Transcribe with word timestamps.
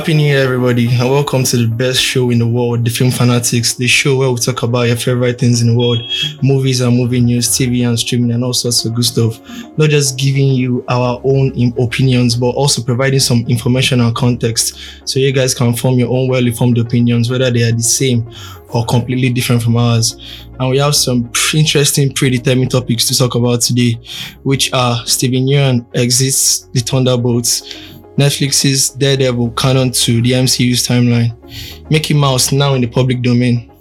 Happy 0.00 0.14
New 0.14 0.24
Year, 0.24 0.42
everybody, 0.42 0.88
and 0.88 1.10
welcome 1.10 1.44
to 1.44 1.58
the 1.58 1.66
best 1.66 2.00
show 2.00 2.30
in 2.30 2.38
the 2.38 2.46
world, 2.46 2.86
The 2.86 2.90
Film 2.90 3.10
Fanatics, 3.10 3.74
the 3.74 3.86
show 3.86 4.16
where 4.16 4.30
we 4.30 4.38
talk 4.38 4.62
about 4.62 4.86
your 4.86 4.96
favorite 4.96 5.38
things 5.38 5.60
in 5.60 5.68
the 5.68 5.78
world 5.78 6.00
movies 6.42 6.80
and 6.80 6.96
movie 6.96 7.20
news, 7.20 7.48
TV 7.48 7.86
and 7.86 7.98
streaming, 7.98 8.30
and 8.30 8.42
all 8.42 8.54
sorts 8.54 8.82
of 8.86 8.94
good 8.94 9.04
stuff. 9.04 9.38
Not 9.76 9.90
just 9.90 10.18
giving 10.18 10.48
you 10.48 10.82
our 10.88 11.20
own 11.22 11.52
opinions, 11.78 12.34
but 12.34 12.48
also 12.52 12.82
providing 12.82 13.20
some 13.20 13.44
information 13.46 14.00
and 14.00 14.16
context 14.16 14.78
so 15.04 15.20
you 15.20 15.34
guys 15.34 15.52
can 15.52 15.74
form 15.74 15.98
your 15.98 16.08
own 16.08 16.30
well 16.30 16.46
informed 16.46 16.78
opinions, 16.78 17.30
whether 17.30 17.50
they 17.50 17.64
are 17.64 17.72
the 17.72 17.82
same 17.82 18.26
or 18.72 18.86
completely 18.86 19.30
different 19.30 19.62
from 19.62 19.76
ours. 19.76 20.16
And 20.58 20.70
we 20.70 20.78
have 20.78 20.96
some 20.96 21.30
interesting, 21.52 22.14
predetermined 22.14 22.70
topics 22.70 23.06
to 23.08 23.18
talk 23.18 23.34
about 23.34 23.60
today, 23.60 24.00
which 24.44 24.72
are 24.72 25.04
Steven 25.04 25.46
Yeun 25.46 25.86
exits 25.94 26.60
the 26.72 26.80
Thunderbolts. 26.80 27.98
Netflix's 28.20 28.90
Daredevil 28.90 29.52
canon 29.52 29.90
to 29.92 30.20
the 30.20 30.32
MCU's 30.32 30.86
timeline, 30.86 31.32
Mickey 31.90 32.12
Mouse 32.12 32.52
now 32.52 32.74
in 32.74 32.82
the 32.82 32.86
public 32.86 33.22
domain, 33.22 33.72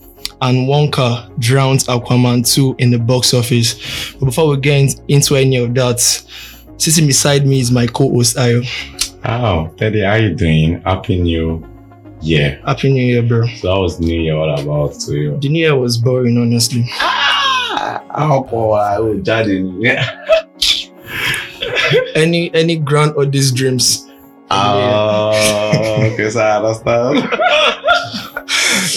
and 0.42 0.66
Wonka 0.66 1.38
drowns 1.40 1.88
Aquaman 1.88 2.50
2 2.50 2.76
in 2.78 2.90
the 2.90 3.00
box 3.00 3.34
office. 3.34 4.14
But 4.14 4.28
before 4.28 4.48
we 4.48 4.56
get 4.56 4.96
into 5.10 5.36
any 5.36 5.58
of 5.58 5.74
that, 5.74 6.00
sitting 6.78 7.06
beside 7.06 7.46
me 7.46 7.60
is 7.60 7.70
my 7.70 7.86
co-host 7.86 8.38
Ayo. 8.38 8.66
Oh, 9.26 9.74
Teddy, 9.76 10.04
how 10.04 10.12
are 10.12 10.20
you 10.20 10.34
doing? 10.34 10.80
Happy 10.84 11.20
New 11.20 11.68
Year. 12.22 12.62
Happy 12.66 12.94
New 12.94 13.04
Year, 13.06 13.22
bro. 13.22 13.46
So 13.58 13.74
how 13.74 13.82
was 13.82 14.00
New 14.00 14.22
Year 14.22 14.36
all 14.38 14.58
about 14.58 14.98
to 15.02 15.16
you? 15.18 15.38
The 15.42 15.50
New 15.50 15.60
Year 15.60 15.76
was 15.76 15.98
boring, 15.98 16.38
honestly. 16.38 16.86
Ah, 16.92 18.02
how 18.16 18.44
come 18.44 18.72
I 18.72 19.00
will 19.00 19.20
judge 19.20 19.50
Any 22.16 22.54
any 22.54 22.78
grand 22.78 23.14
or 23.18 23.26
these 23.26 23.52
dreams? 23.52 24.09
Oh, 24.52 26.10
okay, 26.14 26.30
so 26.30 26.40
I 26.40 26.58
understand. 26.58 27.18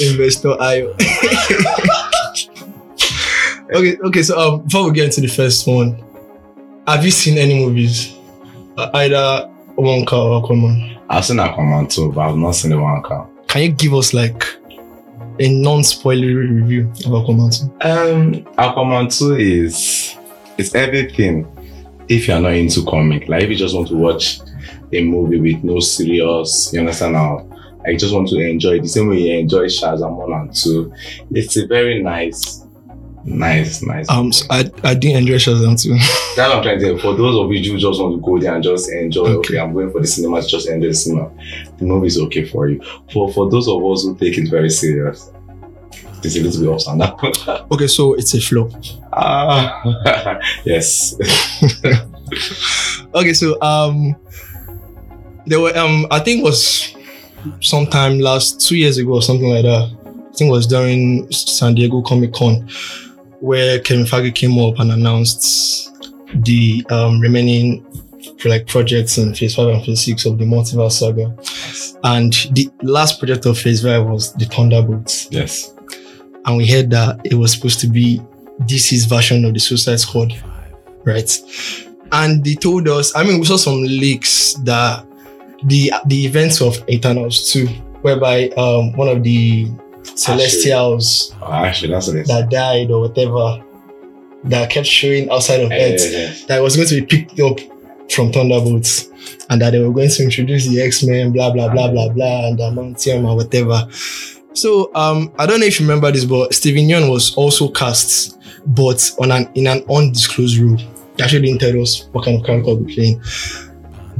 Investor 0.00 0.48
Ayo. 0.60 0.94
okay, 3.74 3.98
okay. 3.98 4.22
So 4.22 4.38
um, 4.38 4.62
before 4.62 4.84
we 4.86 4.92
get 4.92 5.04
into 5.06 5.20
the 5.20 5.28
first 5.28 5.66
one, 5.66 6.02
have 6.86 7.04
you 7.04 7.10
seen 7.10 7.38
any 7.38 7.64
movies? 7.64 8.14
Uh, 8.76 8.90
either 8.94 9.50
Wonka 9.76 10.12
or 10.14 10.42
Aquaman? 10.42 10.98
I've 11.10 11.24
seen 11.24 11.36
Aquaman 11.36 11.92
too, 11.92 12.12
but 12.12 12.22
I've 12.22 12.36
not 12.36 12.52
seen 12.52 12.70
the 12.70 12.80
one. 12.80 13.02
Can 13.48 13.62
you 13.62 13.72
give 13.72 13.92
us 13.92 14.14
like 14.14 14.44
a 15.38 15.48
non-spoilery 15.48 16.62
review 16.62 16.88
of 16.88 17.12
Aquaman 17.12 17.80
2? 17.82 17.88
Um, 17.88 18.44
Aquaman 18.56 19.18
2 19.18 19.36
is 19.36 20.16
it's 20.56 20.74
everything 20.74 21.46
if 22.08 22.28
you're 22.28 22.40
not 22.40 22.52
into 22.54 22.82
comic. 22.84 23.28
Like 23.28 23.42
if 23.44 23.50
you 23.50 23.56
just 23.56 23.74
want 23.74 23.88
to 23.88 23.96
watch 23.96 24.40
a 24.92 25.02
movie 25.02 25.40
with 25.40 25.64
no 25.64 25.80
serious, 25.80 26.70
you 26.72 26.80
understand 26.80 27.14
now? 27.14 27.48
I 27.86 27.96
just 27.96 28.14
want 28.14 28.28
to 28.28 28.38
enjoy 28.38 28.80
the 28.80 28.88
same 28.88 29.08
way 29.08 29.18
you 29.18 29.38
enjoy 29.38 29.66
Shazam 29.66 30.16
1 30.16 30.32
and 30.32 30.54
2. 30.54 30.92
It's 31.32 31.56
a 31.56 31.66
very 31.66 32.00
nice, 32.02 32.64
nice, 33.24 33.82
nice. 33.82 34.08
Um, 34.08 34.30
so 34.32 34.46
I 34.50 34.70
I 34.84 34.94
didn't 34.94 35.18
enjoy 35.18 35.34
Shazam 35.34 35.80
2. 35.82 35.90
That's 36.36 36.36
what 36.36 36.56
I'm 36.58 36.62
trying 36.62 36.78
to 36.78 36.84
say. 36.84 36.98
For 36.98 37.14
those 37.16 37.36
of 37.44 37.50
you 37.52 37.72
who 37.72 37.78
just 37.78 38.00
want 38.00 38.14
to 38.14 38.20
go 38.24 38.38
there 38.38 38.54
and 38.54 38.62
just 38.62 38.88
enjoy, 38.92 39.26
Okay. 39.26 39.34
okay, 39.54 39.58
I'm 39.58 39.72
going 39.72 39.90
for 39.90 40.00
the 40.00 40.06
cinema 40.06 40.40
to 40.42 40.46
just 40.46 40.68
enjoy 40.68 40.88
the 40.88 40.94
cinema. 40.94 41.30
The 41.78 41.84
movie 41.84 42.06
is 42.06 42.18
okay 42.20 42.44
for 42.44 42.68
you. 42.68 42.80
For 43.12 43.32
for 43.32 43.50
those 43.50 43.66
of 43.68 43.82
us 43.84 44.04
who 44.04 44.14
take 44.16 44.38
it 44.38 44.48
very 44.48 44.70
serious, 44.70 45.32
it's 46.22 46.36
a 46.36 46.40
little 46.40 46.60
bit 46.60 46.70
ups 46.72 46.86
and 46.86 47.02
okay, 47.72 47.88
so 47.88 48.14
it's 48.14 48.32
a 48.34 48.40
flop. 48.40 48.70
Ah, 49.12 50.38
yes. 50.64 51.16
Okay, 53.14 53.32
so 53.34 53.60
um, 53.60 54.14
there 55.46 55.60
were 55.60 55.76
um, 55.76 56.06
I 56.10 56.18
think 56.20 56.40
it 56.40 56.44
was 56.44 56.94
sometime 57.60 58.18
last 58.20 58.60
two 58.60 58.76
years 58.76 58.98
ago 58.98 59.14
or 59.14 59.22
something 59.22 59.48
like 59.48 59.64
that. 59.64 59.90
I 60.06 60.34
think 60.34 60.48
it 60.48 60.52
was 60.52 60.66
during 60.66 61.30
San 61.32 61.74
Diego 61.74 62.02
Comic 62.02 62.32
Con 62.32 62.68
where 63.40 63.80
Kevin 63.80 64.04
Feige 64.04 64.32
came 64.34 64.56
up 64.60 64.78
and 64.78 64.92
announced 64.92 65.90
the 66.44 66.84
um 66.90 67.20
remaining 67.20 67.84
like 68.44 68.66
projects 68.66 69.18
in 69.18 69.34
Phase 69.34 69.54
Five 69.54 69.68
and 69.68 69.84
Phase 69.84 70.04
Six 70.04 70.24
of 70.26 70.38
the 70.38 70.44
Multiverse 70.44 70.92
Saga, 70.92 71.26
and 72.04 72.32
the 72.52 72.68
last 72.82 73.18
project 73.18 73.46
of 73.46 73.58
Phase 73.58 73.82
Five 73.82 74.04
was 74.06 74.32
the 74.34 74.46
Thunderbolts, 74.46 75.28
Yes. 75.30 75.72
and 76.46 76.56
we 76.56 76.66
heard 76.66 76.90
that 76.90 77.20
it 77.24 77.34
was 77.34 77.52
supposed 77.52 77.78
to 77.80 77.86
be 77.88 78.20
DC's 78.62 79.04
version 79.04 79.44
of 79.44 79.54
the 79.54 79.60
Suicide 79.60 80.00
Squad, 80.00 80.32
right? 81.04 81.30
And 82.12 82.44
they 82.44 82.54
told 82.54 82.88
us, 82.88 83.14
I 83.16 83.22
mean, 83.24 83.38
we 83.40 83.46
saw 83.46 83.56
some 83.56 83.80
leaks 83.82 84.54
that 84.64 85.04
the 85.64 85.92
the 86.06 86.26
events 86.26 86.60
of 86.60 86.82
Eternals 86.88 87.50
2, 87.52 87.66
whereby 88.02 88.48
um 88.50 88.92
one 88.94 89.08
of 89.08 89.22
the 89.22 89.70
Celestials 90.16 91.34
Oh, 91.42 91.52
actually, 91.52 91.92
what 91.94 92.04
that 92.26 92.48
died 92.50 92.90
or 92.90 93.02
whatever 93.02 93.62
that 94.44 94.70
kept 94.70 94.86
showing 94.86 95.30
outside 95.30 95.60
of 95.60 95.70
Eh, 95.70 95.94
Earth 95.94 96.00
yes. 96.10 96.44
that 96.46 96.60
was 96.60 96.74
going 96.76 96.88
to 96.88 97.00
be 97.00 97.06
picked 97.06 97.38
up 97.40 97.58
from 98.10 98.32
Thunderbolts 98.32 99.08
and 99.48 99.60
that 99.62 99.70
they 99.70 99.78
were 99.78 99.92
going 99.92 100.10
to 100.10 100.22
introduce 100.24 100.66
the 100.66 100.82
X-Men, 100.82 101.32
blah 101.32 101.52
blah 101.52 101.68
blah 101.72 101.90
blah 101.90 102.08
blah, 102.08 102.48
and 102.48 102.58
the 102.58 102.64
Amantium 102.64 103.24
or 103.24 103.36
whatever. 103.36 103.88
So 104.54 104.90
um, 104.94 105.32
I 105.38 105.46
don't 105.46 105.60
know 105.60 105.66
if 105.66 105.78
you 105.80 105.86
remember 105.86 106.10
this, 106.10 106.24
but 106.24 106.52
Steven 106.52 106.84
Yeun 106.84 107.10
was 107.10 107.34
also 107.36 107.68
cast, 107.68 108.38
but 108.66 109.12
on 109.20 109.30
an 109.30 109.48
in 109.54 109.66
an 109.66 109.84
undisclosed 109.88 110.58
role. 110.58 110.76
They 111.16 111.24
actually 111.24 111.42
didn't 111.42 111.60
tell 111.60 111.80
us 111.80 112.08
what 112.12 112.24
kind 112.24 112.40
of 112.40 112.46
character 112.46 112.70
he'll 112.70 112.76
be 112.80 112.94
playing. 112.94 113.22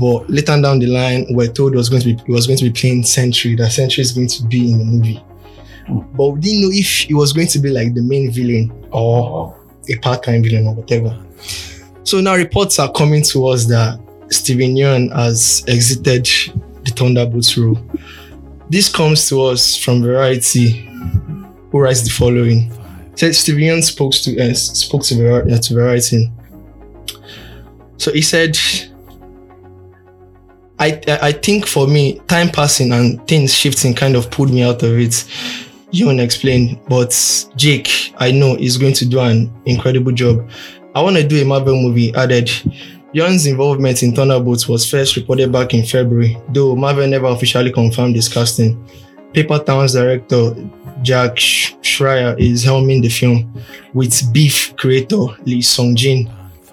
But 0.02 0.28
later 0.28 0.60
down 0.60 0.80
the 0.80 0.88
line, 0.88 1.26
we're 1.30 1.46
told 1.46 1.74
it 1.74 1.76
was 1.76 1.88
going 1.88 2.02
to 2.02 2.16
be 2.16 2.32
was 2.32 2.48
going 2.48 2.58
to 2.58 2.64
be 2.64 2.72
playing 2.72 3.04
Sentry. 3.04 3.54
That 3.54 3.70
Sentry 3.70 4.00
is 4.00 4.10
going 4.10 4.26
to 4.26 4.42
be 4.46 4.72
in 4.72 4.78
the 4.78 4.84
movie. 4.84 5.22
But 6.16 6.30
we 6.30 6.40
didn't 6.40 6.62
know 6.62 6.70
if 6.72 7.08
it 7.08 7.14
was 7.14 7.32
going 7.32 7.46
to 7.46 7.60
be 7.60 7.70
like 7.70 7.94
the 7.94 8.02
main 8.02 8.32
villain 8.32 8.72
or 8.90 9.56
a 9.88 9.96
part-time 9.98 10.42
villain 10.42 10.66
or 10.66 10.74
whatever. 10.74 11.16
So 12.02 12.20
now 12.20 12.34
reports 12.34 12.80
are 12.80 12.90
coming 12.90 13.22
to 13.30 13.46
us 13.46 13.66
that 13.66 14.00
Steven 14.28 14.74
Yeun 14.74 15.14
has 15.14 15.62
exited 15.68 16.26
the 16.82 16.90
Thunderbolts 16.90 17.56
role. 17.56 17.78
This 18.70 18.92
comes 18.92 19.28
to 19.28 19.40
us 19.42 19.76
from 19.76 20.02
Variety, 20.02 20.88
who 21.70 21.78
writes 21.78 22.02
the 22.02 22.10
following: 22.10 22.72
Said 23.14 23.36
Steven 23.36 23.62
Yeun 23.62 23.82
spoke 23.84 24.14
to 24.14 24.50
uh, 24.50 24.52
spoke 24.54 25.04
to, 25.04 25.14
uh, 25.36 25.58
to 25.58 25.74
Variety. 25.74 26.28
So 27.98 28.12
he 28.12 28.22
said, 28.22 28.58
I, 30.82 31.00
I 31.22 31.30
think 31.30 31.68
for 31.68 31.86
me, 31.86 32.18
time 32.26 32.48
passing 32.48 32.90
and 32.90 33.24
things 33.28 33.54
shifting 33.54 33.94
kind 33.94 34.16
of 34.16 34.32
pulled 34.32 34.50
me 34.50 34.64
out 34.64 34.82
of 34.82 34.98
it. 34.98 35.12
Yeun 35.92 36.18
explain, 36.18 36.80
but 36.88 37.12
Jake, 37.54 38.12
I 38.16 38.32
know, 38.32 38.56
is 38.56 38.78
going 38.78 38.94
to 38.94 39.06
do 39.06 39.20
an 39.20 39.52
incredible 39.64 40.10
job. 40.10 40.50
I 40.96 41.00
want 41.00 41.16
to 41.18 41.28
do 41.28 41.40
a 41.40 41.44
Marvel 41.44 41.80
movie, 41.80 42.12
added. 42.16 42.46
Yeun's 43.14 43.46
involvement 43.46 44.02
in 44.02 44.12
Thunderbolts 44.12 44.68
was 44.68 44.90
first 44.90 45.14
reported 45.14 45.52
back 45.52 45.72
in 45.72 45.84
February, 45.84 46.36
though 46.48 46.74
Marvel 46.74 47.06
never 47.06 47.26
officially 47.26 47.70
confirmed 47.70 48.16
this 48.16 48.26
casting. 48.26 48.84
Paper 49.32 49.60
Town's 49.60 49.92
director 49.92 50.52
Jake 51.02 51.38
Sch- 51.38 51.76
Schreier 51.82 52.36
is 52.40 52.64
helming 52.64 53.02
the 53.02 53.08
film, 53.08 53.54
with 53.94 54.32
Beef 54.32 54.74
creator 54.76 55.26
Lee 55.44 55.62
Sung-jin 55.62 56.28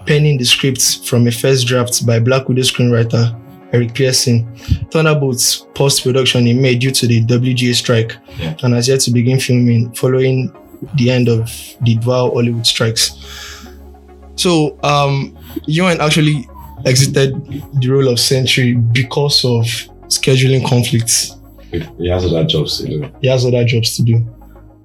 penning 0.07 0.39
the 0.39 0.45
script 0.45 1.05
from 1.05 1.27
a 1.27 1.31
first 1.31 1.67
draft 1.67 2.03
by 2.07 2.19
Black 2.19 2.49
Widow 2.49 2.63
screenwriter 2.63 3.38
Eric 3.73 3.93
Pearson. 3.93 4.47
Thunderbolts 4.91 5.67
post-production 5.75 6.47
in 6.47 6.61
May 6.61 6.75
due 6.75 6.91
to 6.91 7.07
the 7.07 7.23
WGA 7.25 7.73
strike 7.75 8.15
Yeah. 8.39 8.55
and 8.63 8.73
has 8.73 8.87
yet 8.87 8.99
to 9.01 9.11
begin 9.11 9.39
filming 9.39 9.91
following 9.93 10.51
the 10.95 11.11
end 11.11 11.27
of 11.27 11.49
the 11.81 11.95
dual 11.95 12.31
Hollywood 12.33 12.65
strikes. 12.65 13.11
So, 14.35 14.77
um, 14.83 15.37
Yeun 15.67 15.99
actually 15.99 16.47
exited 16.85 17.35
the 17.81 17.89
role 17.89 18.07
of 18.07 18.19
Sentry 18.19 18.73
because 18.75 19.43
of 19.43 19.65
scheduling 20.07 20.65
conflicts. 20.65 21.35
he 21.99 22.09
has 22.09 22.25
other 22.25 22.45
jobs 22.45 22.77
to 22.79 22.87
do. 22.87 23.09
He 23.21 23.27
has 23.27 23.45
other 23.45 23.63
jobs 23.65 23.95
to 23.97 24.03
do. 24.03 24.25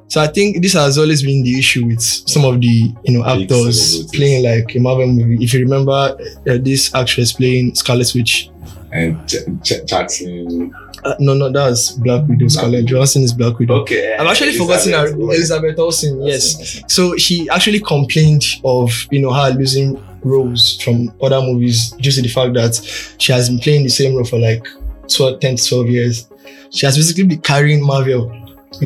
So 0.09 0.21
I 0.21 0.27
think 0.27 0.61
this 0.63 0.75
has 0.75 0.99
always 0.99 1.23
been 1.23 1.43
the 1.43 1.59
issue 1.59 1.87
with 1.87 2.03
some 2.03 2.45
of 2.45 2.61
the 2.61 2.93
you 3.05 3.19
know 3.19 3.25
actors 3.25 4.05
playing 4.13 4.45
like 4.45 4.75
a 4.77 4.79
Marvel 4.81 5.07
movie. 5.07 5.43
If 5.43 5.55
you 5.55 5.61
remember 5.61 5.93
uh, 5.93 6.59
this 6.61 6.95
actress 6.95 7.33
playing 7.33 7.75
Scarlet 7.75 8.13
Witch, 8.15 8.51
And 8.95 9.29
Ch- 9.29 9.45
Ch- 9.65 9.85
Jackson. 9.87 10.73
uh, 11.05 11.15
no, 11.19 11.35
no, 11.35 11.51
that's 11.51 11.91
Black 11.93 12.23
Widow's 12.29 12.57
Widow. 12.57 12.61
Scarlett 12.61 12.87
Johansson 12.87 13.23
is 13.25 13.33
Black 13.33 13.59
Widow. 13.59 13.81
Okay. 13.81 14.15
I've 14.17 14.27
actually 14.29 14.57
forgotten 14.57 14.93
her 14.93 15.09
Elizabeth 15.09 15.79
Olsen. 15.81 16.23
Yes, 16.23 16.81
So 16.87 17.17
she 17.17 17.49
actually 17.51 17.81
complained 17.81 18.45
of 18.65 18.91
you 19.11 19.21
know 19.21 19.33
her 19.33 19.51
losing 19.51 20.01
roles 20.23 20.81
from 20.81 21.13
other 21.21 21.41
movies 21.41 21.91
due 22.01 22.13
to 22.13 22.23
the 22.23 22.29
fact 22.29 22.55
that 22.55 22.75
she 23.19 23.33
has 23.33 23.49
been 23.51 23.59
playing 23.59 23.83
the 23.83 23.91
same 23.91 24.15
role 24.15 24.25
for 24.25 24.39
like 24.39 24.65
12, 25.09 25.41
10 25.41 25.57
to 25.57 25.69
12 25.69 25.87
years. 25.89 26.29
She 26.71 26.87
has 26.87 26.97
basically 26.97 27.25
been 27.25 27.41
carrying 27.41 27.85
Marvel 27.85 28.29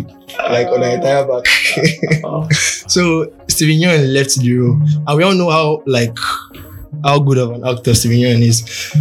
like 0.50 0.66
on 0.68 0.80
her 0.82 0.88
entire 0.96 1.26
back. 1.26 1.46
so 2.88 3.30
Steven 3.48 3.76
Yeun 3.76 4.12
left 4.14 4.36
the 4.40 4.56
role, 4.56 4.80
and 5.06 5.16
we 5.18 5.22
all 5.22 5.34
know 5.34 5.50
how 5.50 5.82
like 5.86 6.16
how 7.04 7.18
good 7.18 7.38
of 7.38 7.50
an 7.50 7.66
actor 7.66 7.94
Steven 7.94 8.18
Yeun 8.18 8.42
is. 8.42 8.92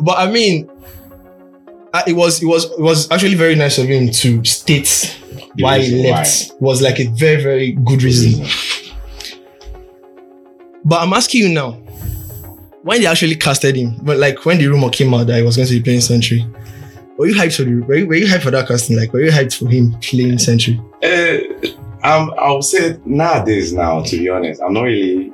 But 0.00 0.18
I 0.18 0.30
mean, 0.30 0.70
uh, 1.92 2.02
it 2.06 2.14
was 2.14 2.42
it 2.42 2.46
was 2.46 2.70
it 2.70 2.80
was 2.80 3.10
actually 3.10 3.34
very 3.34 3.54
nice 3.54 3.78
of 3.78 3.86
him 3.86 4.10
to 4.10 4.44
state 4.44 5.18
The 5.56 5.62
why 5.62 5.80
he 5.80 6.10
left 6.10 6.52
was 6.60 6.82
like 6.82 7.00
a 7.00 7.06
very 7.06 7.42
very 7.42 7.72
good 7.72 8.02
reason. 8.02 8.46
But 10.84 11.02
I'm 11.02 11.12
asking 11.12 11.42
you 11.42 11.48
now, 11.50 11.72
when 12.82 13.00
they 13.00 13.06
actually 13.06 13.36
casted 13.36 13.76
him, 13.76 13.96
but 14.02 14.16
like 14.18 14.44
when 14.44 14.58
the 14.58 14.68
rumor 14.68 14.90
came 14.90 15.12
out 15.12 15.26
that 15.26 15.36
he 15.36 15.42
was 15.42 15.56
going 15.56 15.68
to 15.68 15.74
be 15.74 15.82
playing 15.82 16.00
Sentry, 16.00 16.46
were 17.18 17.26
you 17.26 17.34
hyped 17.34 17.56
for 17.56 17.64
the 17.64 17.80
were 17.82 17.96
you, 17.96 18.06
were 18.06 18.14
you 18.14 18.26
hyped 18.26 18.42
for 18.42 18.50
that 18.52 18.68
casting? 18.68 18.96
Like 18.96 19.12
were 19.12 19.20
you 19.20 19.30
hyped 19.30 19.58
for 19.58 19.68
him 19.68 19.96
playing 20.00 20.38
Sentry? 20.38 20.80
Uh, 21.02 21.38
um, 22.04 22.32
I 22.38 22.52
would 22.52 22.64
say 22.64 22.98
nowadays 23.04 23.72
now, 23.72 24.02
to 24.02 24.16
be 24.16 24.28
honest, 24.28 24.62
I'm 24.62 24.72
not 24.72 24.82
really. 24.82 25.32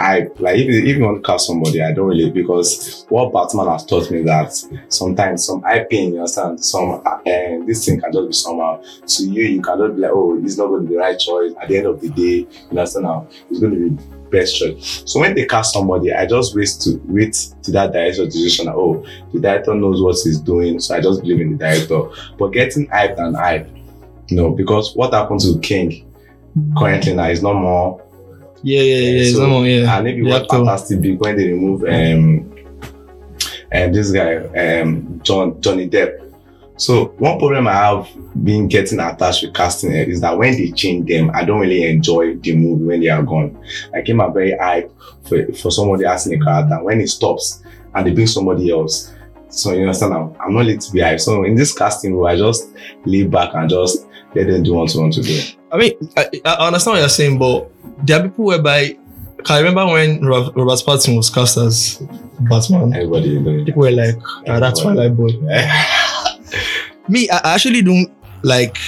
I 0.00 0.28
like 0.38 0.56
if 0.56 0.96
you 0.96 1.04
want 1.04 1.22
to 1.22 1.30
cast 1.30 1.46
somebody, 1.46 1.82
I 1.82 1.92
don't 1.92 2.08
really 2.08 2.30
because 2.30 3.04
what 3.10 3.32
Batman 3.32 3.68
has 3.68 3.84
taught 3.84 4.10
me 4.10 4.22
that 4.22 4.52
sometimes 4.88 5.44
some 5.44 5.62
IP, 5.64 5.92
you 5.92 6.16
understand, 6.16 6.64
some 6.64 7.02
uh, 7.04 7.18
this 7.66 7.84
thing 7.84 8.00
can 8.00 8.10
just 8.10 8.26
be 8.26 8.32
somehow 8.32 8.82
to 9.06 9.26
you. 9.26 9.42
You 9.42 9.60
cannot 9.62 9.96
be 9.96 10.00
like, 10.00 10.10
oh, 10.12 10.40
it's 10.42 10.56
not 10.56 10.68
going 10.68 10.84
to 10.84 10.88
be 10.88 10.94
the 10.94 11.00
right 11.00 11.18
choice. 11.18 11.52
At 11.60 11.68
the 11.68 11.76
end 11.76 11.86
of 11.86 12.00
the 12.00 12.08
day, 12.08 12.48
you 12.48 12.70
understand 12.70 13.04
now, 13.04 13.28
it's 13.50 13.60
going 13.60 13.74
to 13.74 13.90
be 13.90 14.04
best 14.30 14.56
choice. 14.56 15.02
So 15.04 15.20
when 15.20 15.34
they 15.34 15.44
cast 15.44 15.74
somebody, 15.74 16.14
I 16.14 16.24
just 16.24 16.56
wait 16.56 16.70
to 16.80 16.98
wait 17.04 17.34
to 17.62 17.70
that 17.72 17.92
director 17.92 18.24
decision. 18.24 18.68
Oh, 18.68 19.04
the 19.34 19.40
director 19.40 19.74
knows 19.74 20.00
what 20.00 20.16
he's 20.24 20.40
doing, 20.40 20.80
so 20.80 20.96
I 20.96 21.02
just 21.02 21.20
believe 21.20 21.42
in 21.42 21.52
the 21.52 21.58
director. 21.58 22.08
But 22.38 22.48
getting 22.48 22.86
hyped 22.88 23.18
and 23.18 23.36
hype, 23.36 23.68
no, 24.30 24.50
because 24.52 24.96
what 24.96 25.12
happened 25.12 25.40
to 25.40 25.58
King 25.60 26.10
currently 26.78 27.14
now 27.14 27.28
is 27.28 27.42
not 27.42 27.54
more. 27.56 28.02
Yeah, 28.62 28.82
yeah, 28.82 28.96
yeah. 28.96 29.20
it's 29.22 29.34
So- 29.34 29.42
no 29.42 29.48
more, 29.50 29.66
yeah. 29.66 29.98
And 29.98 30.08
if 30.08 30.16
you 30.16 30.24
The 30.24 30.30
watch. 30.30 30.46
Fantastic 30.50 31.00
Big 31.00 31.20
when 31.20 31.36
they 31.36 31.48
remove 31.48 31.82
um 31.84 32.46
and 33.72 33.94
this 33.94 34.10
guy 34.10 34.36
um 34.36 35.20
John 35.22 35.60
Johnny 35.60 35.88
Depp. 35.88 36.26
So 36.76 37.06
one 37.18 37.38
problem 37.38 37.66
I 37.68 37.74
have 37.74 38.08
been 38.42 38.66
getting 38.66 39.00
attached 39.00 39.42
with 39.44 39.52
casting 39.54 39.92
eh, 39.92 40.04
is 40.04 40.22
that 40.22 40.36
when 40.38 40.54
they 40.56 40.70
change 40.70 41.08
them, 41.08 41.30
I 41.34 41.44
don't 41.44 41.60
really 41.60 41.86
enjoy 41.86 42.36
the 42.36 42.56
movie 42.56 42.84
when 42.84 43.00
they 43.00 43.08
are 43.08 43.22
gone. 43.22 43.62
I 43.94 44.00
came 44.00 44.18
out 44.20 44.32
very 44.32 44.56
hype 44.56 44.90
for, 45.28 45.52
for 45.52 45.70
somebody 45.70 46.06
asking 46.06 46.40
a 46.40 46.44
character. 46.44 46.82
When 46.82 47.00
it 47.02 47.08
stops 47.08 47.62
and 47.94 48.06
they 48.06 48.12
bring 48.12 48.26
somebody 48.26 48.70
else, 48.70 49.12
so 49.50 49.72
you 49.72 49.80
understand 49.82 50.12
now, 50.12 50.34
I'm 50.40 50.54
not 50.54 50.64
lit 50.64 50.80
to 50.80 50.92
be 50.92 51.00
hype. 51.00 51.20
So 51.20 51.44
in 51.44 51.54
this 51.54 51.76
casting 51.76 52.14
role, 52.14 52.28
I 52.28 52.36
just 52.36 52.70
lay 53.04 53.24
back 53.24 53.52
and 53.54 53.68
just 53.68 54.06
let 54.34 54.46
them 54.46 54.62
do 54.62 54.72
what 54.74 54.90
they 54.90 54.98
want 55.00 55.12
to 55.14 55.22
do. 55.22 55.38
I 55.72 55.76
mean, 55.78 55.92
I, 56.16 56.26
I 56.44 56.66
understand 56.66 56.94
what 56.94 57.00
you're 57.00 57.08
saying, 57.08 57.38
but 57.38 57.70
there 58.06 58.20
are 58.20 58.22
people 58.28 58.46
whereby. 58.46 58.96
Can 59.44 59.56
I 59.56 59.60
remember 59.60 59.86
when 59.86 60.22
Robert 60.22 60.54
Pattinson 60.54 61.16
was 61.16 61.30
cast 61.30 61.56
as 61.56 61.96
Batman? 62.40 62.92
Everybody 62.92 63.64
People 63.64 63.80
were 63.80 63.90
like, 63.90 64.16
ah, 64.46 64.60
that's 64.60 64.82
Twilight 64.82 65.16
Boy. 65.16 65.28
me 67.08 67.28
I 67.30 67.38
I 67.44 67.54
actually 67.54 67.82
don't 67.82 68.12
like 68.42 68.78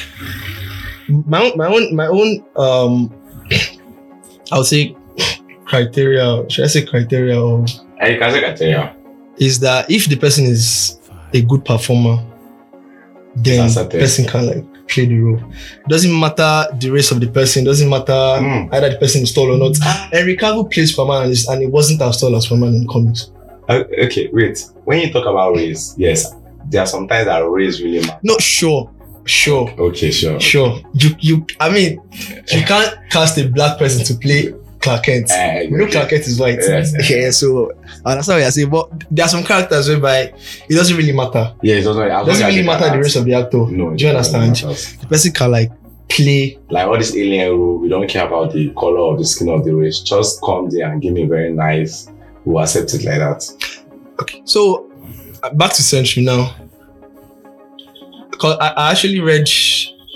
my 1.09 1.43
own 1.43 1.57
my 1.57 1.67
own 1.67 1.95
my 1.95 2.07
own 2.07 2.45
um 2.57 3.13
I 4.51 4.59
would 4.59 4.67
say 4.67 4.97
criteria 5.65 6.49
should 6.49 6.65
I 6.65 6.69
say 6.69 6.85
criteria 6.85 7.41
or 7.41 7.65
I 8.01 8.17
can 8.17 8.31
say 8.33 8.41
criteria. 8.41 8.97
is 9.37 9.61
that 9.61 9.91
if 9.91 10.07
the 10.09 10.17
person 10.17 10.45
is 10.45 10.99
a 11.35 11.43
good 11.43 11.65
performer 11.65 12.23
then 13.37 13.73
person 13.91 14.27
can 14.27 14.47
like 14.47 14.65
play 14.93 15.07
the 15.07 15.19
role 15.19 15.41
doesn't 15.89 16.19
matter 16.19 16.67
the 16.81 16.91
race 16.91 17.11
of 17.11 17.21
the 17.21 17.27
person 17.29 17.65
doesn't 17.65 17.89
matter 17.89 18.13
Mm. 18.13 18.69
either 18.75 18.91
the 18.91 18.97
person 18.97 19.23
is 19.23 19.33
tall 19.33 19.51
or 19.55 19.59
not 19.59 19.77
Henry 20.13 20.37
Cavill 20.37 20.71
plays 20.71 20.91
Superman 20.91 21.23
and, 21.25 21.33
it's- 21.33 21.49
and 21.49 21.63
it 21.63 21.71
wasn't 21.71 22.01
as 22.03 22.21
tall 22.21 22.35
as 22.37 22.45
Superman 22.45 22.75
in 22.75 22.87
comics 22.87 23.31
Uh, 23.69 23.85
okay, 24.07 24.29
wait. 24.33 24.57
When 24.85 24.99
you 25.01 25.13
talk 25.13 25.25
about 25.27 25.55
race, 25.57 25.95
yes, 25.97 26.35
there 26.69 26.83
are 26.83 26.87
sometimes 26.87 27.27
that 27.27 27.39
race 27.49 27.81
really 27.81 28.01
matter. 28.01 28.19
not 28.23 28.41
sure 28.43 28.91
sure 29.25 29.71
Okay, 29.79 30.11
sure. 30.11 30.41
Sure. 30.41 30.81
You 30.95 31.11
you 31.21 31.47
I 31.61 31.71
mean 31.71 32.01
you 32.53 32.63
can't 32.73 32.93
cast 33.11 33.39
a 33.39 33.45
black 33.49 33.79
person 33.79 34.05
to 34.09 34.15
play 34.25 34.53
Clark 34.81 35.05
Kent. 35.05 35.31
Uh, 35.31 35.61
We 35.71 35.79
know 35.79 35.87
Clark 35.87 36.09
Kent 36.11 36.27
is 36.27 36.41
white. 36.41 36.59
Yes. 36.59 36.93
Yeah, 37.11 37.31
so 37.31 37.71
I 38.05 38.13
understand 38.13 38.37
what 38.37 38.43
you're 38.43 38.51
saying. 38.51 38.71
But 38.71 39.05
there 39.11 39.25
are 39.25 39.29
some 39.29 39.45
characters 39.45 39.89
whereby 39.89 40.33
it 40.69 40.75
doesn't 40.75 40.97
really 40.97 41.13
matter. 41.13 41.55
Yeah, 41.63 41.77
it 41.77 41.83
doesn't, 41.83 42.03
It 42.03 42.09
doesn't 42.09 42.47
really 42.47 42.63
matter 42.63 42.91
the 42.91 42.99
race 42.99 43.17
of 43.17 43.25
the 43.25 43.35
actor. 43.35 43.59
No, 43.71 43.95
Do 43.95 44.05
you 44.05 44.11
understand? 44.11 44.57
The 44.57 45.07
person 45.09 45.33
can 45.33 45.51
like 45.51 45.71
play. 46.09 46.59
Like 46.71 46.87
all 46.87 46.99
this 46.99 47.15
alien 47.17 47.51
rule, 47.53 47.79
we 47.79 47.89
don't 47.89 48.09
care 48.09 48.27
about 48.27 48.53
the 48.53 48.71
color 48.71 49.13
of 49.13 49.19
the 49.19 49.25
skin 49.25 49.49
of 49.49 49.65
the 49.65 49.75
race. 49.75 50.01
Just 50.01 50.41
come 50.43 50.69
there 50.71 50.91
and 50.91 51.01
give 51.01 51.13
me 51.13 51.27
very 51.27 51.53
nice. 51.53 52.11
We'll 52.45 52.63
accept 52.63 52.93
it 52.95 53.05
like 53.05 53.19
that. 53.19 53.85
Okay. 54.21 54.43
So 54.45 54.91
uh, 55.43 55.55
back 55.55 55.73
to 55.75 55.83
Sentry 55.83 56.25
now. 56.25 56.55
Because 58.31 58.57
I, 58.61 58.69
I 58.71 58.91
actually 58.91 59.21
read 59.21 59.49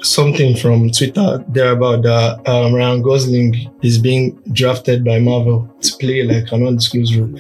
something 0.03 0.57
from 0.57 0.91
Twitter 0.91 1.45
there 1.49 1.73
about 1.73 2.03
that 2.03 2.49
um, 2.49 2.75
Ryan 2.75 3.03
Gosling 3.03 3.71
is 3.83 3.99
being 3.99 4.37
drafted 4.53 5.05
by 5.05 5.19
Marvel 5.19 5.73
to 5.81 5.97
play 5.97 6.23
like 6.23 6.51
an 6.53 6.67
undisclosed 6.67 7.15
role. 7.15 7.35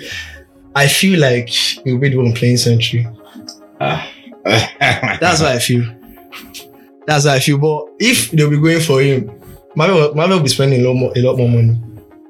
I 0.76 0.88
feel 0.88 1.18
like 1.18 1.48
he'll 1.48 1.98
be 1.98 2.10
the 2.10 2.16
one 2.18 2.32
playing 2.34 2.58
Sentry. 2.58 3.08
Ah. 3.80 4.06
That's 4.44 5.40
how 5.40 5.48
I 5.48 5.58
feel. 5.58 5.84
That's 7.06 7.24
how 7.26 7.32
I 7.32 7.40
feel. 7.40 7.56
But 7.58 7.86
if 7.98 8.30
they'll 8.30 8.50
be 8.50 8.60
going 8.60 8.80
for 8.80 9.00
him, 9.00 9.30
Marvel, 9.74 10.14
Marvel 10.14 10.36
will 10.36 10.42
be 10.44 10.50
spending 10.50 10.82
a 10.82 10.88
lot 10.88 10.94
more, 10.94 11.12
a 11.16 11.20
lot 11.22 11.36
more 11.38 11.48
money. 11.48 11.80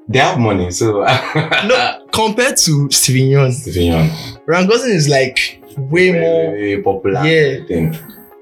they 0.07 0.19
have 0.19 0.39
money, 0.39 0.71
so 0.71 1.01
No, 1.03 2.07
compared 2.11 2.55
to 2.57 2.89
Steven 2.89 3.27
Yeun, 3.29 3.51
Young, 3.75 4.09
Ryan 4.45 4.67
Gosling 4.67 4.93
is 4.93 5.09
like 5.09 5.61
way 5.77 6.11
very, 6.11 6.21
more 6.21 6.51
very 6.51 6.81
popular. 6.81 7.23
Yeah. 7.25 7.65
Thing. 7.67 7.97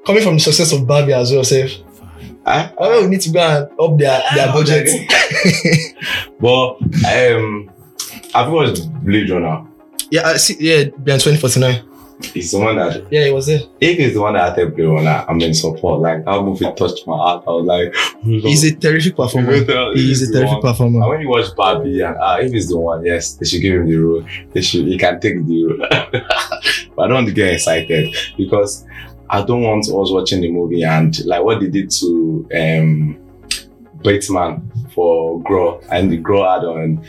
coming 0.06 0.22
from 0.24 0.36
the 0.36 0.40
success 0.40 0.72
of 0.72 0.86
Barbie 0.88 1.14
as 1.14 1.32
well. 1.32 1.44
Safe. 1.44 1.80
Ah, 2.46 2.72
Marvel 2.80 3.02
will 3.02 3.10
need 3.10 3.22
to 3.22 3.32
go 3.32 3.40
and 3.40 3.80
up 3.80 3.98
their 3.98 4.22
their 4.36 4.54
budget. 4.54 4.88
but 6.40 6.78
um, 7.12 7.72
I've 8.36 8.52
watched 8.52 8.88
Blade 9.04 9.32
Runner. 9.32 9.66
Yeah, 10.16 10.28
I 10.30 10.38
see. 10.38 10.56
Yeah, 10.60 10.86
beyond 11.04 11.22
twenty 11.22 11.38
forty 11.40 11.60
nine. 11.60 11.82
It's 12.34 12.52
the 12.52 12.60
one 12.60 12.78
that 12.78 13.12
Yeah, 13.12 13.26
he 13.26 13.32
was 13.32 13.48
there. 13.48 13.60
if 13.82 14.00
it's 14.00 14.14
the 14.16 14.22
one 14.22 14.36
that 14.36 14.50
acted 14.52 14.74
Blade 14.74 14.88
Runner, 14.88 15.26
I'm 15.28 15.42
in 15.42 15.54
support. 15.54 16.00
Like 16.00 16.24
that 16.24 16.42
movie 16.42 16.64
touched 16.78 17.06
my 17.06 17.18
heart. 17.18 17.44
I 17.46 17.52
was 17.52 17.66
like, 17.66 17.94
He's 18.24 18.64
a 18.64 18.74
terrific 18.74 19.18
performer. 19.18 19.52
He's 19.94 20.22
a 20.30 20.32
terrific 20.32 20.54
And 20.54 20.62
performer. 20.62 21.10
when 21.10 21.20
you 21.20 21.28
watch 21.30 21.54
Barbie, 21.58 22.00
and 22.02 22.16
uh, 22.16 22.38
if 22.40 22.54
it's 22.54 22.70
the 22.70 22.80
one, 22.80 23.04
yes, 23.06 23.34
they 23.34 23.46
should 23.46 23.62
give 23.62 23.82
him 23.82 23.88
the 23.90 23.98
role. 23.98 24.24
They 24.54 24.62
should. 24.62 24.86
He 24.88 24.98
can 24.98 25.20
take 25.20 25.46
the 25.46 25.64
role. 25.66 25.78
but 26.96 27.04
I 27.04 27.08
don't 27.08 27.16
want 27.16 27.28
to 27.28 27.34
get 27.34 27.54
excited 27.54 28.16
because 28.38 28.86
I 29.30 29.44
don't 29.44 29.64
want 29.64 29.84
us 29.84 29.92
watching 30.18 30.40
the 30.40 30.52
movie 30.52 30.84
and 30.84 31.14
like 31.26 31.44
what 31.44 31.60
they 31.60 31.68
did 31.68 31.90
to 32.00 32.48
um 32.56 33.18
Batman 34.04 34.72
for 34.94 35.42
Grow 35.42 35.82
and 35.92 36.10
the 36.12 36.18
Grow 36.18 36.46
add-on 36.46 37.04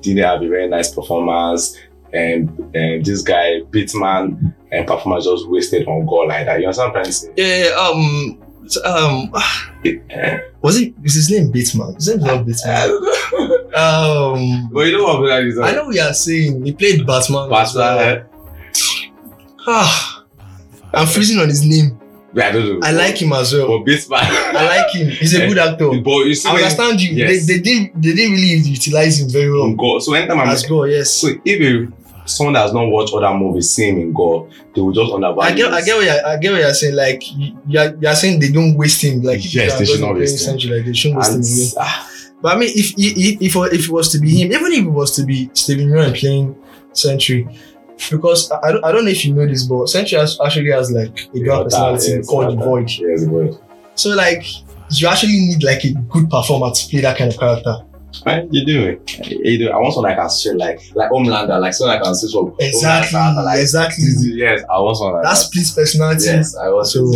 didn't 0.00 0.22
have 0.24 0.42
a 0.42 0.48
very 0.48 0.68
nice 0.68 0.94
performance. 0.94 1.76
And, 2.12 2.48
and 2.74 3.04
this 3.04 3.22
guy, 3.22 3.60
Batman, 3.70 4.54
and 4.72 4.86
performance 4.86 5.24
just 5.26 5.48
wasted 5.48 5.86
on 5.86 6.06
Gorr 6.06 6.26
like 6.26 6.46
that. 6.46 6.60
You 6.60 6.66
understand 6.66 6.92
what 6.92 6.98
I'm 6.98 7.04
trying 7.04 7.04
to 7.04 7.12
say? 7.12 7.32
Yeah. 7.36 7.70
Um. 7.78 8.42
Um. 8.84 9.32
Was 10.62 10.80
it? 10.80 10.94
Is 11.04 11.14
his 11.14 11.30
name 11.30 11.50
Bateman? 11.50 11.94
His 11.94 12.08
name 12.08 12.18
is 12.18 12.24
not 12.24 12.46
Bateman. 12.46 13.00
Um. 13.72 14.68
but 14.72 14.80
you 14.88 14.98
know 14.98 15.04
what 15.04 15.32
I'm 15.32 15.50
saying? 15.52 15.62
I 15.62 15.72
know 15.72 15.90
you 15.90 16.00
are 16.00 16.12
saying. 16.12 16.64
He 16.66 16.72
played 16.72 17.06
Batman. 17.06 17.48
Batman. 17.48 18.26
Ah, 19.66 20.24
I'm 20.94 21.06
freezing 21.06 21.38
on 21.38 21.48
his 21.48 21.64
name. 21.64 22.00
I 22.34 22.50
don't 22.52 22.80
know. 22.80 22.86
I 22.86 22.92
like 22.92 23.20
him 23.20 23.32
as 23.32 23.52
well. 23.52 23.78
But 23.84 23.86
Batman. 24.08 24.56
I 24.56 24.64
like 24.66 24.90
him. 24.94 25.08
He's 25.10 25.34
a 25.34 25.46
good 25.48 25.58
actor. 25.58 25.90
But 26.00 26.26
you 26.26 26.34
see, 26.34 26.48
I 26.48 26.54
when- 26.54 26.62
understand 26.64 27.00
you. 27.00 27.14
Yes. 27.14 27.46
They, 27.46 27.56
they 27.56 27.62
didn't. 27.62 28.00
They 28.02 28.14
didn't 28.14 28.32
really 28.32 28.54
utilize 28.68 29.20
him 29.20 29.28
very 29.28 29.52
well. 29.52 29.72
Gorr. 29.74 30.00
So 30.00 30.14
anytime 30.14 30.40
I'm 30.40 30.48
As 30.48 30.68
well, 30.68 30.86
yes. 30.86 31.10
so 31.10 31.28
if 31.44 31.60
you 31.60 31.92
someone 32.30 32.54
that 32.54 32.62
has 32.62 32.72
not 32.72 32.86
watched 32.86 33.12
other 33.14 33.36
movies 33.36 33.70
see 33.70 33.88
him 33.88 33.98
in 33.98 34.12
Gorr, 34.12 34.48
they 34.74 34.80
will 34.80 34.92
just 34.92 35.12
undervalue. 35.12 35.40
I 35.52 35.54
get, 35.56 35.72
I 35.72 35.80
get 35.82 35.96
what 35.96 36.04
you're, 36.06 36.26
I 36.26 36.36
get 36.38 36.52
what 36.52 36.60
you're 36.60 36.74
saying. 36.74 36.94
Like 36.96 37.22
you- 37.36 37.58
you're, 37.66 37.94
you're 38.00 38.14
saying 38.14 38.40
they 38.40 38.50
don't 38.52 38.76
waste 38.76 39.02
him. 39.02 39.22
Like 39.22 39.40
Yes, 39.54 39.78
they 39.78 39.84
should 39.84 40.00
not 40.00 40.14
waste 40.16 40.46
him. 40.46 40.54
Like 40.70 40.84
they 40.86 40.92
shouldn't 40.92 41.18
waste 41.18 41.32
him 41.34 41.40
again. 41.42 41.72
ah, 41.78 42.08
But 42.42 42.56
I 42.56 42.58
mean, 42.58 42.70
if 42.74 42.94
if 42.98 43.40
if, 43.42 43.56
if 43.72 43.84
it 43.88 43.90
was 43.90 44.10
to 44.12 44.18
be 44.18 44.30
him, 44.42 44.52
even 44.52 44.72
if 44.72 44.84
it 44.84 44.88
was 44.90 45.14
to 45.16 45.24
be 45.24 45.50
Steven 45.54 45.88
Yeun 45.88 46.18
playing 46.18 46.56
Sentry, 46.92 47.46
because 48.10 48.50
I, 48.50 48.68
I 48.82 48.92
don't 48.92 49.04
know 49.04 49.10
if 49.10 49.24
you 49.24 49.34
know 49.34 49.46
this, 49.46 49.64
but 49.64 49.86
Sentry 49.88 50.18
has, 50.18 50.38
actually 50.44 50.70
has 50.70 50.90
like 50.90 51.28
a 51.34 51.50
Other, 51.52 51.64
personality 51.64 52.12
yes, 52.12 52.26
called 52.26 52.58
the. 52.58 52.64
Void. 52.64 52.90
Yes, 52.90 53.24
Void. 53.24 53.58
So 53.94 54.10
like 54.10 54.42
you 54.92 55.06
actually 55.06 55.32
need 55.32 55.62
like 55.62 55.84
a 55.84 55.92
good 55.92 56.28
performer 56.30 56.72
to 56.74 56.88
play 56.88 57.00
that 57.02 57.18
kind 57.18 57.30
of 57.32 57.38
character. 57.38 57.76
Right, 58.26 58.46
you 58.50 58.64
do 58.66 58.84
it. 58.88 59.28
You 59.30 59.58
do. 59.58 59.70
I 59.70 59.76
want 59.76 59.94
someone 59.94 60.10
that 60.10 60.18
can 60.18 60.30
switch 60.30 60.56
like 60.56 60.80
like 60.94 61.10
Homelander, 61.10 61.60
like 61.60 61.72
someone 61.74 61.96
that 61.96 62.02
can 62.04 62.14
Exactly. 62.58 63.18
Like 63.44 63.60
exactly. 63.60 64.04
yes, 64.34 64.62
I 64.70 64.78
want 64.78 64.96
someone 64.96 65.14
like 65.14 65.24
That 65.24 65.30
that. 65.30 65.36
splits 65.36 65.72
personality. 65.72 66.24
Yes, 66.26 66.56
I 66.56 66.68
want 66.68 66.86
So, 66.86 67.12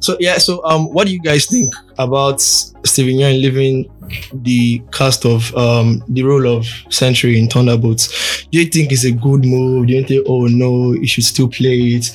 so 0.00 0.16
yeah. 0.20 0.38
So, 0.38 0.64
um, 0.64 0.92
what 0.92 1.06
do 1.06 1.12
you 1.12 1.20
guys 1.20 1.46
think 1.46 1.72
about 1.98 2.40
Steven 2.40 3.14
Yeun 3.14 3.40
leaving 3.40 3.90
the 4.32 4.82
cast 4.90 5.24
of 5.24 5.54
um 5.56 6.02
the 6.08 6.22
role 6.22 6.46
of 6.46 6.66
Sentry 6.90 7.38
in 7.38 7.48
Thunderbolts? 7.48 8.44
Do 8.50 8.58
you 8.58 8.66
think 8.66 8.90
it's 8.92 9.04
a 9.04 9.12
good 9.12 9.44
move? 9.44 9.86
Do 9.86 9.92
you 9.94 10.04
think, 10.04 10.26
oh 10.28 10.46
no, 10.46 10.92
he 10.92 11.06
should 11.06 11.24
still 11.24 11.48
play 11.48 11.78
it? 11.98 12.10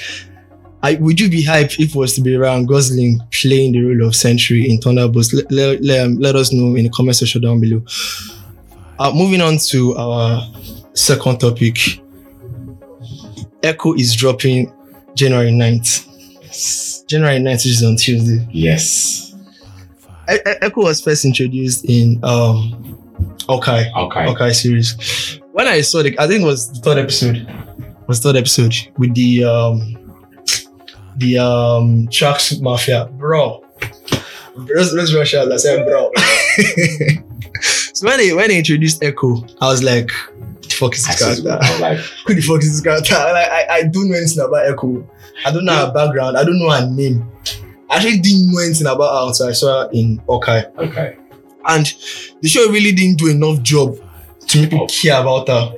I, 0.83 0.95
would 0.95 1.19
you 1.19 1.29
be 1.29 1.43
hyped 1.43 1.79
if 1.79 1.89
it 1.89 1.95
was 1.95 2.13
to 2.15 2.21
be 2.21 2.35
Ryan 2.37 2.65
Gosling 2.65 3.19
playing 3.31 3.71
the 3.73 3.81
role 3.81 4.07
of 4.07 4.15
Sentry 4.15 4.69
in 4.69 4.79
Thunderbolts? 4.79 5.33
Let, 5.33 5.51
let, 5.51 5.81
let, 5.83 6.05
um, 6.05 6.17
let 6.19 6.35
us 6.35 6.53
know 6.53 6.75
in 6.75 6.83
the 6.83 6.89
comment 6.89 7.15
section 7.15 7.41
down 7.41 7.59
below. 7.59 7.81
Uh, 8.99 9.11
moving 9.13 9.41
on 9.41 9.57
to 9.57 9.95
our 9.95 10.41
second 10.93 11.39
topic. 11.39 11.77
Echo 13.63 13.93
is 13.95 14.15
dropping 14.15 14.71
January 15.15 15.51
9th. 15.51 17.07
January 17.07 17.39
9th 17.39 17.65
is 17.65 17.83
on 17.83 17.95
Tuesday. 17.95 18.47
Yes. 18.51 19.35
E- 20.31 20.37
Echo 20.61 20.83
was 20.83 21.01
first 21.01 21.25
introduced 21.25 21.85
in 21.85 22.19
um 22.23 22.97
Okay. 23.49 23.91
Okay. 23.95 24.25
Okay 24.27 24.53
series. 24.53 25.39
When 25.53 25.67
I 25.67 25.81
saw 25.81 26.03
the 26.03 26.17
I 26.19 26.27
think 26.27 26.43
it 26.43 26.45
was 26.45 26.69
the 26.71 26.79
third 26.81 26.97
episode. 26.97 27.37
It 27.37 28.07
was 28.07 28.21
the 28.21 28.29
third 28.29 28.37
episode 28.39 28.75
with 28.97 29.15
the 29.15 29.43
um 29.45 30.06
the 31.17 31.37
um 31.39 32.07
Trucks 32.11 32.59
Mafia. 32.59 33.05
Bro. 33.13 33.63
Let's, 34.55 34.91
let's 34.93 35.13
rush 35.13 35.33
out. 35.35 35.51
I 35.51 35.57
said 35.57 35.85
bro. 35.85 36.11
so 37.93 38.07
when 38.07 38.17
they 38.17 38.33
when 38.33 38.47
they 38.49 38.57
introduced 38.57 39.03
Echo, 39.03 39.45
I 39.61 39.67
was 39.67 39.83
like, 39.83 40.09
"What 40.11 40.61
the 40.63 40.69
fuck 40.69 40.95
is 40.95 41.05
this 41.05 41.19
character? 41.43 41.59
Like, 41.79 41.97
Who 42.25 42.33
the 42.33 42.41
fuck 42.41 42.63
is 42.63 42.71
this 42.71 42.81
character? 42.81 43.13
Like, 43.13 43.49
I, 43.49 43.65
I 43.69 43.83
don't 43.83 44.09
know 44.09 44.17
anything 44.17 44.43
about 44.43 44.65
Echo. 44.67 45.07
I 45.45 45.51
don't 45.51 45.65
know 45.65 45.75
her 45.75 45.91
background. 45.93 46.37
I 46.37 46.43
don't 46.43 46.59
know 46.59 46.71
her 46.71 46.89
name. 46.89 47.29
I 47.89 47.97
actually 47.97 48.19
didn't 48.19 48.51
know 48.51 48.59
anything 48.63 48.87
about 48.87 49.13
her 49.21 49.27
until 49.29 49.47
I 49.47 49.51
saw 49.53 49.83
her 49.83 49.89
in 49.93 50.21
Okay. 50.27 50.65
okay. 50.77 51.17
And 51.67 51.85
the 52.41 52.47
show 52.49 52.67
really 52.71 52.91
didn't 52.93 53.19
do 53.19 53.27
enough 53.29 53.61
job 53.61 53.95
to 54.47 54.61
make 54.61 54.71
people 54.71 54.85
Oh. 54.85 54.87
care 54.87 55.21
about 55.21 55.47
her. 55.47 55.73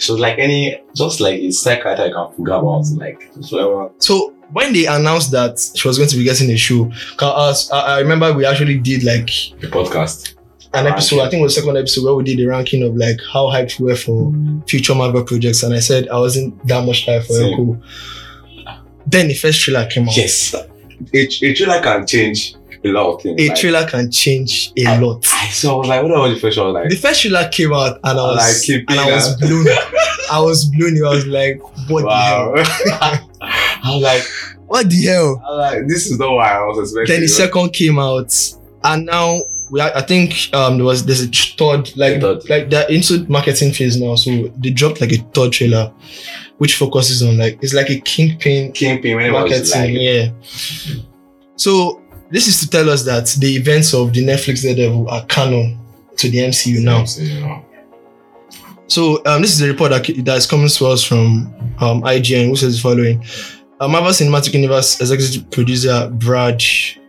So 0.00 0.14
like 0.16 0.38
any, 0.38 0.80
just 0.94 1.20
like 1.20 1.38
a 1.38 1.50
side 1.52 1.82
character 1.82 2.04
I 2.04 2.10
can 2.10 2.34
forget 2.36 2.58
about, 2.58 2.84
like 2.96 3.30
whatever. 3.50 3.90
So 3.98 4.33
when 4.52 4.72
they 4.72 4.86
announced 4.86 5.30
that 5.32 5.58
she 5.74 5.86
was 5.88 5.98
going 5.98 6.10
to 6.10 6.16
be 6.16 6.24
getting 6.24 6.50
a 6.50 6.56
show, 6.56 6.90
'cause 7.16 7.70
I, 7.70 7.96
I 7.96 8.00
remember 8.00 8.32
we 8.32 8.44
actually 8.44 8.78
did 8.78 9.02
like 9.04 9.26
The 9.60 9.68
podcast. 9.68 10.34
an 10.74 10.86
episode, 10.86 11.20
I 11.20 11.30
think 11.30 11.40
it 11.40 11.44
was 11.44 11.54
the 11.54 11.60
second 11.62 11.76
episode 11.78 12.04
where 12.04 12.14
we 12.14 12.24
did 12.24 12.38
the 12.38 12.46
ranking 12.46 12.82
of 12.82 12.96
like 12.96 13.18
how 13.32 13.46
hyped 13.46 13.78
we 13.80 13.86
were 13.86 13.96
for 13.96 14.30
mm. 14.32 14.68
future 14.68 14.94
Marvel 14.94 15.22
projects, 15.24 15.62
and 15.62 15.74
I 15.74 15.78
said 15.80 16.08
I 16.08 16.18
wasn't 16.18 16.66
that 16.66 16.84
much 16.84 17.06
hyped 17.06 17.26
for 17.26 17.34
Echo. 17.36 17.80
Then 19.06 19.28
the 19.28 19.34
first 19.34 19.60
trailer 19.60 19.86
came 19.86 20.08
out. 20.08 20.16
Yes. 20.16 20.54
A, 20.54 21.18
a 21.18 21.54
trailer 21.54 21.80
can 21.82 22.06
change 22.06 22.54
a 22.84 22.88
lot 22.88 23.14
of 23.14 23.22
things. 23.22 23.40
A 23.40 23.48
like, 23.48 23.56
trailer 23.58 23.86
can 23.86 24.10
change 24.10 24.72
a 24.78 24.86
I- 24.86 24.98
lot. 24.98 25.26
I 25.28 25.48
so 25.48 25.74
I 25.74 25.76
was 25.78 25.88
like, 25.88 26.02
what 26.02 26.10
was 26.12 26.34
the 26.34 26.40
first 26.40 26.58
one? 26.58 26.72
like? 26.72 26.88
The 26.88 26.96
first 26.96 27.22
trailer 27.22 27.48
came 27.48 27.72
out 27.72 27.98
and 28.02 28.18
I 28.18 28.22
I 28.22 28.26
was 28.32 28.68
like 28.68 28.84
and 28.88 29.00
I 29.00 29.12
was 29.14 29.36
blown. 29.36 29.66
I 30.32 30.40
was 30.40 30.64
blown. 30.66 30.96
I 31.06 31.10
was 31.10 31.26
like, 31.26 31.60
what 31.88 32.04
wow. 32.04 32.54
the 33.84 33.90
hell? 33.90 33.92
I 33.92 33.94
was 33.96 34.02
like, 34.02 34.58
What 34.66 34.90
the 34.90 35.02
hell? 35.04 35.42
I 35.44 35.50
was 35.50 35.72
like, 35.74 35.88
this 35.88 36.06
is 36.10 36.18
not 36.18 36.32
what 36.32 36.46
I 36.46 36.64
was 36.64 36.78
expecting. 36.78 37.12
then 37.14 37.20
the 37.22 37.28
second 37.28 37.72
came 37.72 37.98
out 37.98 38.34
and 38.84 39.06
now 39.06 39.40
we 39.70 39.80
are, 39.80 39.90
I 39.96 40.02
think 40.02 40.50
um 40.54 40.76
there 40.76 40.84
was 40.84 41.04
there's 41.06 41.22
a 41.22 41.28
third 41.28 41.96
like 41.96 42.20
Third. 42.20 42.48
like 42.50 42.70
they're 42.70 42.88
into 42.90 43.24
marketing 43.30 43.72
phase 43.72 43.98
now 43.98 44.14
so 44.14 44.30
they 44.58 44.70
dropped 44.70 45.00
like 45.00 45.12
a 45.12 45.16
third 45.32 45.52
trailer 45.52 45.92
which 46.58 46.76
focuses 46.76 47.22
on 47.22 47.38
like 47.38 47.58
it's 47.62 47.72
like 47.74 47.88
a 47.90 47.98
kingpin 48.00 48.72
Kingpin 48.72 49.16
when 49.16 49.26
it 49.26 49.30
was 49.32 49.50
marketing 49.50 49.94
like, 49.94 50.02
yeah 50.02 50.94
so 51.56 52.02
this 52.30 52.46
is 52.46 52.60
to 52.60 52.68
tell 52.68 52.90
us 52.90 53.04
that 53.04 53.26
the 53.38 53.56
events 53.56 53.94
of 53.94 54.12
the 54.12 54.24
Netflix 54.24 54.62
Daredevil 54.62 55.08
are 55.08 55.24
canon 55.26 55.78
to 56.18 56.28
the 56.30 56.38
MCU 56.38 56.82
now 56.82 57.04
So, 57.04 57.22
you 57.22 57.62
so 58.86 59.22
um, 59.26 59.40
this 59.40 59.52
is 59.54 59.62
a 59.62 59.68
report 59.68 59.90
that, 59.92 60.04
that 60.24 60.36
is 60.36 60.46
coming 60.46 60.68
to 60.68 60.86
us 60.86 61.02
from 61.02 61.52
um, 61.80 62.02
IGN, 62.02 62.50
which 62.50 62.60
says 62.60 62.76
the 62.76 62.82
following. 62.82 63.24
Uh, 63.80 63.88
Marvel 63.88 64.12
Cinematic 64.12 64.54
Universe 64.54 65.00
executive 65.00 65.50
producer 65.50 66.08
Brad 66.12 66.60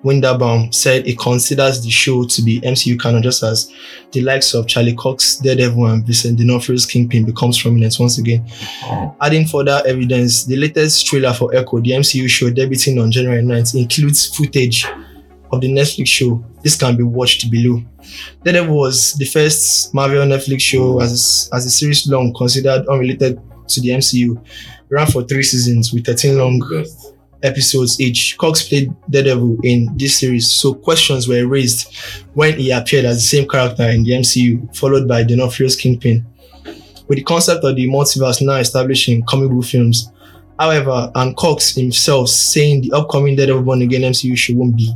Winderbaum 0.03 0.73
said 0.73 1.05
he 1.05 1.15
considers 1.15 1.83
the 1.83 1.91
show 1.91 2.23
to 2.23 2.41
be 2.41 2.59
MCU 2.61 2.99
canon 2.99 3.21
just 3.21 3.43
as 3.43 3.71
the 4.11 4.21
likes 4.21 4.55
of 4.55 4.65
Charlie 4.65 4.95
Cox, 4.95 5.37
Daredevil, 5.37 5.85
and 5.85 6.03
Vincent 6.03 6.39
D'Onofrio's 6.39 6.87
Kingpin 6.87 7.23
becomes 7.23 7.61
prominent 7.61 7.95
once 7.99 8.17
again. 8.17 8.49
Adding 9.21 9.45
further 9.45 9.83
evidence, 9.85 10.45
the 10.45 10.55
latest 10.55 11.05
trailer 11.05 11.33
for 11.33 11.53
Echo, 11.53 11.79
the 11.81 11.91
MCU 11.91 12.27
show 12.27 12.49
debuting 12.49 13.01
on 13.01 13.11
January 13.11 13.43
9th, 13.43 13.79
includes 13.79 14.35
footage 14.35 14.87
of 15.51 15.61
the 15.61 15.67
Netflix 15.67 16.07
show. 16.07 16.43
This 16.63 16.75
can 16.75 16.97
be 16.97 17.03
watched 17.03 17.51
below. 17.51 17.83
Daredevil 18.43 18.75
was 18.75 19.13
the 19.13 19.25
first 19.25 19.93
Marvel 19.93 20.25
Netflix 20.25 20.61
show 20.61 20.99
as, 20.99 21.47
as 21.53 21.67
a 21.67 21.69
series 21.69 22.07
long 22.09 22.33
considered 22.33 22.87
unrelated 22.87 23.39
to 23.67 23.81
the 23.81 23.89
MCU. 23.89 24.43
Ran 24.89 25.07
for 25.07 25.23
three 25.23 25.43
seasons 25.43 25.91
with 25.91 26.05
13 26.05 26.37
long 26.37 26.61
episodes 27.43 27.99
each. 27.99 28.37
Cox 28.37 28.67
played 28.67 28.93
Daredevil 29.09 29.57
in 29.63 29.95
this 29.97 30.19
series, 30.19 30.51
so 30.51 30.73
questions 30.73 31.27
were 31.27 31.47
raised 31.47 31.93
when 32.33 32.57
he 32.57 32.71
appeared 32.71 33.05
as 33.05 33.17
the 33.17 33.21
same 33.21 33.47
character 33.47 33.83
in 33.83 34.03
the 34.03 34.11
MCU, 34.11 34.75
followed 34.75 35.07
by 35.07 35.23
D'Onofrio's 35.23 35.75
Kingpin. 35.75 36.25
With 37.07 37.19
the 37.19 37.23
concept 37.23 37.63
of 37.63 37.75
the 37.75 37.87
multiverse 37.87 38.45
now 38.45 38.55
established 38.55 39.09
in 39.09 39.23
comic 39.23 39.51
book 39.51 39.65
films, 39.65 40.11
however, 40.59 41.11
and 41.15 41.37
Cox 41.37 41.75
himself 41.75 42.29
saying 42.29 42.81
the 42.81 42.93
upcoming 42.93 43.35
Daredevil 43.35 43.63
Born 43.63 43.81
Again 43.83 44.01
MCU 44.01 44.35
show 44.35 44.55
won't 44.55 44.75
be 44.75 44.91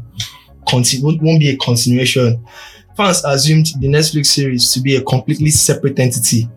conti- 0.68 1.02
won't 1.02 1.22
won't 1.22 1.40
be 1.40 1.50
a 1.50 1.58
continuation. 1.58 2.44
Fans 2.98 3.24
assumed 3.26 3.68
the 3.80 3.88
Netflix 3.88 4.28
series 4.28 4.74
to 4.74 4.82
be 4.82 4.96
a 4.96 5.02
completely 5.02 5.52
separate 5.52 6.00
entity. 6.00 6.50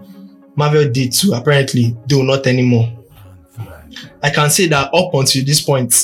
Marvel 0.57 0.91
did 0.91 1.13
too, 1.13 1.33
apparently, 1.35 1.97
though 2.09 2.23
not 2.23 2.47
anymore. 2.47 2.91
I 4.23 4.31
can 4.31 4.51
say 4.51 4.67
that 4.69 4.93
up 4.93 5.15
until 5.15 5.45
this 5.45 5.61
point, 5.61 5.95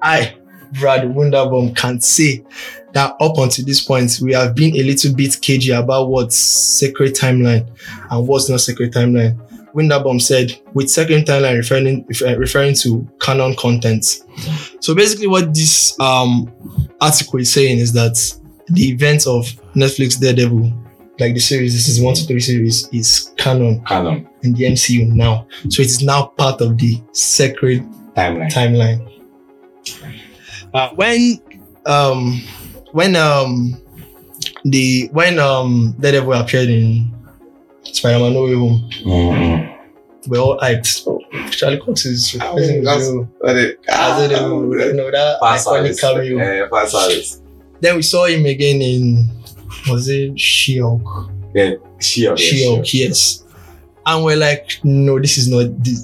I, 0.00 0.36
Brad 0.78 1.02
Winderbaum, 1.02 1.76
can 1.76 2.00
say 2.00 2.44
that 2.92 3.14
up 3.20 3.38
until 3.38 3.64
this 3.64 3.82
point, 3.82 4.18
we 4.22 4.32
have 4.32 4.54
been 4.54 4.76
a 4.76 4.82
little 4.82 5.14
bit 5.14 5.38
cagey 5.40 5.72
about 5.72 6.08
what's 6.08 6.36
sacred 6.36 7.14
timeline 7.14 7.66
and 8.10 8.26
what's 8.26 8.48
not 8.48 8.60
sacred 8.60 8.92
timeline. 8.92 9.38
Winderbaum 9.74 10.20
said, 10.20 10.60
with 10.74 10.90
sacred 10.90 11.26
timeline 11.26 11.56
referring 11.56 12.04
refer- 12.06 12.36
referring 12.38 12.74
to 12.74 13.08
canon 13.20 13.54
content. 13.56 14.22
So 14.80 14.94
basically, 14.94 15.28
what 15.28 15.54
this 15.54 15.98
um 15.98 16.52
article 17.00 17.40
is 17.40 17.52
saying 17.52 17.78
is 17.78 17.92
that 17.94 18.18
the 18.68 18.90
events 18.90 19.26
of 19.26 19.44
Netflix 19.74 20.20
Daredevil, 20.20 20.72
like 21.22 21.34
the 21.34 21.40
series, 21.40 21.72
this 21.72 21.88
is 21.88 22.00
one 22.00 22.14
to 22.14 22.22
three 22.24 22.40
series, 22.40 22.88
is 22.92 23.32
canon 23.36 23.82
Canon 23.86 24.28
in 24.42 24.52
the 24.52 24.64
MCU 24.64 25.08
now. 25.08 25.46
So 25.70 25.80
it 25.82 25.86
is 25.86 26.02
now 26.02 26.26
part 26.36 26.60
of 26.60 26.76
the 26.78 27.00
sacred 27.12 27.82
timeline. 28.16 28.50
timeline. 28.52 29.00
Uh, 30.74 30.90
when 30.94 31.38
um 31.86 32.40
when 32.92 33.16
um 33.16 33.76
the 34.64 35.08
when 35.12 35.38
um 35.38 35.94
Daredevil 36.00 36.32
appeared 36.34 36.68
in 36.70 37.12
Spider-Man 37.84 38.32
No 38.34 38.44
Way 38.44 38.54
Home, 38.54 38.90
Mm-hmm. 39.04 40.30
we're 40.30 40.38
all 40.40 40.58
hyped. 40.58 41.04
Charlie 41.52 41.80
Cox 41.80 42.04
is 42.06 42.34
replacing. 42.34 42.84
What 42.84 43.56
it? 43.56 43.80
As 43.88 44.18
Daredevil, 44.18 44.78
you 44.80 44.92
know 44.94 45.10
that 45.10 45.40
iconic 45.42 45.94
service. 45.94 46.00
cameo. 46.00 46.68
Fast 46.68 46.92
service. 46.92 47.42
Then 47.80 47.96
we 47.96 48.02
saw 48.02 48.26
him 48.26 48.46
again 48.46 48.80
in 48.80 49.28
was 49.88 50.08
it 50.08 50.38
She-Hulk? 50.38 51.02
Yeah, 51.54 51.74
She-Hulk. 52.00 52.38
yeah, 52.38 52.44
She-Hulk, 52.44 52.94
yes. 52.94 53.44
And 54.04 54.24
we're 54.24 54.36
like, 54.36 54.80
no, 54.82 55.20
this 55.20 55.38
is 55.38 55.48
not 55.48 55.82
the 55.84 55.94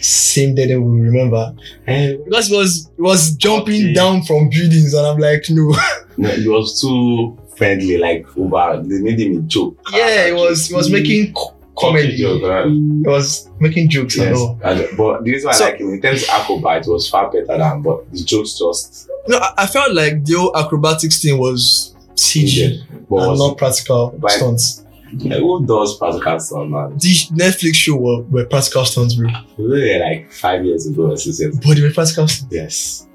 same 0.00 0.54
day 0.54 0.66
that 0.68 0.80
we 0.80 1.00
Remember? 1.00 1.54
Eh, 1.86 2.16
because 2.24 2.50
it 2.50 2.56
was 2.56 2.90
it 2.96 3.02
was 3.02 3.34
jumping 3.36 3.82
Okay. 3.84 3.92
down 3.92 4.22
from 4.22 4.48
buildings 4.48 4.94
and 4.94 5.06
I'm 5.06 5.18
like 5.18 5.44
no 5.50 5.74
no, 6.16 6.28
it 6.30 6.48
was 6.48 6.80
too 6.80 7.36
friendly, 7.56 7.98
like 7.98 8.26
over. 8.38 8.82
They 8.82 9.00
made 9.00 9.20
him 9.20 9.38
a 9.38 9.42
joke. 9.42 9.76
yeah 9.92 10.26
it 10.26 10.34
was 10.34 10.70
it 10.70 10.74
was 10.74 10.90
making 10.90 11.34
co- 11.34 11.54
comedy 11.78 12.16
Joke, 12.16 12.42
right? 12.42 12.66
it 12.66 13.06
was 13.08 13.50
making 13.60 13.90
jokes 13.90 14.16
and 14.16 14.30
Yes, 14.30 14.38
all 14.38 14.58
and- 14.64 14.96
but 14.96 15.22
the 15.24 15.30
reason 15.32 15.48
why 15.48 15.52
So- 15.54 15.66
I 15.66 15.70
like 15.70 15.80
him 15.80 15.90
in 15.90 16.00
terms 16.00 16.22
of 16.22 16.28
acrobat, 16.30 16.86
it 16.86 16.90
was 16.90 17.08
far 17.08 17.30
better 17.30 17.58
than. 17.58 17.82
But 17.82 18.10
the 18.12 18.24
jokes 18.24 18.58
just 18.58 19.08
no 19.28 19.36
I, 19.38 19.52
I 19.58 19.66
felt 19.66 19.92
like 19.94 20.24
the 20.24 20.34
whole 20.38 20.56
acrobatics 20.56 21.20
thing 21.20 21.38
was 21.38 21.91
CG 22.14 22.80
and 22.88 23.38
not 23.38 23.56
practical 23.58 24.14
But- 24.18 24.30
stunts 24.32 24.78
like, 25.14 25.40
who 25.40 25.66
does 25.66 25.98
practical 25.98 26.40
stuff, 26.40 26.68
man? 26.68 26.96
the 26.96 27.14
Netflix 27.36 27.74
show 27.74 27.96
were, 27.96 28.22
were 28.22 28.46
practical 28.46 28.84
stunts 28.86 29.14
bro 29.14 29.30
were 29.58 29.98
like 30.00 30.32
five 30.32 30.64
years 30.64 30.86
ago 30.86 31.10
or 31.10 31.16
six 31.18 31.38
years. 31.38 31.54
ago. 31.54 31.60
but 31.68 31.76
they 31.76 31.82
were 31.82 31.90
practical 31.92 32.26
stunts. 32.26 32.54
Yes. 32.54 33.06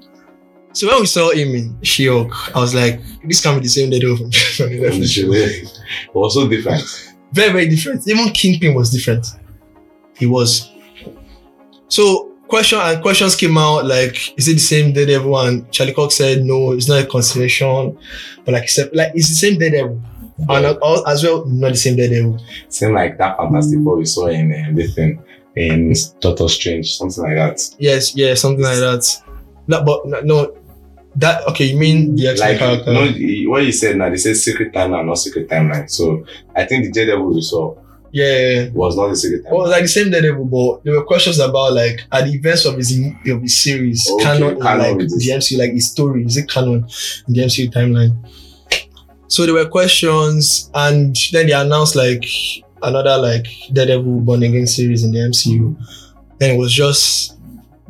so 0.72 0.86
when 0.86 1.00
we 1.00 1.06
saw 1.06 1.30
him 1.32 1.48
in 1.56 1.76
She-Hulk 1.82 2.56
I 2.56 2.60
was 2.60 2.72
like 2.74 3.00
this 3.24 3.42
can't 3.42 3.56
be 3.56 3.62
the 3.64 3.68
same 3.68 3.90
Daredevil 3.90 4.16
from, 4.16 4.30
from 4.56 4.68
the 4.70 4.78
Netflix 4.78 5.10
show 5.10 5.32
it 5.32 6.14
was 6.14 6.34
so 6.34 6.46
different. 6.48 6.82
very 7.32 7.52
very 7.52 7.68
different 7.68 8.06
even 8.06 8.28
Kingpin 8.30 8.74
was 8.74 8.90
different 8.90 9.26
he 10.16 10.26
was 10.26 10.70
so 11.88 12.27
question 12.48 12.78
and 12.80 13.02
questions 13.02 13.36
came 13.36 13.56
out 13.58 13.84
like 13.84 14.36
is 14.38 14.48
it 14.48 14.54
the 14.54 14.58
same 14.58 14.92
Daredevil 14.92 15.38
and 15.40 15.70
Charlie 15.72 15.92
Cox 15.94 16.14
said 16.16 16.44
no 16.44 16.72
it's 16.72 16.88
not 16.88 17.02
a 17.02 17.06
consideration 17.06 17.98
but 18.44 18.52
like 18.54 18.64
except 18.64 18.94
like 18.94 19.12
it's 19.14 19.28
the 19.28 19.34
same 19.34 19.58
Daredevil 19.58 20.00
and 20.48 20.64
al- 20.66 21.06
as 21.06 21.22
well 21.24 21.44
not 21.46 21.70
the 21.70 21.76
same 21.76 21.96
Daredevil 21.96 22.38
Seemed 22.68 22.94
like 22.94 23.18
that 23.18 23.36
Fantastic 23.36 23.80
Four 23.84 23.96
we 23.96 24.04
saw 24.04 24.26
in 24.26 24.52
uh, 24.52 24.70
this 24.74 24.94
thing 24.94 25.22
in 25.56 25.92
Doctor 26.20 26.48
Strange, 26.48 26.96
something 26.96 27.24
like 27.24 27.34
that. 27.36 27.60
yes 27.78 28.14
yeah 28.16 28.34
something 28.34 28.62
like 28.64 28.78
that 28.78 29.04
No, 29.66 29.84
but 29.84 30.24
no, 30.24 30.54
that 31.16 31.46
okay. 31.48 31.64
You 31.64 31.78
mean 31.78 32.14
the 32.14 32.24
Men 32.26 32.36
Like 32.38 32.58
character? 32.58 32.92
no, 32.92 33.50
what 33.50 33.64
you 33.64 33.72
said 33.72 33.96
now, 33.96 34.08
they 34.08 34.16
said 34.16 34.36
secret 34.36 34.72
timeline, 34.72 35.04
not 35.06 35.18
secret 35.18 35.48
timeline. 35.48 35.90
So 35.90 36.24
I 36.54 36.64
think 36.64 36.84
the 36.84 36.92
Daredevil 36.92 37.34
we 37.34 37.40
saw 37.42 37.74
yeah, 38.10 38.48
yeah. 38.48 38.68
was 38.72 38.96
not 38.96 39.08
the 39.08 39.16
secret 39.16 39.44
Well, 39.44 39.54
it 39.60 39.62
was 39.64 39.70
like 39.70 39.82
the 39.82 39.88
same 39.88 40.10
Daredevil, 40.10 40.44
but 40.46 40.84
there 40.84 40.94
were 40.94 41.04
questions 41.04 41.38
about 41.38 41.72
like 41.74 42.00
at 42.12 42.24
the 42.24 42.32
events 42.32 42.64
of 42.64 42.76
his 42.76 42.92
of 43.28 43.42
his 43.42 43.58
series 43.58 44.10
Okay, 44.10 44.24
canon 44.24 44.60
canon 44.60 44.98
like 44.98 45.08
the. 45.08 45.28
MCU, 45.38 45.58
like 45.58 45.72
his 45.72 45.90
story 45.90 46.24
is 46.24 46.36
it 46.36 46.48
canon 46.48 46.86
in 47.28 47.34
the 47.34 47.40
MCU 47.42 47.70
timeline? 47.72 48.14
So 49.28 49.44
there 49.44 49.54
were 49.54 49.68
questions, 49.68 50.70
and 50.74 51.14
then 51.32 51.46
they 51.46 51.52
announced 51.52 51.94
like 51.96 52.24
another 52.82 53.18
like 53.18 53.46
Daredevil 53.72 54.20
Born 54.20 54.42
Again 54.42 54.66
series 54.66 55.04
in 55.04 55.12
the 55.12 55.18
MCU. 55.18 55.76
Then 56.38 56.54
it 56.54 56.58
was 56.58 56.72
just 56.72 57.36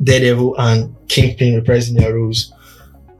Daredevil 0.03 0.55
and 0.59 0.93
Kingpin 1.07 1.61
reprising 1.61 1.97
their 1.97 2.13
roles. 2.13 2.53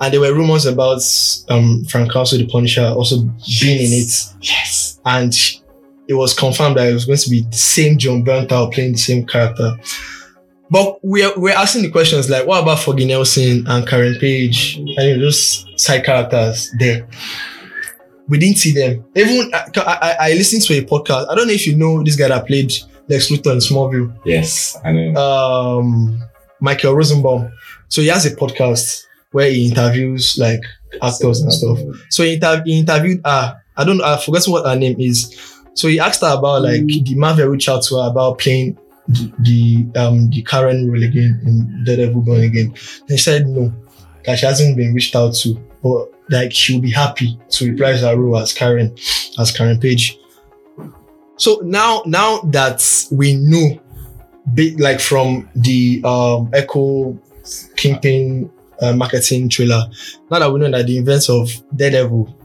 And 0.02 0.14
there 0.14 0.20
were 0.22 0.34
rumors 0.34 0.66
about 0.66 1.02
um 1.50 1.86
Frank 1.86 2.12
Castle, 2.12 2.40
the 2.40 2.48
Punisher, 2.48 2.86
also 2.86 3.22
being 3.62 3.80
in 3.88 3.94
it 4.04 4.12
Yes. 4.42 5.00
and 5.06 5.34
it 6.10 6.16
was 6.16 6.34
confirmed 6.34 6.76
that 6.78 6.90
it 6.90 6.94
was 6.94 7.06
going 7.06 7.20
to 7.20 7.30
be 7.30 7.42
the 7.42 7.56
same 7.56 7.98
Jon 7.98 8.26
Bernthal 8.26 8.74
playing 8.74 8.94
the 8.94 8.98
same 8.98 9.26
character. 9.26 9.78
But 10.72 11.00
we're 11.04 11.32
we're 11.38 11.56
asking 11.56 11.84
the 11.84 11.90
questions 11.92 12.30
like, 12.30 12.46
what 12.46 12.62
about 12.62 12.80
Foggy 12.80 13.06
Nelson 13.06 13.66
and 13.68 13.88
Karen 13.88 14.16
Page 14.20 14.78
and 14.78 15.22
those 15.22 15.66
side 15.78 16.04
characters 16.04 16.70
there? 16.80 17.08
We 18.28 18.38
didn't 18.38 18.58
see 18.58 18.74
them. 18.74 19.04
Even 19.16 19.52
I, 19.54 19.66
I, 19.78 20.16
I 20.20 20.34
listened 20.34 20.62
to 20.64 20.74
a 20.78 20.82
podcast. 20.86 21.30
I 21.32 21.36
don't 21.36 21.48
know 21.48 21.54
if 21.54 21.66
you 21.66 21.76
know 21.76 22.04
this 22.04 22.16
guy 22.16 22.28
that 22.28 22.46
played 22.46 22.72
Lex 23.08 23.30
Luthor 23.32 23.54
in 23.54 23.58
Smallville, 23.58 24.16
Yes. 24.24 24.78
I 24.86 24.92
know. 24.92 25.16
um, 25.20 26.22
Michael 26.60 26.94
Rosenbaum. 26.94 27.52
So 27.88 28.02
he 28.02 28.08
has 28.10 28.28
a 28.28 28.36
podcast 28.36 29.06
where 29.32 29.50
he 29.50 29.70
interviews 29.70 30.38
like 30.40 30.62
actors 31.02 31.42
and 31.42 31.52
stuff. 31.52 31.80
So 32.12 32.22
he, 32.24 32.34
inter- 32.36 32.62
he 32.66 32.80
interviewed 32.80 33.22
her. 33.26 33.60
I 33.76 33.84
don't. 33.84 33.98
Know, 33.98 34.04
I 34.06 34.18
forgot 34.20 34.46
what 34.48 34.66
her 34.68 34.76
name 34.76 35.00
is. 35.00 35.36
So 35.74 35.88
he 35.88 36.00
asked 36.00 36.22
her 36.22 36.36
about 36.38 36.64
like 36.64 36.86
the 36.86 37.16
Marvel 37.16 37.48
reached 37.48 37.70
out 37.70 37.84
to 37.84 37.96
her 37.96 38.10
about 38.10 38.40
playing 38.40 38.78
the, 39.08 39.34
the 39.40 40.00
um 40.00 40.30
the 40.30 40.42
Karen 40.44 40.90
role 40.90 41.04
again 41.04 41.42
in 41.46 41.84
Daredevil 41.86 42.22
Born 42.22 42.42
Again. 42.42 42.74
And 43.08 43.12
she 43.12 43.18
said 43.18 43.48
no, 43.48 43.74
that 44.26 44.40
she 44.40 44.46
hasn't 44.46 44.78
been 44.78 44.94
reached 44.94 45.16
out 45.16 45.34
to, 45.36 45.56
but 45.82 46.12
like 46.30 46.54
she'll 46.54 46.82
be 46.82 46.92
happy 46.92 47.40
to 47.50 47.72
reprise 47.72 48.02
her 48.02 48.18
role 48.18 48.38
as 48.38 48.54
Karen, 48.54 48.96
as 49.40 49.52
Karen 49.52 49.80
Page. 49.80 50.20
So 51.38 51.62
now, 51.64 52.04
now 52.06 52.42
that 52.42 53.08
we 53.12 53.36
know, 53.36 53.80
big 54.54 54.80
like 54.80 55.00
from 55.00 55.50
the 55.56 56.02
um 56.04 56.50
Echo 56.54 57.18
Kingpin 57.78 58.52
uh, 58.82 58.94
marketing 58.94 59.50
trailer, 59.50 59.84
now 60.30 60.40
that 60.40 60.52
we 60.52 60.60
know 60.60 60.70
that 60.70 60.86
the 60.86 60.98
events 60.98 61.30
of 61.30 61.50
Daredevil 61.76 62.36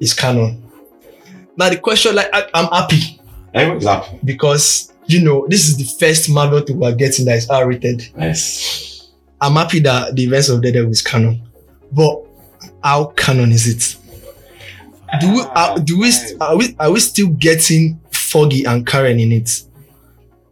is 0.00 0.12
canon. 0.12 0.69
Now 1.56 1.68
the 1.68 1.78
question, 1.78 2.14
like, 2.14 2.28
I, 2.32 2.48
I'm 2.54 2.66
happy 2.66 3.20
Everyone's 3.52 3.84
happy. 3.84 4.18
because 4.24 4.92
you 5.06 5.22
know 5.22 5.46
this 5.48 5.68
is 5.68 5.76
the 5.76 5.84
first 5.84 6.30
Marvel 6.30 6.60
thing 6.60 6.78
we're 6.78 6.94
getting 6.94 7.24
that 7.26 7.36
is 7.38 7.50
R-rated. 7.50 8.08
Yes. 8.16 9.10
I'm 9.40 9.54
happy 9.54 9.80
that 9.80 10.14
the 10.14 10.24
events 10.24 10.48
of 10.48 10.62
Daredevil 10.62 10.90
is 10.90 11.02
canon, 11.02 11.42
but 11.92 12.22
how 12.84 13.06
canon 13.16 13.50
is 13.52 13.66
it? 13.66 13.96
Do 15.20 15.32
we 15.34 15.40
are, 15.42 15.78
do 15.80 15.98
we 15.98 16.12
are 16.40 16.56
we 16.56 16.76
are 16.78 16.92
we 16.92 17.00
still 17.00 17.28
getting 17.28 18.00
Foggy 18.12 18.64
and 18.64 18.86
Karen 18.86 19.18
in 19.18 19.32
it? 19.32 19.64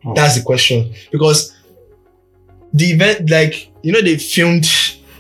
Hmm. 0.03 0.15
That's 0.15 0.37
the 0.37 0.43
question 0.43 0.93
because 1.13 1.55
the 2.73 2.87
event, 2.87 3.31
like 3.31 3.71
you 3.83 3.93
know, 3.93 4.03
they 4.03 4.17
filmed 4.17 4.67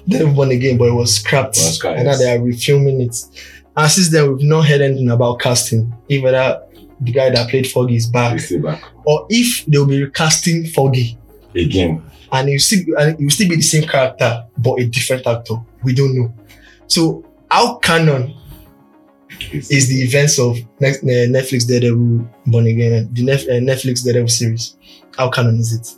Daredevil 0.09 0.35
Born 0.35 0.51
Again, 0.51 0.77
but 0.79 0.89
it 0.89 0.93
was 0.93 1.15
scrapped, 1.15 1.57
scrapped, 1.57 1.99
and 1.99 2.07
now 2.07 2.17
they 2.17 2.35
are 2.35 2.39
refilming 2.39 3.01
it. 3.07 3.17
And 3.79 3.89
since 3.89 4.11
then, 4.11 4.35
we've 4.35 4.45
not 4.45 4.67
heard 4.67 4.81
anything 4.81 5.09
about 5.09 5.39
casting. 5.39 5.95
If 6.09 6.25
whether 6.25 6.63
the 7.01 7.13
guy 7.13 7.31
that 7.31 7.49
played 7.49 7.71
Foggy 7.71 7.95
is 7.95 8.07
back, 8.09 8.41
back. 8.61 8.83
or 9.07 9.25
if 9.31 9.65
they'll 9.67 9.87
be 9.87 10.03
recasting 10.03 10.67
Foggy 10.67 11.17
Again. 11.55 12.03
and 12.33 12.49
you 12.49 12.59
still 12.59 12.81
and 12.99 13.19
you 13.21 13.31
still 13.31 13.49
be 13.49 13.55
the 13.55 13.63
same 13.63 13.89
character 13.89 14.45
but 14.59 14.81
a 14.81 14.89
different 14.89 15.25
actor. 15.29 15.55
We 15.85 15.95
don't 15.95 16.17
know. 16.17 16.35
So 16.89 17.25
how 17.53 17.77
canon 17.77 18.35
is 19.53 19.89
the 19.89 20.03
events 20.03 20.41
of 20.41 20.59
next, 20.81 21.05
uh, 21.05 21.31
Netflix 21.31 21.69
Daredevil 21.69 22.29
Born 22.47 22.67
Again, 22.67 23.11
the 23.13 23.31
uh, 23.31 23.37
Netflix 23.61 24.03
Daredevil 24.03 24.29
series? 24.29 24.77
How 25.17 25.31
canon 25.31 25.61
is 25.61 25.73
it? 25.73 25.95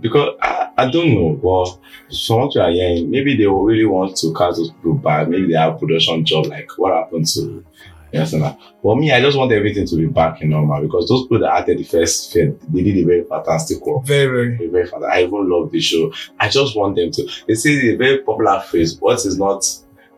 Because 0.00 0.36
I, 0.40 0.70
I 0.76 0.90
don't 0.90 1.12
know, 1.14 1.32
but 1.42 2.16
from 2.26 2.40
what 2.40 2.54
you 2.54 2.60
are 2.60 2.70
hearing, 2.70 3.10
maybe 3.10 3.36
they 3.36 3.46
really 3.46 3.84
want 3.84 4.16
to 4.18 4.32
cast 4.34 4.58
those 4.58 4.70
people 4.70 4.94
back. 4.94 5.28
Maybe 5.28 5.48
they 5.48 5.58
have 5.58 5.78
production 5.78 6.24
job 6.24 6.46
like 6.46 6.70
what 6.76 6.94
happened 6.94 7.26
to 7.34 7.64
yes 8.12 8.32
and. 8.32 8.56
But 8.82 8.94
me, 8.96 9.12
I 9.12 9.20
just 9.20 9.36
want 9.36 9.50
everything 9.52 9.86
to 9.86 9.96
be 9.96 10.06
back 10.06 10.40
in 10.40 10.50
normal 10.50 10.80
because 10.82 11.08
those 11.08 11.22
people 11.24 11.40
that 11.40 11.52
acted 11.52 11.78
the 11.78 11.84
first 11.84 12.32
film, 12.32 12.58
they 12.68 12.82
did 12.82 12.96
a 12.98 13.02
very 13.02 13.24
fantastic 13.24 13.84
work. 13.84 14.04
Very, 14.04 14.56
very. 14.56 14.68
Very, 14.68 14.86
fantastic. 14.86 15.10
I 15.12 15.22
even 15.24 15.50
love 15.50 15.72
the 15.72 15.80
show. 15.80 16.12
I 16.38 16.48
just 16.48 16.76
want 16.76 16.94
them 16.96 17.10
to. 17.10 17.28
They 17.48 17.54
say 17.54 17.88
a 17.92 17.96
very 17.96 18.18
popular 18.22 18.60
phrase: 18.60 18.96
"What 19.00 19.18
is 19.26 19.36
not 19.36 19.66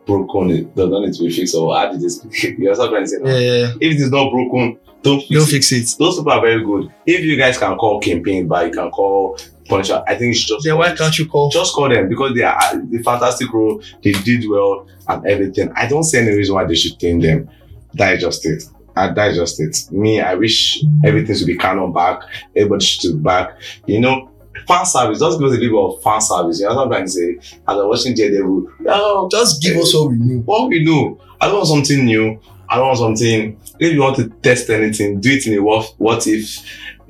broken 0.07 0.51
it 0.51 0.75
does 0.77 0.90
not 0.90 1.01
need 1.07 1.14
to 1.14 1.25
be 1.25 1.31
fixed." 1.33 1.55
Or 1.55 1.75
how 1.75 1.90
did 1.90 2.01
this? 2.03 2.23
You 2.43 2.69
understand 2.69 2.93
what 2.93 3.01
I'm 3.01 3.07
saying? 3.07 3.27
Yeah, 3.27 3.38
yeah. 3.38 3.53
yeah. 3.61 3.75
If 3.81 3.93
it 3.95 4.01
is 4.01 4.11
not 4.11 4.31
broken, 4.31 4.79
don't 5.03 5.21
fix 5.21 5.31
Don't 5.31 5.49
it. 5.49 5.51
fix 5.51 5.73
it. 5.73 5.99
Those 5.99 6.19
people 6.19 6.33
are 6.33 6.40
very 6.40 6.62
good. 6.62 6.93
If 7.07 7.25
you 7.25 7.37
guys 7.37 7.57
can 7.59 7.77
call 7.77 8.01
campaign 8.01 8.47
back, 8.47 8.66
you 8.66 8.73
can 8.73 8.90
call 8.90 9.38
I 9.72 10.14
think 10.16 10.35
should 10.37 10.48
just 10.48 10.66
Yeah, 10.66 10.74
why 10.74 10.94
can't 10.94 11.16
you 11.18 11.26
call? 11.26 11.50
just 11.50 11.74
call 11.74 11.88
them 11.88 12.09
because 12.09 12.35
they 12.35 12.42
are 12.42 12.76
the 12.76 13.02
fantastic 13.02 13.52
role. 13.52 13.83
They 14.02 14.12
did 14.12 14.48
well 14.48 14.87
and 15.09 15.26
everything. 15.26 15.72
I 15.76 15.87
don't 15.87 16.04
see 16.04 16.18
any 16.18 16.33
reason 16.33 16.54
why 16.54 16.64
they 16.64 16.74
should 16.74 16.98
tame 16.98 17.20
them. 17.20 17.48
That 17.94 18.14
is 18.14 18.20
just 18.22 18.46
it. 18.46 18.64
Is 18.96 19.37
just 19.37 19.61
it. 19.61 19.92
Me, 19.92 20.20
I 20.20 20.35
wish 20.35 20.83
everything 21.04 21.35
should 21.37 21.46
be 21.46 21.56
canon 21.56 21.92
back. 21.92 22.22
Everybody 22.54 22.85
should 22.85 23.12
be 23.16 23.22
back. 23.22 23.52
You 23.87 24.00
know, 24.00 24.30
fan 24.66 24.85
service. 24.85 25.20
Just 25.20 25.38
give 25.38 25.48
us 25.48 25.56
a 25.56 25.61
little 25.61 25.88
bit 25.90 25.96
of 25.96 26.02
fan 26.02 26.20
service. 26.20 26.61
You 26.61 26.68
know 26.68 26.87
trying 26.88 27.06
say? 27.09 27.37
As 27.38 27.61
I'm 27.68 27.88
watching 27.88 28.14
Daredevil, 28.14 28.72
no, 28.80 28.92
oh, 28.92 29.28
Just 29.30 29.62
give 29.62 29.76
us 29.76 29.94
what 29.94 30.11
we 30.11 30.16
know. 30.18 30.40
what 30.44 30.68
we 30.68 30.85
know. 30.85 31.20
I 31.40 31.46
don't 31.46 31.56
want 31.56 31.68
something 31.68 32.04
new. 32.04 32.40
I 32.68 32.76
don't 32.76 32.87
want 32.87 32.98
something. 32.98 33.59
If 33.78 33.92
you 33.94 34.00
want 34.00 34.16
to 34.16 34.28
test 34.28 34.68
anything, 34.70 35.20
do 35.20 35.30
it 35.30 35.46
in 35.46 35.59
a 35.59 35.62
what, 35.62 35.94
what 35.98 36.26
if. 36.26 36.59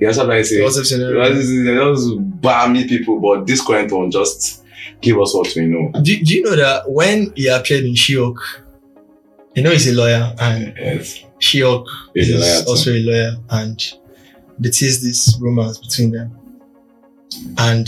You 0.01 0.07
know 0.07 0.13
what 0.13 0.19
I'm 0.21 0.25
trying 0.29 0.41
to 0.41 0.45
say? 0.45 0.61
What 0.63 0.75
if 0.77 0.87
scenario? 0.87 1.19
Well, 1.19 1.33
this 1.33 1.45
is- 1.47 1.63
they 1.63 1.75
just 1.75 2.41
balmy 2.41 2.87
people, 2.87 3.19
but 3.19 3.45
this 3.45 3.61
current 3.61 3.91
one 3.91 4.09
just 4.09 4.63
give 4.99 5.19
us 5.19 5.31
what 5.35 5.53
we 5.55 5.67
know. 5.67 5.91
Do, 6.01 6.23
do 6.23 6.35
you 6.35 6.41
know 6.43 6.55
that 6.55 6.89
when 6.91 7.31
he 7.35 7.47
appeared 7.47 7.83
in 7.85 7.93
She-Hulk, 7.93 8.39
you 9.55 9.61
know 9.61 9.69
he's 9.69 9.87
a 9.87 9.93
lawyer 9.93 10.33
and 10.39 10.73
Yes. 10.75 11.23
She-Hulk 11.37 11.87
He's 12.15 12.29
is 12.29 12.65
a 12.65 12.67
also 12.67 12.91
a 12.93 12.99
lawyer 12.99 13.35
and 13.51 13.79
there 14.57 14.69
is 14.71 15.03
this 15.03 15.37
romance 15.39 15.77
between 15.77 16.11
them. 16.11 16.31
And 17.59 17.87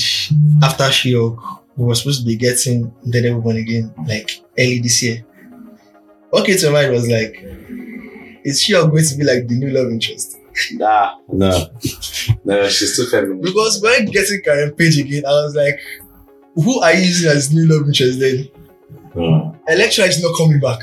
after 0.62 0.92
She-Hulk, 0.92 1.40
we 1.78 1.86
were 1.86 1.96
supposed 1.96 2.20
to 2.20 2.26
be 2.28 2.36
getting 2.36 2.94
Daredevil 3.10 3.42
Born 3.42 3.58
Again 3.58 3.92
like 4.08 4.40
early 4.60 4.80
this 4.80 5.02
year. 5.02 5.26
Came 6.46 6.58
to 6.58 6.70
my 6.72 6.82
mind 6.84 6.92
was 6.94 7.08
like, 7.08 7.44
is 8.44 8.62
She-Hulk 8.62 8.92
going 8.92 9.04
to 9.06 9.16
be 9.18 9.24
like 9.24 9.48
the 9.48 9.56
new 9.56 9.72
love 9.72 9.92
interest? 9.92 10.38
Nah, 10.74 11.16
no, 11.32 11.68
no, 12.46 12.70
she's 12.70 12.96
too 12.96 13.06
feminine. 13.08 13.42
Because 13.42 13.82
when 13.82 14.06
getting 14.06 14.42
Karen 14.44 14.72
Page 14.74 15.00
again, 15.00 15.26
I 15.26 15.32
was 15.32 15.56
like, 15.56 15.80
who 16.56 16.82
are 16.82 16.94
you 16.94 17.02
using 17.06 17.30
as 17.32 17.54
new 17.54 17.66
love 17.68 17.88
interest 17.88 18.20
then? 18.20 18.50
no, 19.16 19.56
Elektra 19.68 20.06
is 20.06 20.22
not 20.24 20.36
coming 20.38 20.60
back. 20.60 20.80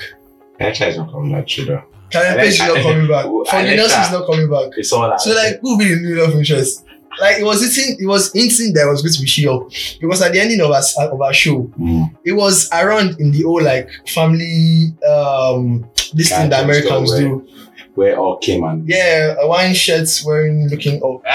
Elektra 0.58 0.86
is 0.88 0.96
not 0.96 1.10
coming 1.12 1.32
back 1.32 1.46
true 1.46 1.64
though. 1.64 1.82
Karen 2.10 2.38
Page 2.38 2.52
is 2.54 2.58
not 2.60 2.82
coming 2.82 3.06
back. 3.08 3.24
Who- 3.26 3.44
Fonny 3.50 3.68
Elektra- 3.74 3.76
Nelson 3.76 4.02
is 4.02 4.10
not 4.12 4.26
coming 4.26 4.50
back. 4.50 4.72
It's 4.78 4.92
all 4.92 5.08
that. 5.08 5.20
So 5.20 5.32
like, 5.34 5.60
who 5.60 5.70
will 5.76 5.78
be 5.78 5.94
the 5.94 6.00
new 6.00 6.20
love 6.22 6.34
interest? 6.34 6.84
Like 7.20 7.38
it 7.40 7.44
was 7.44 7.60
hinting, 7.60 7.96
it 8.00 8.06
was 8.06 8.32
hinting 8.32 8.72
that 8.74 8.86
it 8.86 8.90
was 8.90 9.02
going 9.02 9.12
to 9.12 9.20
be 9.20 9.26
She-Hulk 9.26 9.72
because 10.00 10.22
at 10.22 10.32
the 10.32 10.40
ending 10.40 10.60
of 10.60 10.70
our 10.70 10.82
of 11.12 11.20
our 11.20 11.32
show, 11.34 11.62
Mm. 11.78 12.16
it 12.24 12.32
was 12.32 12.68
around 12.72 13.18
in 13.20 13.32
the 13.32 13.44
old 13.44 13.62
like 13.64 13.88
family 14.06 14.94
um 15.08 15.84
this 16.14 16.30
thing 16.30 16.50
that 16.50 16.64
Americans 16.64 17.10
go 17.10 17.18
do. 17.18 17.48
Where 17.94 18.16
all 18.18 18.36
came 18.38 18.64
and 18.64 18.88
Yeah, 18.88 19.34
a 19.40 19.46
wine 19.48 19.74
shirts 19.74 20.24
wearing 20.24 20.68
looking 20.68 21.02
up. 21.02 21.22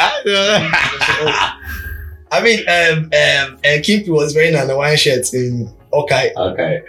I 2.31 2.41
mean, 2.43 2.59
um, 2.67 2.97
um, 3.05 3.57
uh, 3.63 3.79
Kimpi 3.81 4.09
was 4.09 4.33
wearing 4.35 4.55
an 4.55 4.67
Hawaiian 4.69 4.97
shirt 4.97 5.33
in 5.33 5.69
Okay. 5.93 6.33
okay. 6.35 6.81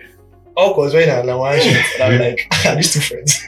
Hulk 0.57 0.76
was 0.79 0.94
wearing 0.94 1.11
an 1.11 1.29
Hawaiian 1.29 1.62
shirt, 1.62 2.00
and 2.00 2.14
I'm 2.14 2.20
like, 2.31 2.40
are 2.66 2.74
these 2.76 2.92
two 2.92 3.00
friends? 3.00 3.38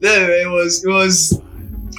No, 0.00 0.10
it 0.30 0.48
was, 0.48 0.84
it 0.84 0.88
was, 0.88 1.40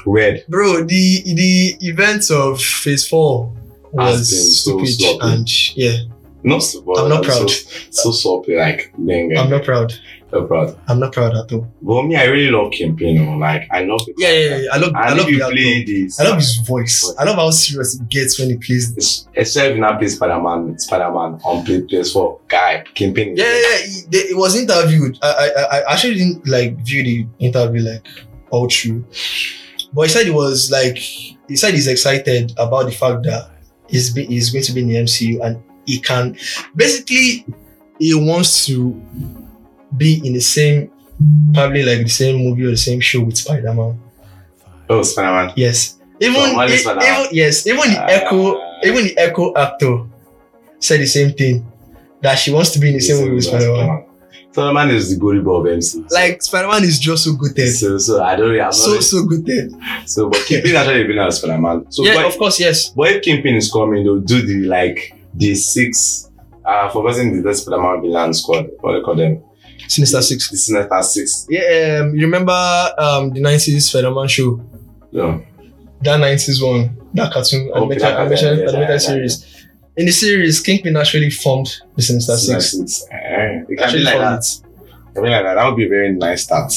Weird. 0.05 0.43
bro. 0.47 0.83
The 0.83 1.21
the 1.35 1.77
events 1.81 2.31
of 2.31 2.59
Phase 2.61 3.07
Four 3.07 3.51
was 3.91 4.31
been 4.31 4.39
so 4.39 4.83
stupid, 4.85 5.25
and 5.25 5.77
yeah, 5.77 5.97
No, 6.43 6.59
so- 6.59 6.81
I'm 6.97 7.09
not 7.09 7.23
proud. 7.23 7.49
So, 7.49 7.69
so 7.91 8.11
soppy, 8.11 8.55
like 8.55 8.91
then 8.97 9.31
I'm 9.37 9.49
not 9.49 9.63
proud. 9.63 9.93
So 10.31 10.45
proud. 10.47 10.77
I'm 10.87 10.99
not 10.99 11.13
proud 11.13 11.35
at 11.35 11.51
all. 11.51 11.67
But 11.81 12.03
me, 12.03 12.15
I 12.15 12.25
really 12.25 12.49
love 12.49 12.73
you 12.73 12.87
oh, 12.89 13.13
know, 13.13 13.37
Like 13.37 13.67
I 13.71 13.83
love 13.83 14.01
it. 14.07 14.15
Yeah, 14.17 14.31
yeah, 14.31 14.57
yeah. 14.57 14.69
I 14.73 14.77
love, 14.77 14.95
I 14.95 15.13
love 15.13 15.29
you 15.29 15.39
play 15.39 15.83
this, 15.83 16.19
I 16.19 16.23
love 16.23 16.37
his 16.37 16.57
voice. 16.57 17.13
I 17.19 17.23
love 17.25 17.35
how 17.35 17.49
serious 17.51 17.99
he 17.99 18.05
gets 18.05 18.39
when 18.39 18.49
he 18.49 18.57
plays. 18.57 18.91
It's- 18.91 19.27
Except 19.33 19.73
when 19.73 19.83
I 19.83 19.97
play 19.97 20.07
Spider-Man, 20.07 20.79
Spider-Man 20.79 21.39
on 21.43 21.65
play 21.65 21.81
PS4, 21.81 22.39
guy, 22.47 22.83
is 22.95 23.15
Yeah, 23.17 23.33
yeah, 23.35 23.55
yeah. 24.11 24.31
It 24.31 24.37
was 24.37 24.55
interviewed. 24.55 25.17
I, 25.21 25.51
I, 25.57 25.77
I 25.77 25.93
actually 25.93 26.15
didn't 26.15 26.47
like 26.47 26.77
view 26.77 27.03
the 27.03 27.27
interview 27.39 27.81
like 27.81 28.07
all 28.49 28.69
through, 28.69 29.05
but 29.93 30.03
he 30.03 30.07
said 30.09 30.25
he 30.25 30.31
was 30.31 30.71
like 30.71 30.97
he 30.97 31.55
said 31.55 31.73
he's 31.73 31.87
excited 31.87 32.53
about 32.57 32.85
the 32.85 32.91
fact 32.91 33.23
that 33.23 33.51
he's 33.87 34.13
be, 34.13 34.25
he's 34.25 34.51
going 34.51 34.63
to 34.63 34.73
be 34.73 34.81
in 34.81 34.87
the 34.87 34.95
MCU 34.95 35.45
and 35.45 35.61
he 35.85 35.99
can 35.99 36.37
basically 36.75 37.45
he 37.99 38.15
wants 38.15 38.65
to 38.65 38.99
be 39.95 40.21
in 40.25 40.33
the 40.33 40.39
same 40.39 40.91
probably 41.53 41.83
like 41.83 41.99
the 41.99 42.09
same 42.09 42.37
movie 42.37 42.65
or 42.65 42.71
the 42.71 42.77
same 42.77 42.99
show 42.99 43.21
with 43.23 43.37
Spider 43.37 43.73
Man. 43.73 43.99
Oh, 44.89 45.01
Spider-Man. 45.03 45.53
Yes, 45.55 45.97
even, 46.19 46.35
Holland 46.35 46.71
e- 46.71 46.75
even 46.75 47.27
yes, 47.31 47.65
even 47.65 47.91
the 47.91 47.99
Ah. 47.99 48.07
Echo 48.07 48.61
even 48.83 49.03
the 49.05 49.17
Echo 49.17 49.53
actor 49.55 50.05
said 50.79 50.99
the 50.99 51.05
same 51.07 51.31
thing 51.33 51.65
that 52.21 52.35
she 52.35 52.51
wants 52.51 52.71
to 52.71 52.79
be 52.79 52.89
in 52.89 52.95
the 52.95 52.99
same 52.99 53.23
movie 53.23 53.35
with 53.35 53.45
Spider 53.45 53.71
Man. 53.73 54.05
Spider-Man 54.51 54.89
is 54.89 55.09
the 55.17 55.23
goalie 55.23 55.41
ball 55.41 55.61
of 55.61 55.67
MC. 55.67 56.03
Like 56.11 56.41
Spider 56.41 56.67
Man 56.67 56.83
is 56.83 56.99
just 56.99 57.23
so 57.23 57.33
good 57.35 57.57
at 57.57 57.69
so, 57.69 57.97
so 57.97 58.21
I 58.21 58.35
don't 58.35 58.49
really 58.49 58.59
have 58.61 58.73
so 58.73 58.99
so 58.99 59.23
good 59.25 59.49
at 59.49 60.09
So, 60.09 60.29
but 60.29 60.45
Kingpin 60.45 60.75
actually 60.75 61.05
been 61.05 61.19
as 61.19 61.37
Spider-Man. 61.37 61.89
So, 61.89 62.03
yeah, 62.03 62.15
but, 62.15 62.25
of 62.25 62.37
course, 62.37 62.59
yes. 62.59 62.89
but 62.89 63.07
if 63.09 63.23
Kingpin 63.23 63.55
is 63.55 63.71
coming, 63.71 64.03
they'll 64.03 64.19
do 64.19 64.41
the 64.41 64.67
like 64.67 65.15
the 65.33 65.55
six. 65.55 66.27
Uh, 66.65 66.89
forgetting 66.89 67.41
the 67.41 67.53
Spider-Man 67.53 68.01
villain 68.01 68.33
squad. 68.33 68.69
What 68.81 68.91
do 68.91 68.97
they 68.97 69.03
call 69.03 69.15
them? 69.15 69.41
Sinister 69.87 70.21
Six. 70.21 70.49
The 70.49 70.57
Sinister 70.57 71.01
Six. 71.03 71.47
Yeah, 71.49 71.99
um, 72.03 72.15
you 72.15 72.21
remember 72.25 72.51
um 72.97 73.31
the 73.31 73.41
nineties 73.41 73.89
Spider 73.89 74.11
Man 74.11 74.27
show, 74.27 74.61
Yeah. 75.11 75.39
that 76.01 76.19
nineties 76.19 76.61
one, 76.61 76.97
that 77.13 77.31
cartoon 77.33 77.69
Okay, 77.71 77.77
animated, 77.79 78.01
that 78.01 78.11
yeah, 78.41 78.51
yeah, 78.51 78.51
animated 78.51 78.73
yeah, 78.79 78.91
yeah. 78.91 78.97
series. 78.97 79.65
In 79.97 80.05
the 80.05 80.11
series, 80.11 80.61
Kingpin 80.61 80.95
actually 80.95 81.29
formed 81.29 81.69
the 81.95 82.01
Sinister 82.01 82.35
Sinister 82.37 82.61
Six. 82.85 83.01
Six. 83.01 83.07
Eh, 83.11 83.63
it 83.69 83.75
can 83.77 83.79
Actually 83.79 83.99
be 83.99 84.05
like 84.05 84.19
that. 84.19 84.39
it. 84.39 85.17
I 85.17 85.21
mean, 85.21 85.31
like 85.31 85.43
that. 85.43 85.53
That 85.55 85.65
would 85.67 85.75
be 85.75 85.85
a 85.85 85.89
very 85.89 86.13
nice 86.13 86.43
start. 86.43 86.71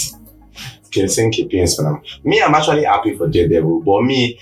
Can 0.91 1.09
sing 1.09 1.33
Kingpin 1.33 1.67
Spider-Man. 1.67 2.03
Me, 2.25 2.41
I'm 2.43 2.55
actually 2.55 2.85
happy 2.85 3.17
for 3.17 3.29
Daredevil, 3.29 3.81
but 3.83 4.03
me, 4.03 4.39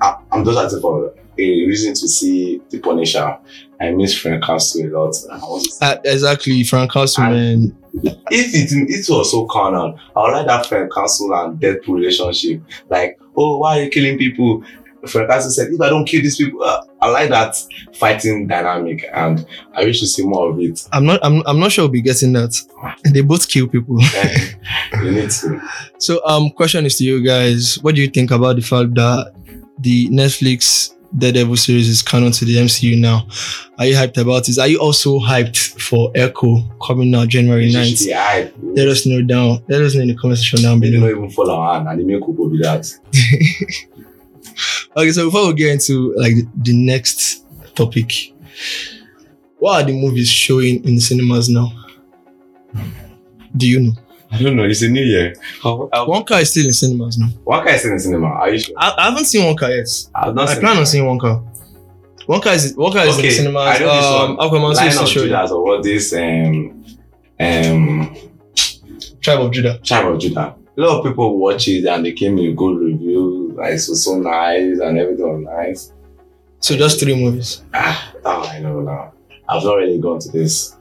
I, 0.00 0.16
I'm 0.32 0.44
just 0.44 0.58
happy 0.58 0.80
for 0.80 1.14
a 1.38 1.42
reason 1.66 1.92
to 1.94 2.08
see 2.08 2.60
the 2.70 2.78
Punisher. 2.78 3.38
I 3.80 3.90
miss 3.90 4.16
Frank 4.16 4.44
Castle 4.44 4.86
a 4.86 4.88
lot. 4.98 5.14
Uh, 5.80 5.96
exactly, 6.04 6.62
Frank 6.64 6.92
Castle, 6.92 7.24
man. 7.24 7.76
If 8.02 8.54
it, 8.54 8.90
it 8.90 9.08
was 9.08 9.30
so 9.30 9.46
carnal, 9.46 9.98
I 10.16 10.22
would 10.22 10.32
like 10.32 10.46
that 10.46 10.66
Frank 10.66 10.92
Castle 10.92 11.32
and 11.34 11.60
Deadpool 11.60 11.96
relationship. 11.96 12.62
Like, 12.88 13.18
oh, 13.36 13.58
why 13.58 13.78
are 13.78 13.82
you 13.84 13.90
killing 13.90 14.18
people? 14.18 14.64
Frank 15.06 15.28
Castle 15.28 15.50
said, 15.50 15.68
if 15.70 15.80
I 15.80 15.90
don't 15.90 16.06
kill 16.06 16.22
these 16.22 16.36
people, 16.36 16.62
uh, 16.62 16.82
I 17.00 17.10
like 17.10 17.28
that 17.28 17.56
fighting 17.94 18.46
dynamic, 18.46 19.06
and 19.12 19.46
I 19.74 19.84
wish 19.84 20.00
to 20.00 20.06
see 20.06 20.24
more 20.24 20.50
of 20.50 20.58
it. 20.58 20.88
I'm 20.92 21.04
not. 21.04 21.20
I'm. 21.22 21.42
I'm 21.46 21.60
not 21.60 21.72
sure 21.72 21.84
we'll 21.84 21.92
be 21.92 22.00
getting 22.00 22.32
that. 22.32 22.58
They 23.12 23.20
both 23.20 23.48
kill 23.48 23.68
people. 23.68 23.98
you 25.02 25.10
need 25.10 25.30
to. 25.30 25.60
So, 25.98 26.24
um, 26.26 26.50
question 26.50 26.86
is 26.86 26.96
to 26.96 27.04
you 27.04 27.22
guys: 27.22 27.78
What 27.82 27.94
do 27.94 28.00
you 28.00 28.08
think 28.08 28.30
about 28.30 28.56
the 28.56 28.62
fact 28.62 28.94
that 28.94 29.34
the 29.78 30.08
Netflix 30.08 30.93
Daredevil 31.16 31.56
series 31.56 31.88
is 31.88 32.02
canon 32.02 32.32
to 32.32 32.44
the 32.44 32.56
MCU 32.56 32.98
now? 32.98 33.26
Are 33.78 33.86
you 33.86 33.94
hyped 33.94 34.16
about 34.20 34.46
this? 34.46 34.58
Are 34.58 34.66
you 34.66 34.78
also 34.80 35.18
hyped 35.20 35.80
for 35.80 36.10
Echo 36.14 36.62
coming 36.84 37.14
out 37.14 37.28
January 37.28 37.70
9th? 37.70 38.06
Yeah, 38.06 38.48
Let 38.62 38.88
us 38.88 39.06
know 39.06 39.22
down. 39.22 39.62
Let 39.68 39.82
us 39.82 39.94
know 39.94 40.02
in 40.02 40.08
the 40.08 40.16
comment 40.16 40.38
section 40.40 40.62
down 40.62 40.80
They 40.80 40.90
below. 40.90 41.08
don't 41.08 41.18
even 41.18 41.30
follow 41.30 41.54
our 41.54 41.96
they 41.96 42.02
make 42.02 42.20
Kubo 42.20 42.48
be 42.48 42.58
that. 42.58 42.90
Okay, 44.96 45.10
so 45.10 45.24
before 45.26 45.48
we 45.48 45.54
get 45.54 45.72
into 45.72 46.14
like 46.16 46.34
the, 46.34 46.46
the 46.62 46.72
next 46.72 47.44
topic, 47.74 48.32
what 49.58 49.82
are 49.82 49.86
the 49.86 49.92
movies 49.92 50.28
showing 50.28 50.84
in 50.84 50.94
the 50.94 51.00
cinemas 51.00 51.48
now? 51.48 51.72
Do 53.56 53.68
you 53.68 53.80
know? 53.80 53.92
I 54.34 54.42
don't 54.42 54.56
know. 54.56 54.64
It's 54.64 54.82
a 54.82 54.88
new 54.88 55.02
year. 55.02 55.34
How, 55.62 55.88
how, 55.92 56.06
Wonka 56.06 56.40
is 56.42 56.50
still 56.50 56.66
in 56.66 56.72
cinemas 56.72 57.18
now. 57.18 57.28
what 57.44 57.64
can 57.64 57.74
I 57.74 57.76
see 57.78 57.88
in 57.88 57.94
the 57.94 58.00
cinema? 58.00 58.26
Are 58.26 58.50
you 58.50 58.58
sure? 58.58 58.74
I, 58.78 58.94
I 58.98 59.04
haven't 59.10 59.26
seen 59.26 59.42
Wonka 59.42 59.68
yet. 59.76 59.88
I've 60.14 60.34
not 60.34 60.48
I 60.48 60.52
seen 60.54 60.60
plan 60.60 60.76
it. 60.76 60.80
on 60.80 60.86
seeing 60.86 61.04
Wonka. 61.04 61.44
Wonka 62.26 62.54
is 62.54 62.74
Wonka 62.76 63.06
is 63.06 63.14
in 63.14 63.20
Okay, 63.20 63.28
the 63.28 63.30
cinemas. 63.30 63.62
I 63.68 63.78
know 63.78 63.96
this 63.96 64.04
Um, 64.06 64.36
one. 64.36 64.48
Aquaman 64.48 64.74
Lion 64.74 64.76
series 64.76 64.96
of 64.96 65.04
to 65.06 65.06
show 65.12 65.20
you. 65.20 65.26
Judah 65.26 65.52
or 65.54 65.64
what 65.64 65.82
this 65.82 66.12
um 66.14 66.84
um 67.40 68.16
Tribe 69.20 69.40
of 69.40 69.50
Judah. 69.52 69.78
Tribe 69.82 70.06
of 70.12 70.18
Judah. 70.20 70.54
A 70.76 70.80
lot 70.80 70.98
of 70.98 71.04
people 71.04 71.38
watch 71.38 71.68
it 71.68 71.86
and 71.86 72.04
they 72.04 72.12
came 72.12 72.34
with 72.36 72.56
good 72.56 72.78
review. 72.78 73.52
Like 73.56 73.68
it 73.74 73.86
was 73.88 74.04
so 74.04 74.18
nice 74.18 74.78
and 74.80 74.98
everything 74.98 75.28
was 75.28 75.44
nice. 75.44 75.92
So 76.60 76.76
just 76.76 76.98
three 76.98 77.14
movies. 77.14 77.62
Ah, 77.72 78.12
oh, 78.24 78.42
I 78.50 78.58
know 78.58 78.80
now. 78.80 79.12
I've 79.48 79.62
not 79.62 79.74
really 79.76 79.98
gone 79.98 80.18
to 80.20 80.30
this 80.32 80.74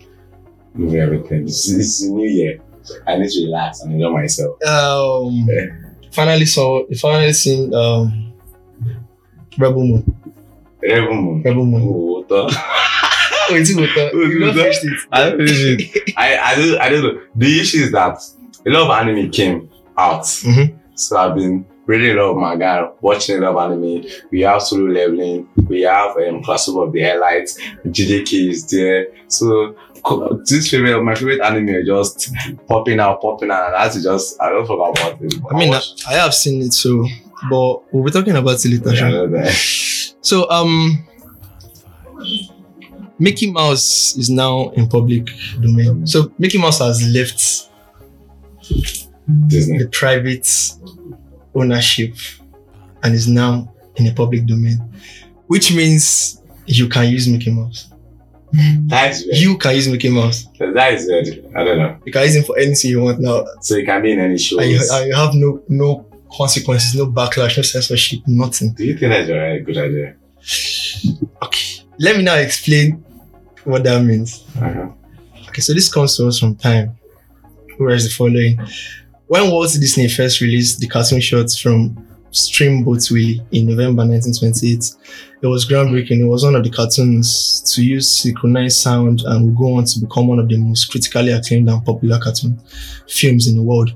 movie 0.73 0.99
everything. 0.99 1.43
It's, 1.43 1.69
it's 1.69 2.03
a 2.03 2.09
new 2.09 2.27
year. 2.27 2.59
I 3.07 3.17
need 3.17 3.29
to 3.29 3.45
relax 3.45 3.81
and 3.81 3.93
enjoy 3.93 4.09
myself. 4.11 4.61
Um, 4.63 5.45
Yeah. 5.49 5.65
finally 6.11 6.45
saw. 6.45 6.83
Finally 6.99 7.33
seen 7.33 7.73
um, 7.73 8.33
Rebel 9.57 9.83
Moon. 9.83 10.15
Rebel 10.81 11.13
Moon. 11.13 11.41
Rebel 11.43 11.65
Moon. 11.65 11.81
Oh, 11.93 12.23
the- 12.23 12.83
Oh, 13.49 13.55
it's 13.55 13.75
uh, 13.75 13.81
You 14.15 14.39
not 14.39 14.55
finished 14.55 14.85
it. 14.85 14.93
I 15.11 15.29
don't 15.29 15.37
finish 15.37 15.79
it. 15.81 16.13
I, 16.15 16.37
I 16.37 16.55
don't 16.55 16.79
I 16.81 16.89
don't 16.89 17.03
know. 17.03 17.21
The 17.35 17.59
issue 17.59 17.79
is 17.83 17.91
that 17.91 18.17
a 18.65 18.69
lot 18.69 18.83
of 18.83 19.07
anime 19.07 19.29
came 19.31 19.69
out. 19.97 20.21
Mhm. 20.23 20.77
So 20.95 21.17
I've 21.17 21.35
been 21.35 21.65
reading 21.85 22.17
a 22.17 22.21
lot 22.23 22.31
of 22.31 22.37
manga, 22.37 22.93
watching 23.01 23.43
a 23.43 23.51
lot 23.51 23.69
of 23.69 23.71
anime. 23.83 24.05
We 24.31 24.41
have 24.41 24.61
solo 24.61 24.85
leveling, 24.89 25.49
we 25.67 25.81
have 25.81 26.11
um 26.15 26.41
crossover 26.41 26.87
of 26.87 26.93
the 26.93 27.03
highlights, 27.03 27.59
JJK 27.85 28.49
is 28.49 28.65
there. 28.71 29.07
So 29.27 29.75
this 30.45 30.69
favorite 30.69 31.01
my 31.03 31.15
favorite 31.15 31.41
anime 31.41 31.85
just 31.85 32.33
popping 32.67 32.99
out, 32.99 33.21
popping 33.21 33.51
out, 33.51 33.65
and 33.67 33.73
that's 33.75 34.01
just 34.01 34.41
I 34.41 34.49
don't 34.49 34.65
forget 34.65 35.01
about 35.01 35.21
it. 35.21 35.33
I 35.49 35.57
mean, 35.57 35.73
I, 35.73 35.81
I 36.09 36.13
have 36.15 36.33
seen 36.33 36.61
it, 36.61 36.73
so 36.73 37.05
but 37.49 37.93
we'll 37.93 38.03
be 38.03 38.11
talking 38.11 38.35
about 38.35 38.63
it 38.63 38.69
later. 38.69 38.89
yeah, 38.89 38.95
sha. 38.95 39.05
I 39.05 39.11
know 39.11 39.27
that. 39.27 39.53
So 40.21 40.49
um 40.49 41.05
Mickey 43.19 43.51
Mouse 43.51 44.17
is 44.17 44.29
now 44.29 44.69
in 44.71 44.87
public 44.87 45.27
domain. 45.61 46.05
So 46.07 46.31
Mickey 46.37 46.57
Mouse 46.57 46.79
has 46.79 47.01
left 47.13 47.69
Disney. 49.47 49.77
the 49.77 49.87
private 49.89 50.47
ownership 51.55 52.15
and 53.03 53.13
is 53.13 53.27
now 53.27 53.73
in 53.95 54.07
a 54.07 54.13
public 54.13 54.45
domain. 54.45 54.77
Which 55.47 55.73
means 55.73 56.41
you 56.65 56.87
can 56.89 57.09
use 57.09 57.27
Mickey 57.27 57.51
Mouse. 57.51 57.92
That 58.87 59.11
is 59.11 59.25
weird. 59.25 59.37
You 59.37 59.57
can 59.57 59.75
use 59.75 59.87
Mickey 59.87 60.09
Mouse. 60.09 60.45
that 60.59 60.93
is 60.93 61.07
weird. 61.07 61.55
I 61.55 61.63
don't 61.63 61.77
know. 61.77 61.97
You 62.05 62.11
can 62.11 62.23
use 62.23 62.35
him 62.35 62.43
for 62.43 62.57
anything 62.57 62.91
you 62.91 63.01
want 63.01 63.19
now. 63.19 63.45
So 63.61 63.75
it 63.75 63.85
can 63.85 64.01
be 64.01 64.11
in 64.11 64.19
any 64.19 64.37
shows. 64.37 64.59
And 64.59 64.71
you, 64.71 64.79
and 64.91 65.07
you 65.07 65.15
have 65.15 65.33
no 65.33 65.63
no 65.67 66.05
consequences, 66.31 66.95
no 66.95 67.07
backlash, 67.07 67.57
no 67.57 67.63
censorship, 67.63 68.19
nothing. 68.27 68.73
Do 68.73 68.85
you 68.85 68.97
think 68.97 69.11
that's 69.11 69.29
a 69.29 69.59
good 69.59 69.77
idea? 69.77 70.15
Okay. 71.43 71.83
Let 71.99 72.17
me 72.17 72.23
now 72.23 72.35
explain 72.35 73.03
what 73.63 73.83
that 73.83 74.03
means. 74.03 74.43
Uh-huh. 74.57 74.89
Okay, 75.49 75.61
so 75.61 75.73
this 75.73 75.91
comes 75.93 76.17
to 76.17 76.27
us 76.27 76.39
from 76.39 76.55
time. 76.55 76.95
Who 77.77 77.85
writes 77.85 78.03
the 78.03 78.09
following? 78.09 78.59
When 79.27 79.49
Walt 79.51 79.71
Disney 79.71 80.09
first 80.09 80.41
released 80.41 80.79
the 80.79 80.87
cartoon 80.87 81.21
shorts 81.21 81.57
from 81.57 81.95
Steamboat 82.33 83.09
Willie 83.11 83.41
in 83.51 83.67
November 83.67 84.05
1928, 84.05 84.95
it 85.41 85.47
was 85.47 85.67
groundbreaking. 85.67 86.19
It 86.19 86.27
was 86.27 86.43
one 86.43 86.55
of 86.55 86.63
the 86.63 86.69
cartoons 86.69 87.61
to 87.73 87.83
use 87.83 88.09
synchronized 88.09 88.79
sound 88.79 89.21
and 89.21 89.45
would 89.45 89.57
go 89.57 89.75
on 89.75 89.85
to 89.85 89.99
become 89.99 90.27
one 90.27 90.39
of 90.39 90.49
the 90.49 90.57
most 90.57 90.85
critically 90.85 91.31
acclaimed 91.31 91.69
and 91.69 91.85
popular 91.85 92.19
cartoon 92.19 92.59
films 93.07 93.47
in 93.47 93.55
the 93.55 93.63
world. 93.63 93.93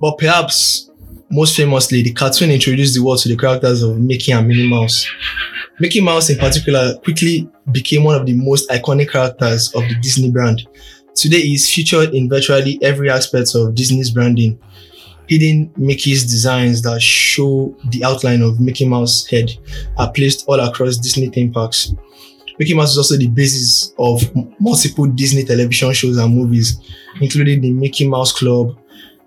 But 0.00 0.16
perhaps 0.18 0.90
most 1.28 1.56
famously, 1.56 2.02
the 2.02 2.12
cartoon 2.12 2.50
introduced 2.50 2.94
the 2.94 3.02
world 3.02 3.18
to 3.20 3.28
the 3.28 3.36
characters 3.36 3.82
of 3.82 3.98
Mickey 3.98 4.32
and 4.32 4.46
Minnie 4.46 4.68
Mouse. 4.68 5.06
Mickey 5.80 6.00
Mouse, 6.00 6.30
in 6.30 6.38
particular, 6.38 6.96
quickly 6.98 7.50
became 7.72 8.04
one 8.04 8.14
of 8.14 8.26
the 8.26 8.34
most 8.34 8.70
iconic 8.70 9.10
characters 9.10 9.74
of 9.74 9.82
the 9.82 9.96
Disney 10.00 10.30
brand. 10.30 10.66
Today, 11.14 11.40
he 11.40 11.54
is 11.54 11.72
featured 11.72 12.14
in 12.14 12.28
virtually 12.28 12.78
every 12.80 13.10
aspect 13.10 13.54
of 13.54 13.74
Disney's 13.74 14.10
branding. 14.10 14.58
Hidden 15.28 15.72
Mickey's 15.76 16.24
designs 16.24 16.82
that 16.82 17.02
show 17.02 17.76
the 17.90 18.04
outline 18.04 18.42
of 18.42 18.60
Mickey 18.60 18.86
Mouse 18.86 19.26
head 19.26 19.50
are 19.98 20.10
placed 20.12 20.46
all 20.46 20.60
across 20.60 20.96
Disney 20.96 21.28
theme 21.28 21.52
parks. 21.52 21.92
Mickey 22.58 22.74
Mouse 22.74 22.92
is 22.92 22.98
also 22.98 23.16
the 23.16 23.28
basis 23.28 23.92
of 23.98 24.22
multiple 24.60 25.06
Disney 25.06 25.44
television 25.44 25.92
shows 25.92 26.16
and 26.16 26.34
movies, 26.34 26.80
including 27.20 27.60
the 27.60 27.72
Mickey 27.72 28.08
Mouse 28.08 28.32
Club, 28.32 28.76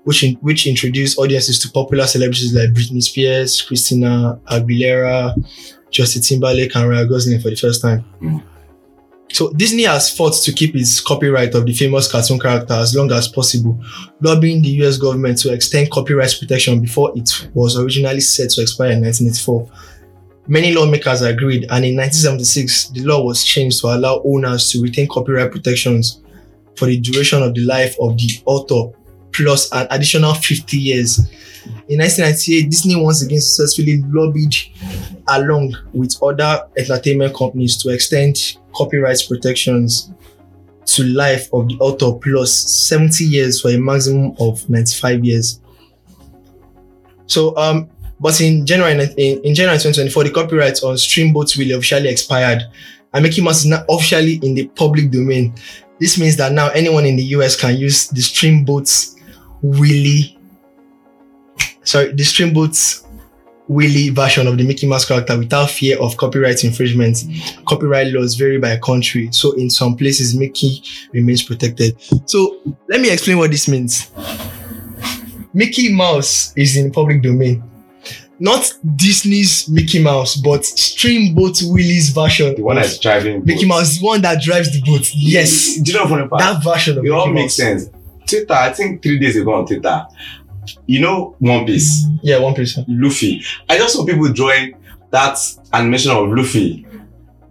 which 0.04 0.24
in, 0.24 0.36
which 0.36 0.66
introduced 0.66 1.20
audiences 1.20 1.60
to 1.60 1.72
popular 1.72 2.08
celebrities 2.08 2.54
like 2.54 2.70
Britney 2.70 3.04
Spears, 3.04 3.62
Christina 3.62 4.40
Aguilera, 4.50 5.36
Justin 5.92 6.22
Timberlake, 6.22 6.76
and 6.76 6.90
Ryan 6.90 7.08
Gosling 7.08 7.42
for 7.42 7.50
the 7.50 7.56
first 7.56 7.82
time. 7.82 8.04
Mm. 8.22 8.44
So 9.32 9.52
Disney 9.54 9.84
has 9.84 10.15
fought 10.15 10.34
to 10.44 10.52
keep 10.52 10.76
its 10.76 11.00
copyright 11.00 11.54
of 11.54 11.65
the 11.65 11.74
famous 11.74 12.12
cartoon 12.12 12.39
character 12.39 12.74
as 12.74 12.96
long 12.96 13.12
as 13.12 13.28
possible, 13.28 13.80
lobbying 14.22 14.62
the 14.62 14.70
US 14.84 14.98
government 14.98 15.38
to 15.39 15.54
extend 15.54 15.92
copyright 15.92 16.36
protection 16.39 16.82
before 16.82 17.12
it 17.15 17.30
was 17.54 17.78
originally 17.78 18.22
set 18.22 18.50
to 18.52 18.62
expire 18.62 18.92
in 18.92 19.04
1984. 19.04 19.70
Many 20.48 20.74
lawmakers 20.74 21.22
agreed, 21.22 21.65
and 21.70 21.86
in 21.86 21.96
1976, 21.96 22.89
the 22.89 23.04
law 23.04 23.24
was 23.24 23.44
changed 23.44 23.82
to 23.82 23.88
allow 23.88 24.22
owners 24.26 24.72
to 24.72 24.82
retain 24.82 25.08
copyright 25.08 25.52
protections 25.52 26.22
for 26.76 26.88
the 26.88 27.00
duration 27.00 27.44
of 27.44 27.54
the 27.54 27.62
life 27.62 27.96
of 28.00 28.18
the 28.18 28.42
author 28.46 28.98
plus 29.32 29.72
an 29.72 29.88
additional 29.89 30.34
50 30.34 30.78
years. 30.78 31.20
In 31.88 32.00
1998, 32.00 32.70
Disney 32.70 32.96
once 32.96 33.24
again 33.24 33.42
successfully 33.42 34.02
lobbied 34.08 34.56
along 35.28 35.76
with 35.94 36.15
other 36.24 36.63
entertainment 36.78 37.36
companies 37.36 37.78
to 37.78 37.89
extend 37.89 38.58
copyright 38.74 39.20
protections 39.28 40.12
to 40.86 41.04
life 41.04 41.48
of 41.54 41.68
the 41.68 41.78
author 41.80 42.18
plus 42.18 42.54
70 42.54 43.24
years 43.24 43.62
for 43.62 43.70
a 43.70 43.78
maximum 43.78 44.36
of 44.39 44.68
95 44.70 45.24
years. 45.24 45.62
So, 47.28 47.56
um, 47.58 47.89
but 48.20 48.39
in 48.42 48.65
January 48.65 48.94
in, 49.18 49.42
in 49.42 49.56
January 49.56 49.78
2024, 49.78 50.24
the 50.26 50.32
copyright 50.32 50.84
on 50.84 50.98
Streamboat 50.98 51.56
Willie 51.58 51.74
officially 51.74 52.10
expired, 52.10 52.63
and 53.13 53.24
Mickey 53.24 53.42
Mouse 53.42 53.60
is 53.60 53.68
now 53.68 53.86
officially 53.89 54.39
in 54.44 54.56
the 54.56 54.68
public 54.70 55.12
domain. 55.12 55.54
This 56.00 56.20
means 56.20 56.36
that 56.38 56.52
now 56.52 56.70
anyone 56.70 57.06
in 57.06 57.15
the 57.15 57.24
US 57.36 57.60
can 57.60 57.78
use 57.78 58.08
the 58.08 58.22
Streamboat 58.22 58.89
Willie, 59.62 60.38
sorry, 61.84 62.13
the 62.13 62.24
Streamboat 62.24 62.78
Willie 63.67 64.10
version 64.10 64.48
of 64.48 64.58
the 64.58 64.63
Mickey 64.63 64.88
Mouse 64.88 65.06
character 65.06 65.38
without 65.38 65.69
fear 65.69 66.00
of 66.00 66.17
copyright 66.17 66.63
infringement. 66.63 67.24
Copyright 67.67 68.08
laws 68.08 68.36
vary 68.36 68.58
by 68.58 68.78
country, 68.78 69.30
so 69.32 69.52
in 69.54 69.69
some 69.69 69.95
places 69.95 70.36
Mickey 70.36 70.82
remains 71.13 71.43
protected. 71.43 71.95
So 72.26 72.60
let 72.88 73.00
me 73.02 73.12
explain 73.12 73.38
what 73.38 73.52
this 73.52 73.67
means. 73.67 74.10
Mickey 75.54 75.93
Mouse 75.93 76.54
is 76.56 76.78
in 76.78 76.91
public 76.91 77.22
domain. 77.22 77.63
Not 78.41 78.74
Disney's 78.95 79.67
Mickey 79.67 80.02
Mouse, 80.02 80.38
but 80.38 80.63
Streamboat 80.65 81.60
Willie's 81.63 82.10
version. 82.10 82.56
The 82.56 82.62
one 82.63 82.78
that's 82.78 82.98
driving. 82.98 83.43
Mickey 83.43 83.65
boat. 83.65 83.80
Mouse, 83.80 84.00
the 84.00 84.06
one 84.06 84.22
that 84.22 84.41
drives 84.41 84.72
the 84.72 84.82
boat. 84.82 85.10
Yes, 85.13 85.76
Do 85.82 85.91
you 85.91 85.98
know 85.98 86.28
part? 86.28 86.39
that 86.39 86.63
version 86.63 86.98
of 86.98 87.06
it 87.06 87.10
all 87.12 87.28
makes 87.28 87.60
Mouse. 87.60 87.84
sense. 87.84 87.89
Twitter, 88.30 88.54
I 88.54 88.72
think 88.74 89.02
three 89.04 89.20
days 89.20 89.36
ago 89.38 89.54
on 89.54 89.65
Twitter, 89.65 90.06
you 90.86 91.00
know 91.02 91.36
One 91.39 91.65
Piece, 91.65 92.06
Yeah, 92.22 92.39
one 92.39 92.54
Piece. 92.54 92.78
Luffy. 92.88 93.44
I 93.68 93.78
just 93.78 93.94
saw 93.96 94.06
people 94.06 94.32
drawing 94.32 94.76
that 95.12 95.38
animation 95.74 96.12
of 96.12 96.30
Luffy 96.30 96.86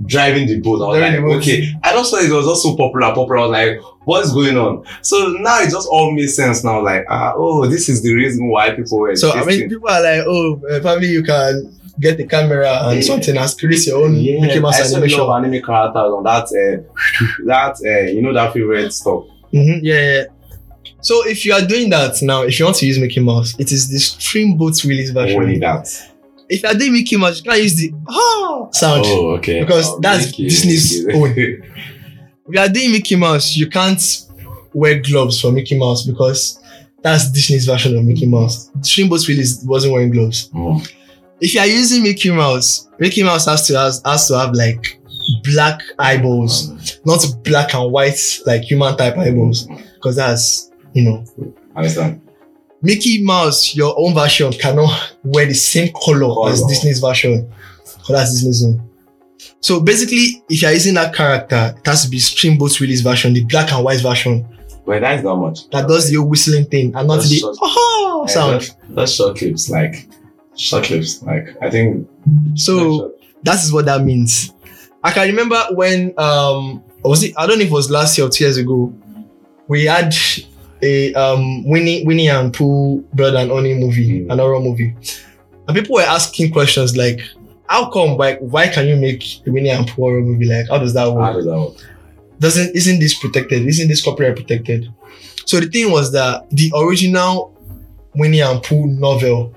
driving 0.06 0.46
the 0.46 0.60
boat. 0.60 0.80
I 0.80 0.86
was 0.88 0.98
Driving 0.98 1.26
like, 1.28 1.38
okay. 1.38 1.72
I 1.82 1.92
just 1.92 2.10
saw 2.10 2.18
it 2.18 2.30
was 2.30 2.46
also 2.46 2.76
popular, 2.76 3.12
popular. 3.12 3.38
I 3.38 3.42
was 3.42 3.50
like, 3.50 3.80
what's 4.04 4.32
going 4.32 4.56
on? 4.56 4.84
So 5.02 5.28
now 5.40 5.60
it 5.60 5.70
just 5.70 5.88
all 5.90 6.12
makes 6.12 6.36
sense 6.36 6.62
now. 6.62 6.80
Like, 6.84 7.04
ah, 7.10 7.32
oh, 7.34 7.66
this 7.66 7.88
is 7.88 8.02
the 8.02 8.14
reason 8.14 8.48
why 8.48 8.70
people 8.76 8.98
were. 8.98 9.16
So 9.16 9.32
I 9.32 9.44
mean, 9.44 9.68
people 9.68 9.88
are 9.88 10.00
like, 10.02 10.22
oh, 10.26 10.60
uh, 10.70 10.80
probably 10.80 11.08
you 11.08 11.24
can 11.24 11.74
get 11.98 12.16
the 12.16 12.26
camera 12.28 12.70
and 12.84 12.96
Yeah. 12.96 13.02
something 13.02 13.36
and 13.36 13.54
create 13.58 13.84
your 13.88 14.04
own 14.04 14.14
yeah, 14.14 14.40
Mickey 14.40 14.60
Mouse 14.60 14.80
I 14.80 14.94
animation. 14.94 15.18
of 15.18 15.30
anime 15.30 15.60
characters 15.60 15.96
on 15.96 16.22
that, 16.22 16.44
uh, 16.44 16.94
that, 17.46 17.74
uh, 17.84 18.06
you 18.12 18.22
know, 18.22 18.32
that 18.32 18.52
favorite 18.52 18.92
stuff. 18.92 19.24
Mhm, 19.52 19.80
yeah, 19.82 19.94
yeah. 20.12 20.24
So 21.00 21.26
if 21.26 21.44
you 21.44 21.52
are 21.52 21.64
doing 21.64 21.90
that 21.90 22.20
now, 22.22 22.42
if 22.42 22.58
you 22.58 22.64
want 22.64 22.76
to 22.78 22.86
use 22.86 22.98
Mickey 22.98 23.20
Mouse, 23.20 23.58
it 23.58 23.70
is 23.72 23.88
the 23.88 23.98
Streamboat 23.98 24.82
release 24.84 25.10
version. 25.10 25.40
Only 25.40 25.58
that. 25.60 25.86
If 26.48 26.62
you 26.62 26.68
are 26.68 26.74
doing 26.74 26.92
Mickey 26.92 27.16
Mouse, 27.16 27.38
you 27.38 27.50
can't 27.50 27.62
use 27.62 27.76
the 27.76 27.92
oh 28.08 28.68
sound. 28.72 29.04
Oh, 29.06 29.30
okay. 29.36 29.60
Because 29.60 29.88
Oh, 29.88 30.00
that's 30.00 30.26
Mickey, 30.26 30.44
Disney's 30.48 31.06
Mickey. 31.06 31.18
own. 31.18 31.62
If 32.50 32.54
you 32.54 32.60
are 32.62 32.68
doing 32.70 32.92
Mickey 32.92 33.14
Mouse, 33.16 33.56
you 33.56 33.68
can't 33.68 34.00
wear 34.72 35.02
gloves 35.02 35.38
for 35.38 35.52
Mickey 35.52 35.78
Mouse 35.78 36.06
because 36.06 36.58
that's 37.02 37.30
Disney's 37.30 37.66
version 37.66 37.94
of 37.94 38.04
Mickey 38.04 38.24
Mouse. 38.26 38.70
Streamboat 38.80 39.28
release 39.28 39.62
wasn't 39.64 39.92
wearing 39.92 40.10
gloves. 40.10 40.50
Oh. 40.54 40.82
if 41.42 41.52
you 41.52 41.60
are 41.60 41.66
using 41.66 42.02
Mickey 42.02 42.30
Mouse, 42.30 42.88
Mickey 42.98 43.22
Mouse 43.22 43.44
has 43.44 43.66
to 43.66 43.78
has, 43.78 44.00
has 44.02 44.28
to 44.28 44.38
have 44.38 44.54
like 44.54 44.98
black 45.44 45.82
eyeballs, 45.98 46.70
oh. 46.70 47.00
not 47.04 47.26
black 47.44 47.74
and 47.74 47.92
white 47.92 48.40
like 48.46 48.62
human 48.62 48.96
type 48.96 49.18
eyeballs, 49.18 49.68
because 49.96 50.16
that's 50.16 50.67
you 50.98 51.04
know 51.04 51.24
Understand? 51.76 52.20
Mickey 52.82 53.22
Mouse. 53.22 53.74
Your 53.74 53.94
own 53.98 54.14
version 54.14 54.52
cannot 54.52 55.16
wear 55.24 55.46
the 55.46 55.54
same 55.54 55.92
color 55.92 56.48
as 56.50 56.60
Color. 56.60 56.68
Disney's 56.68 57.00
version, 57.00 57.50
because 57.84 58.08
that's 58.08 58.32
Disney's 58.32 58.64
own. 58.64 58.88
So 59.60 59.80
basically, 59.80 60.42
if 60.48 60.62
you 60.62 60.68
are 60.68 60.72
using 60.74 60.94
that 60.94 61.14
character, 61.14 61.74
it 61.76 61.86
has 61.86 62.04
to 62.04 62.10
be 62.10 62.18
Streamboat 62.18 62.78
Willie's 62.80 63.00
version, 63.02 63.32
the 63.32 63.44
black 63.44 63.72
and 63.72 63.84
white 63.84 64.00
version 64.00 64.46
But 64.86 65.00
that's 65.00 65.22
not 65.22 65.36
much. 65.36 65.68
that 65.70 65.88
does 65.88 66.10
the 66.10 66.18
whistling 66.22 66.66
thing 66.66 66.94
and 66.96 67.08
not 67.08 67.16
That's 67.16 67.30
the 67.30 67.38
short. 67.38 67.56
oh 67.62 68.26
sound. 68.28 68.52
That's, 68.54 68.74
that's 68.90 69.12
short 69.14 69.36
clips, 69.38 69.70
like 69.70 70.08
short 70.56 70.84
clips. 70.84 71.22
Like 71.22 71.56
I 71.62 71.70
think. 71.70 72.08
So 72.54 73.14
that 73.42 73.56
is 73.62 73.72
what 73.72 73.86
that 73.86 74.02
means. 74.02 74.52
I 75.02 75.10
can 75.12 75.28
remember 75.28 75.60
when 75.72 76.14
um 76.18 76.82
was 77.04 77.22
it 77.22 77.34
I 77.36 77.46
don't 77.46 77.58
know 77.58 77.64
if 77.64 77.70
it 77.70 77.74
was 77.74 77.90
last 77.90 78.18
year 78.18 78.26
or 78.26 78.30
two 78.30 78.44
years 78.44 78.56
ago, 78.56 78.92
we 79.68 79.84
had 79.86 80.14
a 80.82 81.12
um 81.14 81.64
Winnie 81.64 82.04
Winnie 82.04 82.28
and 82.28 82.52
Pooh 82.52 83.02
brother 83.14 83.38
and 83.38 83.50
Oni 83.50 83.74
movie, 83.74 84.20
Mm. 84.22 84.32
an 84.32 84.38
horror 84.38 84.60
movie. 84.60 84.94
And 85.66 85.76
people 85.76 85.96
were 85.96 86.02
asking 86.02 86.52
questions 86.52 86.96
like, 86.96 87.20
how 87.68 87.90
come 87.90 88.16
like 88.16 88.38
why 88.40 88.68
can 88.68 88.86
you 88.88 88.96
make 88.96 89.22
a 89.46 89.50
Winnie 89.50 89.70
and 89.70 89.86
Pooh 89.86 90.02
horror 90.02 90.20
movie? 90.22 90.46
Like 90.46 90.68
how 90.68 90.78
does 90.78 90.94
that 90.94 91.00
how 91.04 91.14
work? 91.14 91.34
does 91.36 91.44
that 91.46 91.58
work? 91.58 91.76
Doesn't 92.40 92.74
isn't 92.76 93.00
this 93.00 93.18
protected? 93.18 93.66
Isn't 93.66 93.88
this 93.88 94.02
copyright 94.04 94.36
protected? 94.36 94.88
So 95.46 95.60
the 95.60 95.66
thing 95.66 95.90
was 95.90 96.12
that 96.12 96.48
the 96.50 96.70
original 96.76 97.54
Winnie 98.14 98.40
and 98.40 98.62
Pooh 98.62 98.86
novel 98.86 99.54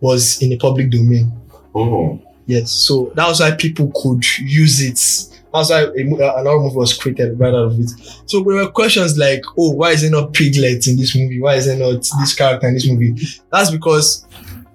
was 0.00 0.40
in 0.42 0.50
the 0.50 0.56
public 0.58 0.90
domain. 0.90 1.32
Oh, 1.74 2.20
Yes, 2.46 2.70
so 2.72 3.12
that 3.14 3.28
was 3.28 3.38
why 3.40 3.52
people 3.52 3.90
could 3.94 4.24
use 4.40 4.80
it. 4.82 5.41
That's 5.52 5.70
why 5.70 5.82
a, 5.82 6.04
mo- 6.04 6.18
uh, 6.18 6.34
another 6.38 6.58
movie 6.58 6.76
was 6.76 6.94
created 6.96 7.38
right 7.38 7.48
out 7.54 7.72
of 7.72 7.78
it. 7.80 7.90
So 8.26 8.42
there 8.42 8.56
were 8.56 8.70
questions 8.70 9.18
like, 9.18 9.42
"Oh, 9.58 9.70
why 9.72 9.90
is 9.90 10.02
there 10.02 10.10
not 10.10 10.32
Piglet 10.32 10.86
in 10.86 10.96
this 10.96 11.14
movie? 11.16 11.40
Why 11.40 11.56
is 11.56 11.66
there 11.66 11.76
not 11.78 12.00
this 12.20 12.34
character 12.34 12.68
in 12.68 12.74
this 12.74 12.88
movie?" 12.88 13.14
That's 13.50 13.70
because 13.70 14.26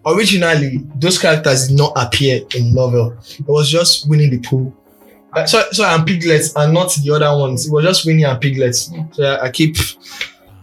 originally 0.06 0.84
those 0.96 1.20
characters 1.20 1.68
did 1.68 1.78
not 1.78 1.94
appear 1.96 2.42
in 2.56 2.70
the 2.70 2.72
novel. 2.74 3.18
It 3.40 3.48
was 3.48 3.70
just 3.70 4.08
Winnie 4.10 4.30
the 4.30 4.40
Pooh. 4.40 4.74
Uh, 5.34 5.46
sorry, 5.46 5.66
sorry, 5.74 5.94
and 5.96 6.08
Piglets, 6.08 6.54
and 6.56 6.74
not 6.74 6.94
the 7.04 7.12
other 7.14 7.38
ones. 7.38 7.68
It 7.68 7.72
was 7.74 7.84
just 7.84 8.06
Winnie 8.06 8.24
and 8.24 8.40
Piglets. 8.42 8.90
So 9.12 9.24
I, 9.24 9.46
I 9.46 9.52
keep. 9.52 9.76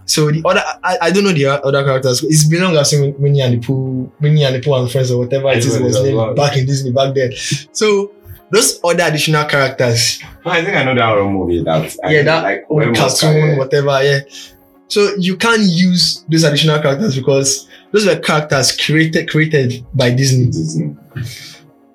So 0.06 0.30
the 0.30 0.42
other, 0.44 0.62
I, 0.82 0.98
I 1.02 1.10
don't 1.10 1.24
know 1.24 1.32
the 1.32 1.46
other 1.46 1.82
characters. 1.84 2.22
It's 2.24 2.46
been 2.46 2.62
long 2.62 2.76
I've 2.76 2.86
seen 2.86 3.14
Winnie 3.18 3.40
and 3.40 3.54
the 3.60 3.66
Pooh, 3.66 4.10
Winnie 4.20 4.44
and 4.44 4.54
the 4.54 4.60
Pooh 4.60 4.74
and 4.74 4.90
Friends 4.90 5.10
or 5.10 5.18
whatever 5.20 5.48
it 5.50 5.58
is 5.58 5.74
it 5.76 5.82
was 5.82 6.02
named 6.02 6.36
back 6.36 6.56
in 6.56 6.66
Disney 6.66 6.92
back 6.92 7.14
then. 7.14 7.32
So 7.72 8.12
those 8.54 8.80
other 8.84 9.02
additional 9.04 9.44
characters, 9.46 10.22
I 10.46 10.62
think 10.62 10.76
I 10.76 10.84
know 10.84 10.94
that 10.94 11.04
horror 11.04 11.28
movie. 11.28 11.64
That 11.64 11.96
I 12.04 12.12
yeah, 12.12 12.22
that 12.22 12.42
like 12.44 12.66
old 12.68 12.94
cartoon, 12.96 13.58
whatever, 13.58 14.02
yeah. 14.02 14.20
So 14.86 15.14
you 15.18 15.36
can't 15.36 15.62
use 15.62 16.24
those 16.28 16.44
additional 16.44 16.80
characters 16.80 17.16
because 17.16 17.68
those 17.90 18.06
were 18.06 18.16
characters 18.16 18.76
created 18.76 19.28
created 19.28 19.84
by 19.92 20.10
Disney. 20.10 20.46
Disney. 20.46 20.96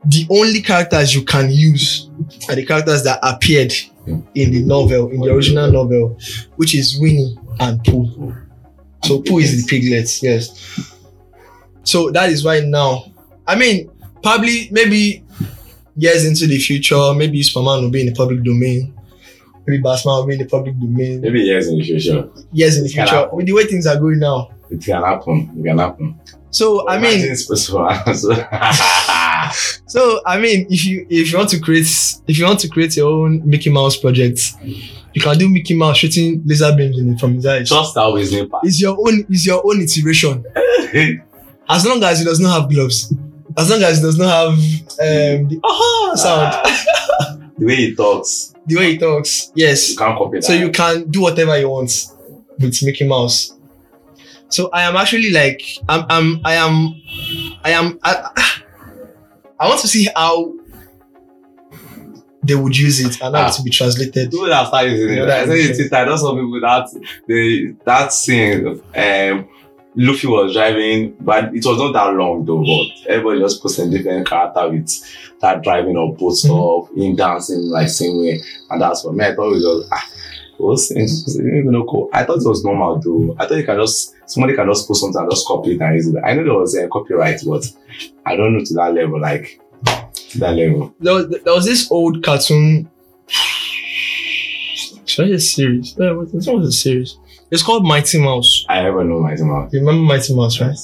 The 0.05 0.27
only 0.29 0.61
characters 0.61 1.15
you 1.15 1.23
can 1.23 1.49
use 1.49 2.09
are 2.49 2.55
the 2.55 2.65
characters 2.65 3.03
that 3.03 3.19
appeared 3.21 3.73
in 4.07 4.51
the 4.51 4.63
novel, 4.63 5.09
in 5.11 5.21
the 5.21 5.33
original 5.33 5.71
novel, 5.71 6.17
which 6.57 6.75
is 6.75 6.97
Winnie 6.99 7.37
and 7.59 7.83
Pooh. 7.85 8.35
So 9.03 9.21
Pooh 9.21 9.39
is 9.39 9.65
the 9.65 9.69
piglets, 9.69 10.21
yes. 10.21 10.89
So 11.83 12.11
that 12.11 12.29
is 12.29 12.43
why 12.43 12.61
now, 12.61 13.05
I 13.47 13.55
mean, 13.55 13.89
probably 14.21 14.69
maybe 14.71 15.23
years 15.99 16.25
into 16.25 16.47
the 16.47 16.57
future, 16.59 17.13
maybe 17.15 17.41
Superman 17.43 17.83
will 17.83 17.89
be 17.91 18.01
in 18.01 18.07
the 18.07 18.13
public 18.15 18.43
domain. 18.43 18.93
Maybe 19.67 19.81
Batman 19.83 20.15
will 20.15 20.25
be 20.27 20.33
in 20.33 20.39
the 20.39 20.45
public 20.45 20.79
domain. 20.79 21.21
Maybe 21.21 21.41
years 21.41 21.67
in 21.67 21.77
the 21.77 21.83
future, 21.83 22.29
Years 22.51 22.77
in 22.77 22.83
the 22.83 22.89
future, 22.89 23.07
happen. 23.15 23.35
with 23.37 23.45
the 23.45 23.53
way 23.53 23.65
things 23.65 23.85
are 23.85 23.99
going 23.99 24.19
now. 24.19 24.49
it 24.71 24.81
can 24.83 25.03
happen. 25.03 25.49
It 25.59 25.63
can 25.63 25.77
happen. 25.77 26.19
So 26.51 26.87
I 26.89 26.97
mean, 26.99 27.19
Imagine 27.19 27.35
Superman. 27.35 28.15
So- 28.15 28.33
so 29.87 30.21
I 30.25 30.39
mean, 30.39 30.67
if 30.69 30.85
you 30.85 31.05
if 31.09 31.31
you 31.31 31.37
want 31.37 31.49
to 31.49 31.59
create 31.59 31.87
if 32.27 32.37
you 32.37 32.45
want 32.45 32.59
to 32.61 32.67
create 32.69 32.95
your 32.97 33.09
own 33.09 33.47
Mickey 33.47 33.69
Mouse 33.69 33.97
project, 33.97 34.39
you 35.13 35.21
can 35.21 35.37
do 35.37 35.49
Mickey 35.49 35.75
Mouse 35.75 35.97
shooting 35.97 36.41
laser 36.45 36.75
beams 36.75 36.97
in 36.99 37.13
it 37.13 37.19
from 37.19 37.33
his 37.35 37.45
eyes. 37.45 37.69
Just 37.69 37.95
how 37.95 38.15
his 38.15 38.31
name. 38.31 38.49
It's 38.63 38.79
your 38.81 38.97
own 38.99 39.25
it's 39.29 39.45
your 39.45 39.61
own 39.65 39.81
iteration. 39.81 40.43
As 41.69 41.85
long 41.85 42.03
as 42.03 42.19
he 42.19 42.25
does 42.25 42.39
not 42.39 42.61
have 42.61 42.69
gloves. 42.69 43.13
As 43.57 43.69
long 43.69 43.81
as 43.83 43.99
it 43.99 44.01
does 44.03 44.17
not 44.17 44.29
have 44.29 44.53
um 44.57 45.47
the 45.49 45.59
aha 45.63 46.15
sound. 46.15 47.51
the 47.57 47.65
way 47.65 47.75
he 47.75 47.95
talks, 47.95 48.53
the 48.65 48.75
way 48.77 48.91
he 48.93 48.97
talks. 48.97 49.51
Yes. 49.55 49.91
you 49.91 49.97
can't 49.97 50.17
copy 50.17 50.37
that. 50.37 50.43
So 50.43 50.53
you 50.53 50.71
can 50.71 51.09
do 51.09 51.21
whatever 51.21 51.57
you 51.59 51.69
want 51.69 51.91
with 52.59 52.83
Mickey 52.83 53.07
Mouse. 53.07 53.53
So 54.49 54.69
I 54.71 54.83
am 54.83 54.95
actually 54.95 55.31
like 55.31 55.61
I'm 55.87 56.05
I'm 56.09 56.41
I 56.45 56.53
am 56.55 57.01
I 57.63 57.69
am 57.71 57.99
I, 58.03 58.29
I 59.59 59.67
want 59.67 59.81
to 59.81 59.87
see 59.87 60.07
how 60.15 60.53
they 62.41 62.55
would 62.55 62.75
use 62.77 62.99
it 63.01 63.21
and 63.21 63.35
Ah. 63.35 63.49
it 63.49 63.53
to 63.53 63.61
be 63.63 63.69
translated. 63.69 64.31
People 64.31 64.47
that 64.47 64.67
start 64.67 64.87
using 64.87 65.17
it. 65.17 65.25
that 65.25 65.49
I 65.49 65.51
is 65.53 65.67
said 65.67 65.75
it 65.75 65.77
Twitter. 65.89 65.95
I 65.95 66.05
know 66.05 66.15
some 66.15 66.35
people 66.37 66.61
that 66.61 67.75
that 67.85 68.13
scene. 68.13 68.67
Um, 68.95 69.49
Luffy 70.01 70.27
was 70.27 70.53
driving, 70.53 71.13
but 71.19 71.53
it 71.53 71.65
was 71.65 71.77
not 71.77 71.91
that 71.91 72.13
long 72.15 72.45
though. 72.45 72.63
But 72.63 73.11
everybody 73.11 73.41
just 73.41 73.61
posting 73.61 73.91
different 73.91 74.27
character 74.27 74.69
with 74.69 74.89
that 75.41 75.61
driving 75.61 75.97
or 75.97 76.15
boat 76.15 76.35
stuff, 76.35 76.87
in 76.95 77.17
dancing 77.17 77.63
like 77.63 77.89
same 77.89 78.17
way, 78.17 78.39
and 78.69 78.81
that's 78.81 79.03
what 79.03 79.15
me. 79.15 79.25
I 79.25 79.35
thought 79.35 79.51
it 79.51 79.59
was 79.59 79.89
ah, 79.91 80.09
it 80.57 80.63
was, 80.63 80.91
it 80.91 81.43
didn't 81.43 81.57
even 81.57 81.85
cool. 81.85 82.09
I 82.13 82.23
thought 82.23 82.37
it 82.37 82.47
was 82.47 82.63
normal 82.63 83.01
though. 83.01 83.35
I 83.37 83.45
thought 83.45 83.57
you 83.57 83.65
can 83.65 83.77
just 83.77 84.15
somebody 84.25 84.55
can 84.55 84.67
just 84.69 84.87
post 84.87 85.01
something 85.01 85.21
and 85.21 85.29
just 85.29 85.45
copy 85.45 85.75
it 85.75 85.81
and 85.81 85.93
use 85.95 86.07
it. 86.07 86.15
I 86.23 86.33
know 86.33 86.45
there 86.45 86.53
was 86.53 86.75
a 86.77 86.87
copyright, 86.87 87.41
but 87.45 87.69
I 88.25 88.37
don't 88.37 88.53
know 88.57 88.63
to 88.63 88.73
that 88.75 88.93
level. 88.93 89.19
Like 89.19 89.59
to 90.13 90.39
that 90.39 90.53
level. 90.53 90.95
There 91.01 91.13
was, 91.13 91.27
there 91.29 91.53
was 91.53 91.65
this 91.65 91.91
old 91.91 92.23
cartoon. 92.23 92.89
Should 95.05 95.25
I 95.25 95.29
say 95.31 95.37
series? 95.39 95.93
What- 95.97 96.31
this 96.31 96.47
one 96.47 96.61
was 96.61 96.69
a 96.69 96.71
series. 96.71 97.17
It's 97.51 97.63
called 97.63 97.83
Mighty 97.83 98.19
Mouse. 98.21 98.65
I 98.69 98.85
ever 98.85 99.03
know 99.03 99.19
my 99.19 99.35
mouth. 99.35 99.73
You 99.73 99.79
remember 99.79 100.01
Mighty 100.03 100.35
Mouse, 100.35 100.61
right? 100.61 100.77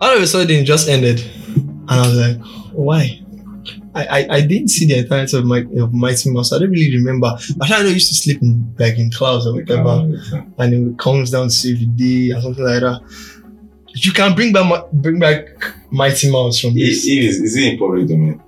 All 0.00 0.16
of 0.16 0.22
a 0.22 0.26
sudden, 0.26 0.56
it 0.56 0.64
just 0.64 0.88
ended, 0.88 1.20
and 1.56 1.88
I 1.88 2.06
was 2.06 2.16
like, 2.16 2.46
why? 2.72 3.22
I, 3.94 4.06
I, 4.06 4.26
I 4.36 4.40
didn't 4.42 4.68
see 4.68 4.84
the 4.86 4.98
entirety 4.98 5.38
of, 5.38 5.44
my, 5.46 5.64
of 5.78 5.94
Mighty 5.94 6.30
Mouse. 6.30 6.52
I 6.52 6.58
don't 6.58 6.70
really 6.70 6.94
remember. 6.96 7.28
I 7.28 7.36
think 7.38 7.62
I 7.62 7.82
know 7.82 7.88
I 7.88 7.92
used 7.92 8.08
to 8.08 8.14
sleep 8.14 8.42
in 8.42 8.74
like 8.78 8.98
in 8.98 9.10
clouds 9.10 9.46
or 9.46 9.54
whatever, 9.54 9.88
oh, 9.88 10.44
and 10.58 10.92
it 10.92 10.98
comes 10.98 11.30
down 11.30 11.44
to 11.48 11.50
save 11.50 11.78
the 11.78 11.86
day 11.86 12.36
or 12.36 12.42
something 12.42 12.64
like 12.64 12.80
that. 12.80 13.00
You 13.94 14.12
can 14.12 14.34
bring 14.34 14.52
back 14.52 14.90
bring 14.92 15.18
back 15.18 15.46
Mighty 15.90 16.30
Mouse 16.30 16.60
from 16.60 16.70
It, 16.72 16.80
this. 16.80 17.06
it 17.06 17.10
is, 17.12 17.40
is 17.40 17.56
it 17.56 17.72
in 17.72 17.78
public 17.78 18.06
domain? 18.06 18.42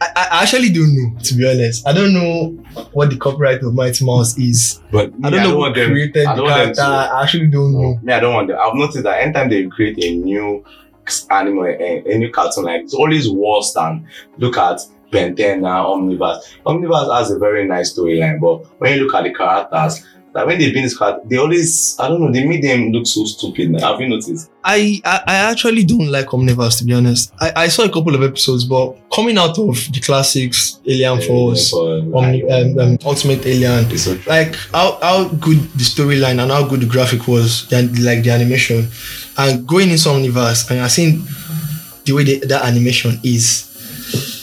I, 0.00 0.08
I 0.32 0.42
actually 0.42 0.70
don't 0.70 0.94
know, 0.96 1.18
to 1.20 1.34
be 1.34 1.48
honest. 1.48 1.86
I 1.86 1.92
don't 1.92 2.14
know 2.14 2.50
what 2.92 3.10
the 3.10 3.16
copyright 3.16 3.62
of 3.62 3.74
Mighty 3.74 4.04
Mouse 4.04 4.38
is. 4.38 4.80
But 4.90 5.12
I 5.22 5.30
don't 5.30 5.42
know 5.42 5.72
them- 5.72 5.90
created 5.90 6.26
I 6.26 6.34
the 6.34 6.42
don't 6.42 6.50
want 6.50 6.56
them 6.56 6.74
character. 6.74 6.82
to- 6.82 7.14
I 7.14 7.22
actually 7.22 7.46
don't 7.48 7.74
oh, 7.74 7.80
know. 7.82 7.98
Me, 8.02 8.12
I 8.12 8.20
don't 8.20 8.34
want 8.34 8.48
them. 8.48 8.58
I've 8.58 8.74
noticed 8.74 9.02
that 9.02 9.20
anytime 9.20 9.50
they 9.50 9.66
create 9.66 10.02
a 10.02 10.16
new 10.16 10.64
animal, 11.30 11.64
a, 11.64 12.02
a 12.06 12.18
new 12.18 12.30
cartoon, 12.30 12.64
like 12.64 12.82
it's 12.82 12.94
always 12.94 13.28
worse 13.28 13.72
than 13.74 14.06
look 14.38 14.56
at 14.56 14.80
Ben 15.10 15.34
10 15.36 15.62
now, 15.62 15.86
Omniverse. 15.86 16.40
Omniverse 16.64 17.18
has 17.18 17.30
a 17.30 17.38
very 17.38 17.66
nice 17.66 17.92
storyline, 17.94 18.40
but 18.40 18.64
when 18.80 18.96
you 18.96 19.04
look 19.04 19.14
at 19.14 19.24
the 19.24 19.34
characters, 19.34 20.06
like 20.32 20.46
when 20.46 20.58
they 20.60 20.70
bring 20.70 20.84
this 20.84 20.96
character, 20.96 21.22
they 21.28 21.36
always, 21.36 21.96
I 21.98 22.06
don't 22.06 22.20
know, 22.20 22.30
they 22.30 22.46
make 22.46 22.62
them 22.62 22.92
look 22.92 23.06
so 23.06 23.24
stupid. 23.24 23.80
Have 23.80 24.00
you 24.00 24.08
noticed? 24.08 24.50
I, 24.62 25.00
I 25.04 25.22
I 25.26 25.34
actually 25.50 25.84
don't 25.84 26.06
like 26.06 26.26
Omniverse 26.26 26.78
to 26.78 26.84
be 26.84 26.92
honest. 26.94 27.32
I, 27.40 27.52
I 27.56 27.68
saw 27.68 27.82
a 27.84 27.88
couple 27.88 28.14
of 28.14 28.22
episodes, 28.22 28.64
but 28.64 28.96
coming 29.20 29.36
out 29.36 29.58
of 29.58 29.76
the 29.92 30.00
classics, 30.00 30.78
Alien 30.86 31.20
Force, 31.20 31.74
Omni, 31.74 32.50
um, 32.50 32.78
um, 32.78 32.98
Ultimate 33.04 33.44
Alien, 33.46 33.84
It's 33.90 34.04
so 34.04 34.18
like 34.26 34.54
how, 34.72 34.98
how 35.02 35.28
good 35.28 35.58
the 35.74 35.84
storyline 35.84 36.40
and 36.42 36.50
how 36.50 36.66
good 36.66 36.80
the 36.80 36.86
graphic 36.86 37.28
was, 37.28 37.70
and 37.70 37.86
like 38.02 38.22
the 38.24 38.30
animation, 38.30 38.88
and 39.36 39.66
going 39.66 39.90
into 39.90 40.08
Omniverse 40.08 40.70
and 40.70 40.80
I 40.80 40.88
seen 40.88 41.22
the 42.04 42.12
way 42.12 42.24
the, 42.24 42.46
that 42.46 42.64
animation 42.64 43.20
is, 43.22 43.68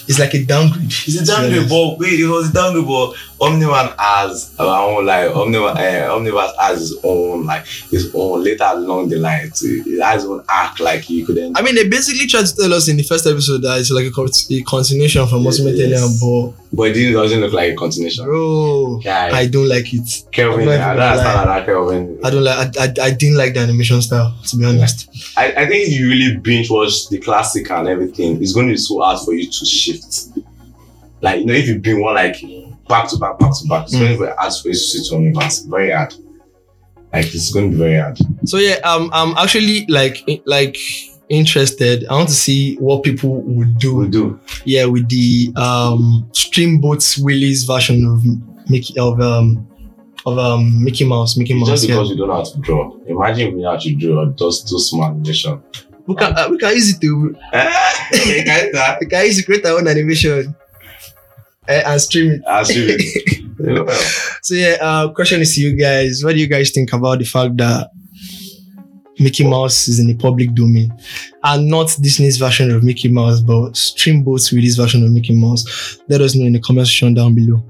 it's 0.07 0.19
like 0.19 0.35
a 0.35 0.43
downgrade. 0.45 0.85
It's 0.85 1.21
a 1.21 1.25
downgrade, 1.25 1.67
but 1.67 1.97
wait, 1.97 2.19
it 2.19 2.27
was 2.27 2.51
a 2.51 2.53
downgrade, 2.53 2.85
but 2.85 3.15
Omniman 3.39 3.95
has 3.99 4.55
our 4.59 4.89
own 4.89 5.05
like 5.05 5.29
Omniman, 5.29 5.75
uh, 5.75 6.09
Omniverse 6.17 6.55
has 6.59 6.79
his 6.79 6.97
own 7.03 7.45
like 7.45 7.65
his 7.67 8.11
own 8.15 8.43
later 8.43 8.63
along 8.65 9.09
the 9.09 9.17
line. 9.17 9.51
Too. 9.53 9.83
It 9.85 10.01
has 10.01 10.23
its 10.23 10.31
own 10.31 10.43
arc, 10.49 10.79
like 10.79 11.07
you 11.09 11.23
could. 11.25 11.37
I 11.55 11.61
mean, 11.61 11.75
they 11.75 11.87
basically 11.87 12.25
tried 12.25 12.47
to 12.47 12.55
tell 12.55 12.73
us 12.73 12.87
in 12.87 12.97
the 12.97 13.03
first 13.03 13.27
episode 13.27 13.61
that 13.61 13.79
it's 13.79 13.91
like 13.91 14.05
a, 14.05 14.11
con- 14.11 14.27
a 14.27 14.61
continuation 14.61 15.27
from 15.27 15.43
Yes, 15.43 15.59
Ultimate 15.59 15.77
yes. 15.77 16.01
Alien, 16.01 16.17
but 16.19 16.75
But 16.75 16.97
it 16.97 17.11
doesn't 17.13 17.39
look 17.39 17.53
like 17.53 17.73
a 17.73 17.75
continuation. 17.75 18.25
bro, 18.25 18.99
Yeah, 19.03 19.29
I 19.31 19.45
don't 19.45 19.69
like 19.69 19.93
it. 19.93 20.25
Kelvin, 20.31 20.67
I 20.69 20.95
don't 20.95 20.99
understand 21.03 21.49
that 21.49 21.65
Kelvin. 21.67 22.19
I 22.23 22.29
don't 22.31 22.43
like. 22.43 22.77
I, 22.77 22.83
I, 22.85 22.93
I 23.07 23.11
didn't 23.11 23.37
like 23.37 23.53
the 23.53 23.59
animation 23.59 24.01
style, 24.01 24.35
to 24.47 24.57
be 24.57 24.65
honest. 24.65 25.09
I, 25.37 25.51
I 25.53 25.67
think 25.67 25.87
if 25.87 25.99
you 25.99 26.09
really 26.09 26.37
binge 26.37 26.71
watch 26.71 27.07
the 27.09 27.19
classic 27.19 27.69
and 27.69 27.87
everything, 27.87 28.41
it's 28.41 28.53
going 28.53 28.67
to 28.67 28.73
be 28.73 28.77
so 28.77 28.99
hard 28.99 29.19
for 29.23 29.33
you 29.35 29.45
to 29.49 29.65
shift. 29.65 30.29
Like, 31.21 31.41
you 31.41 31.45
know, 31.45 31.53
if 31.53 31.67
you 31.67 31.79
bring 31.79 32.01
one 32.01 32.15
like 32.15 32.35
back 32.89 33.09
to 33.09 33.17
back, 33.17 33.37
back 33.39 33.51
to 33.59 33.67
back, 33.67 33.83
it's 33.85 33.95
Mm. 33.95 33.99
going 33.99 34.17
to 34.19 34.25
be 34.25 34.31
hard 34.37 34.53
for 34.61 34.67
you 34.69 34.73
to 34.73 34.79
sit 34.79 35.13
on 35.15 35.27
it. 35.27 35.61
Very 35.67 35.91
hard. 35.91 36.13
Like, 37.13 37.33
it's 37.33 37.51
going 37.51 37.71
to 37.71 37.77
be 37.77 37.83
very 37.83 37.99
hard. 37.99 38.17
So 38.45 38.57
yeah, 38.57 38.75
um, 38.83 39.09
I'm 39.13 39.35
actually 39.37 39.85
like 39.87 40.23
like 40.45 40.77
interested. 41.29 42.05
I 42.09 42.13
want 42.13 42.29
to 42.29 42.35
see 42.35 42.75
what 42.77 43.03
people 43.03 43.41
would 43.41 43.77
do. 43.79 43.95
We'll 43.95 44.09
do. 44.09 44.39
Yeah, 44.65 44.85
with 44.85 45.07
the 45.09 45.51
um 45.55 46.29
Steamboat 46.33 47.03
Willie's 47.21 47.63
version 47.63 48.05
of 48.05 48.69
Mickey 48.69 48.97
of 48.99 49.19
um 49.21 49.67
of 50.25 50.37
um 50.37 50.83
Mickey 50.83 51.05
Mouse, 51.05 51.37
Mickey 51.37 51.53
Mouse. 51.53 51.69
Just 51.69 51.83
Yeah. 51.87 51.95
because 51.95 52.09
you 52.09 52.17
don't 52.17 52.27
know 52.27 52.35
how 52.35 52.43
to 52.43 52.57
draw. 52.59 52.95
Imagine 53.07 53.47
if 53.47 53.53
you 53.53 53.61
know 53.61 53.71
how 53.71 53.77
to 53.77 53.95
draw 53.95 54.25
just 54.37 54.67
do 54.67 54.77
small 54.79 55.05
animation. 55.05 55.61
We 56.07 56.15
can 56.15 56.33
uh, 56.37 56.47
we 56.49 56.57
can 56.57 56.73
use 56.75 56.93
it 56.95 57.01
to 57.01 57.35
we 58.25 58.43
can 59.09 59.25
use 59.25 59.37
it 59.39 59.41
to 59.41 59.45
create 59.45 59.65
our 59.65 59.77
own 59.77 59.87
animation. 59.87 60.55
Eh, 61.67 61.83
and 61.85 62.01
stream 62.01 62.31
it. 62.31 62.41
I'll 62.47 62.63
show 62.63 62.97
So 64.41 64.53
yeah, 64.53 64.77
uh, 64.79 65.09
question 65.11 65.41
is 65.41 65.55
to 65.55 65.61
you 65.61 65.75
guys. 65.75 66.21
What 66.23 66.33
do 66.33 66.39
you 66.39 66.47
guys 66.47 66.71
think 66.71 66.93
about 66.93 67.19
the 67.19 67.25
fact 67.25 67.57
that 67.57 67.89
Mickey 69.19 69.43
Mouse 69.43 69.87
is 69.87 69.99
in 69.99 70.07
the 70.07 70.15
public 70.15 70.53
domain, 70.53 70.93
and 71.43 71.67
not 71.67 71.87
Disney's 71.99 72.37
version 72.37 72.71
of 72.71 72.83
Mickey 72.83 73.09
Mouse, 73.09 73.41
but 73.41 73.75
Steamboat's 73.75 74.51
this 74.51 74.75
version 74.75 75.03
of 75.03 75.11
Mickey 75.11 75.35
Mouse? 75.35 75.99
Let 76.07 76.21
us 76.21 76.35
know 76.35 76.45
in 76.45 76.53
the 76.53 76.59
comment 76.59 76.87
section 76.87 77.15
down 77.15 77.33
below. 77.35 77.63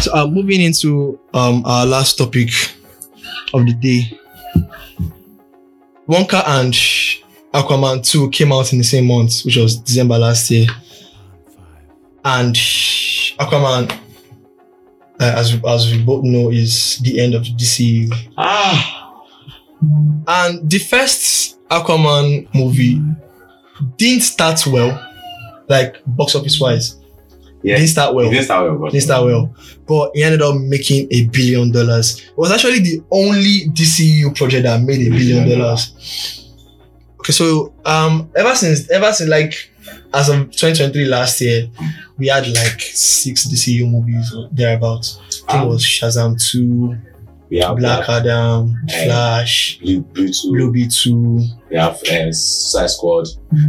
So, 0.00 0.12
uh, 0.14 0.26
moving 0.26 0.60
into 0.62 1.20
um 1.34 1.62
our 1.66 1.86
last 1.86 2.16
topic 2.18 2.48
of 3.52 3.66
the 3.66 3.74
day, 3.74 4.18
Wonka 6.08 6.42
and 6.46 6.74
Aquaman 7.52 8.04
2 8.04 8.30
came 8.30 8.52
out 8.52 8.72
in 8.72 8.78
the 8.78 8.84
same 8.84 9.06
month, 9.06 9.44
which 9.44 9.56
was 9.56 9.76
December 9.76 10.18
last 10.18 10.50
year, 10.50 10.66
and 12.24 12.56
Aquaman 13.38 13.90
uh, 15.20 15.34
as 15.36 15.56
as 15.66 15.92
we 15.92 16.02
both 16.02 16.24
know, 16.24 16.50
is 16.50 16.98
the 16.98 17.20
end 17.20 17.34
of 17.34 17.44
the 17.44 17.50
DCU. 17.50 18.12
ah, 18.36 19.22
And 20.26 20.68
the 20.68 20.78
first 20.78 21.58
Aquaman 21.68 22.48
movie 22.54 23.00
didn't 23.96 24.22
start 24.22 24.66
well, 24.66 24.98
like 25.68 25.96
box 26.06 26.34
office 26.34 26.58
wise. 26.60 26.96
yeah. 27.62 27.76
Didn't 27.76 27.88
start 27.90 28.14
well. 28.14 28.26
It 28.26 28.30
didn't 28.30 28.44
start 28.44 28.66
well, 28.68 28.78
but 28.78 28.92
Didn't 28.92 29.04
start 29.04 29.24
well, 29.24 29.54
but 29.86 30.10
he 30.14 30.22
ended 30.22 30.42
up 30.42 30.56
making 30.56 31.08
a 31.10 31.26
billion 31.26 31.70
dollars. 31.72 32.20
It 32.20 32.36
was 32.36 32.50
actually 32.52 32.80
the 32.80 33.02
only 33.10 33.68
DCU 33.72 34.34
project 34.36 34.64
that 34.64 34.82
made 34.82 35.06
a 35.06 35.10
billion 35.10 35.48
dollars. 35.48 36.50
Okay, 37.20 37.32
so 37.32 37.72
um, 37.84 38.30
ever 38.36 38.54
since, 38.54 38.90
ever 38.90 39.12
since 39.12 39.30
like 39.30 39.70
as 40.12 40.28
of 40.28 40.50
2023 40.50 41.04
last 41.06 41.40
year, 41.40 41.68
we 42.18 42.28
had 42.28 42.46
like 42.48 42.80
six 42.80 43.46
DCU 43.46 43.90
movies 43.90 44.32
or 44.34 44.48
thereabouts. 44.52 45.18
I 45.48 45.52
think 45.52 45.64
it 45.64 45.68
was 45.68 45.82
Shazam 45.84 46.36
2, 46.50 46.96
we 47.50 47.58
have 47.58 47.76
Black 47.76 48.08
Adam, 48.08 48.74
Eh, 48.88 49.04
Flash, 49.04 49.78
Blue, 49.78 50.00
Blue 50.00 50.28
2, 50.28 50.50
Blue 50.50 50.72
Beat 50.72 50.90
2. 50.92 51.14
we 51.70 51.76
have 51.76 51.94
uh, 52.02 52.32
Suicide 52.32 52.86
Squad, 52.90 53.26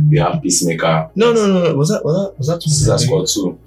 we 0.09 0.17
have 0.17 0.41
Peacemaker. 0.41 1.09
No, 1.15 1.33
no, 1.33 1.47
no, 1.47 1.63
no. 1.65 1.75
Was 1.75 1.89
that 1.89 2.03
was 2.05 2.15
that 2.15 2.37
was 2.37 2.47
that 2.47 2.61
Suicide 2.63 2.99
Squad 3.05 3.27
2. 3.27 3.59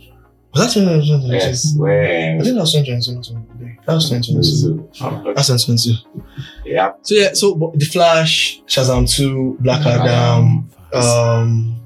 Was 0.54 0.74
that 0.74 0.80
2022? 0.80 1.34
Yes, 1.34 1.74
where 1.76 2.36
I 2.40 2.42
think 2.42 2.54
that 2.54 2.60
was 2.60 2.72
2022. 2.72 3.76
That 3.86 3.94
was 3.94 4.08
2022. 4.10 5.04
um, 5.04 5.34
That's 5.34 5.48
2022. 5.48 6.30
yeah, 6.64 6.92
So 7.02 7.14
yeah, 7.14 7.32
so 7.34 7.54
but 7.54 7.78
The 7.78 7.84
Flash, 7.84 8.62
Shazam 8.66 9.08
2, 9.14 9.58
Black 9.60 9.82
Black 9.82 10.00
Adam, 10.00 10.70
um, 10.94 11.76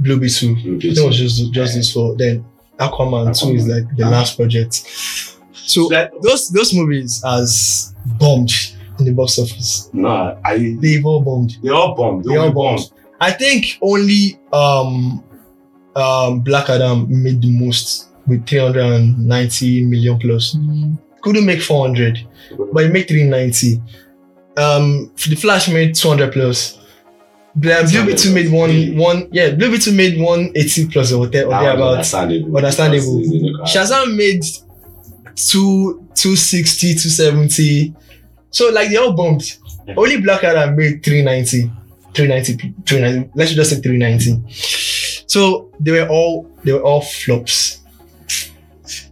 Blue 0.00 0.18
Beat 0.20 0.32
2. 0.32 0.48
I 0.50 0.54
Blue 0.62 0.80
think 0.80 0.84
it 0.98 1.06
was 1.06 1.16
just 1.18 1.52
just 1.52 1.74
this 1.74 1.92
four. 1.92 2.16
Then 2.16 2.44
Aquaman 2.78 3.38
2 3.38 3.54
is 3.54 3.68
like 3.68 3.84
the 3.96 4.06
last 4.06 4.36
project. 4.36 4.74
So 5.52 5.88
That- 5.88 6.12
those 6.22 6.50
those 6.50 6.74
movies 6.74 7.22
has 7.24 7.94
bombed 8.18 8.50
in 8.98 9.06
the 9.06 9.12
box 9.12 9.38
office. 9.38 9.88
no, 9.92 10.38
I 10.44 10.76
They've 10.80 11.04
all 11.04 11.20
bombed. 11.22 11.56
they 11.62 11.70
all 11.70 11.94
bombed. 11.94 12.24
They, 12.24 12.30
They 12.30 12.36
all 12.36 12.46
all 12.46 12.52
bombed. 12.52 12.78
bombed. 12.78 12.90
I 13.20 13.30
think 13.32 13.78
only 13.80 14.38
um 14.52 15.22
um 15.96 16.40
Black 16.40 16.68
Adam 16.68 17.06
made 17.22 17.40
the 17.40 17.50
most 17.50 18.08
with 18.26 18.46
390 18.46 19.84
million 19.86 20.18
plus. 20.18 20.56
Couldn't 21.22 21.46
make 21.46 21.62
400, 21.62 22.18
but 22.72 22.84
he 22.84 22.90
made 22.90 23.08
390. 23.08 23.80
Um 24.56 25.10
the 25.28 25.36
Flash 25.36 25.68
made 25.68 25.94
200 25.94 26.32
plus. 26.32 26.78
Blue 27.56 28.06
Beetle 28.06 28.32
made 28.34 28.50
one 28.52 28.96
one 28.96 29.28
yeah, 29.30 29.50
Blue 29.50 29.70
Beetle 29.70 29.94
made 29.94 30.18
180 30.18 30.88
plus 30.88 31.12
or 31.12 31.20
whatever 31.20 31.52
or 31.54 31.76
was 31.76 32.14
understandable. 32.14 32.56
Understandable. 32.56 33.18
because 33.18 33.32
it's 33.32 33.34
in 33.34 33.52
the 33.52 33.58
car. 33.58 33.66
Shazam 33.66 34.16
made 34.16 34.42
two 35.36 36.04
260, 36.14 36.94
270. 36.94 37.94
So 38.50 38.70
like 38.70 38.88
they 38.90 38.96
all 38.96 39.12
bumped. 39.12 39.58
Yeah. 39.86 39.94
Only 39.96 40.20
Black 40.20 40.42
Adam 40.44 40.76
made 40.76 41.04
390. 41.04 41.70
390, 42.14 42.74
390. 42.86 43.30
Let's 43.34 43.52
just 43.52 43.70
say 43.70 43.80
390. 43.80 45.24
So 45.26 45.70
they 45.80 45.92
were 45.92 46.08
all 46.08 46.50
they 46.64 46.72
were 46.72 46.82
all 46.82 47.02
flops. 47.02 47.80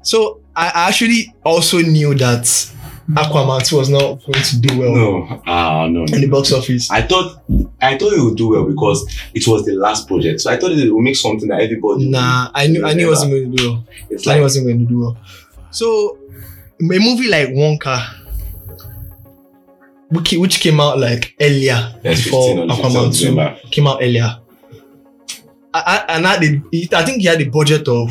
So 0.03 0.41
I 0.55 0.89
actually 0.89 1.35
also 1.45 1.79
knew 1.79 2.15
that 2.15 2.72
Aquaman 3.11 3.67
2 3.67 3.77
was 3.77 3.89
not 3.91 4.25
going 4.25 4.43
to 4.43 4.61
do 4.61 4.79
well 4.79 4.95
No, 4.95 5.43
ah, 5.47 5.87
no, 5.89 6.05
no. 6.05 6.15
in 6.15 6.21
the 6.21 6.29
box 6.29 6.53
office. 6.53 6.91
I 6.91 7.03
thought 7.03 7.43
I 7.81 7.99
thought 7.99 8.13
it 8.13 8.23
would 8.23 8.37
do 8.37 8.49
well 8.51 8.65
because 8.65 9.05
it 9.35 9.47
was 9.47 9.65
the 9.65 9.73
last 9.73 10.07
project. 10.07 10.41
So 10.41 10.51
I 10.51 10.57
thought 10.57 10.73
it 10.73 10.93
would 10.93 11.03
make 11.03 11.17
something 11.17 11.49
that 11.49 11.61
everybody. 11.61 12.09
Nah, 12.09 12.51
I 12.55 12.67
knew 12.69 12.85
I 12.87 12.95
knew 12.95 13.07
it 13.07 13.11
wasn't 13.11 13.33
going 13.33 13.51
to 13.51 13.57
do 13.57 13.71
well. 13.71 13.87
It's 14.11 14.27
I 14.27 14.35
knew 14.35 14.41
it 14.41 14.43
wasn't 14.43 14.67
going 14.67 14.79
to 14.81 14.85
do 14.87 15.01
well. 15.01 15.17
So 15.71 16.19
a 16.81 16.85
movie 16.85 17.29
like 17.29 17.49
Wonka, 17.49 18.01
which, 20.11 20.33
which 20.35 20.61
came 20.61 20.81
out 20.81 20.99
like 20.99 21.35
earlier 21.41 21.95
Yes, 22.05 22.25
before 22.25 22.57
15 22.57 22.59
on 22.61 22.69
the 22.69 22.75
15th 22.75 22.87
of 22.87 22.93
Aquaman 22.93 23.63
2 23.63 23.69
came 23.71 23.87
out 23.87 23.99
earlier. 24.03 24.39
I, 25.75 26.05
I, 26.09 26.15
and 26.17 26.25
that 26.25 26.43
it, 26.43 26.93
I 26.95 27.03
think 27.05 27.23
he 27.23 27.27
had 27.29 27.41
a 27.41 27.49
budget 27.49 27.89
of 27.89 28.11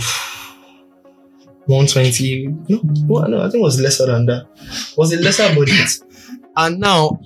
120. 1.71 2.47
No, 2.69 2.77
what, 3.07 3.29
no, 3.29 3.39
I 3.39 3.43
think 3.49 3.55
it 3.61 3.63
was 3.63 3.79
lesser 3.79 4.05
than 4.05 4.25
that. 4.27 4.47
It 4.59 4.97
was 4.97 5.13
a 5.13 5.19
lesser 5.21 5.53
budget. 5.55 5.89
And 6.57 6.79
now 6.79 7.19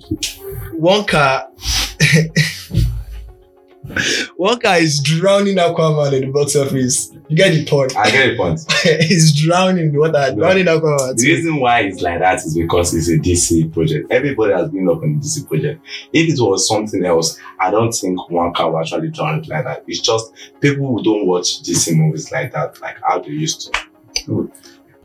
Wonka 0.78 1.48
Wonka 4.38 4.78
is 4.80 5.00
drowning 5.00 5.56
Aquaman 5.56 6.12
in 6.12 6.20
the 6.22 6.26
box 6.32 6.54
office. 6.56 7.12
You 7.28 7.36
get 7.36 7.50
the 7.52 7.64
point. 7.66 7.96
I 7.96 8.10
get 8.10 8.30
the 8.30 8.36
point. 8.36 8.60
He's 9.02 9.34
drowning 9.34 9.86
in 9.86 9.92
the 9.92 9.98
water, 9.98 10.12
No. 10.32 10.36
drowning 10.36 10.66
Aquaman. 10.66 11.16
The 11.16 11.26
reason 11.26 11.56
why 11.56 11.80
it's 11.80 12.00
like 12.02 12.20
that 12.20 12.36
is 12.44 12.56
because 12.56 12.94
it's 12.94 13.08
a 13.08 13.18
DC 13.18 13.72
project. 13.72 14.10
Everybody 14.12 14.52
has 14.52 14.70
been 14.70 14.88
up 14.88 15.02
on 15.02 15.18
the 15.18 15.24
DC 15.26 15.48
project. 15.48 15.84
If 16.12 16.32
it 16.32 16.40
was 16.40 16.68
something 16.68 17.04
else, 17.04 17.38
I 17.58 17.70
don't 17.70 17.92
think 17.92 18.30
one 18.30 18.52
can 18.54 18.74
actually 18.76 19.08
drown 19.10 19.40
it 19.40 19.48
like 19.48 19.64
that. 19.64 19.84
It's 19.88 20.00
just 20.00 20.32
people 20.60 20.86
who 20.86 21.02
don't 21.02 21.26
watch 21.26 21.62
DC 21.62 21.96
movies 21.96 22.30
like 22.30 22.52
that, 22.52 22.80
like 22.80 22.98
how 23.02 23.18
they 23.18 23.30
used 23.30 23.72
to. 23.72 23.80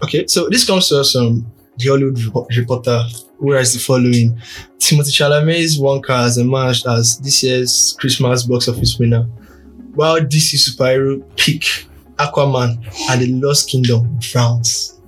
Okay, 0.03 0.25
so 0.27 0.49
this 0.49 0.65
comes 0.65 0.89
to 0.89 0.99
us 0.99 1.13
from 1.13 1.45
the 1.77 1.89
Hollywood 1.89 2.15
Repo- 2.15 2.57
Reporter, 2.57 3.03
whereas 3.37 3.73
the 3.73 3.79
following 3.79 4.39
Timothée 4.79 5.11
Chalamet's 5.11 5.79
Wonka 5.79 6.23
has 6.23 6.37
emerged 6.37 6.87
as 6.87 7.19
this 7.19 7.43
year's 7.43 7.95
Christmas 7.99 8.43
box 8.43 8.67
office 8.67 8.97
winner, 8.97 9.23
while 9.93 10.19
DC 10.19 10.55
superhero 10.55 11.21
pick 11.37 11.85
Aquaman 12.17 12.77
and 13.09 13.21
the 13.21 13.27
Lost 13.45 13.69
Kingdom 13.69 14.19
frowns. 14.21 14.99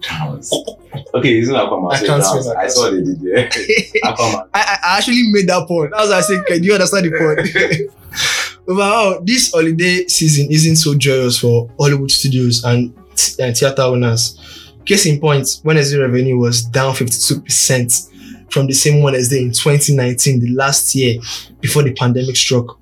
Okay, 1.16 1.40
isn't 1.40 1.56
Aquaman? 1.56 1.94
I 1.94 1.98
so 1.98 2.06
can't. 2.06 2.58
I 2.58 2.68
saw 2.68 2.92
they 2.92 3.02
did 3.02 3.22
there. 3.22 3.50
Aquaman. 4.04 4.48
I, 4.54 4.78
I 4.84 4.98
actually 4.98 5.24
made 5.32 5.48
that 5.48 5.68
point. 5.68 5.92
That's 5.92 6.10
why 6.10 6.18
I 6.18 6.22
said, 6.22 6.46
can 6.46 6.64
you 6.64 6.74
understand 6.74 7.06
the 7.06 7.18
point? 7.18 7.90
Overall, 8.68 9.22
this 9.24 9.52
holiday 9.52 10.08
season 10.08 10.48
isn't 10.52 10.78
so 10.78 10.96
joyous 10.96 11.40
for 11.40 11.70
Hollywood 11.80 12.12
studios 12.12 12.64
and, 12.64 12.94
t- 13.16 13.42
and 13.42 13.56
theater 13.56 13.84
owners. 13.84 14.40
Case 14.86 15.06
in 15.06 15.20
point, 15.20 15.62
Wednesday 15.64 15.98
revenue 15.98 16.38
was 16.38 16.64
down 16.64 16.94
52% 16.94 18.52
from 18.52 18.68
the 18.68 18.74
same 18.74 19.02
Wednesday 19.02 19.42
in 19.42 19.52
2019, 19.52 20.40
the 20.40 20.50
last 20.50 20.94
year 20.94 21.20
before 21.62 21.84
the 21.84 21.94
pandemic 21.94 22.36
struck. 22.36 22.78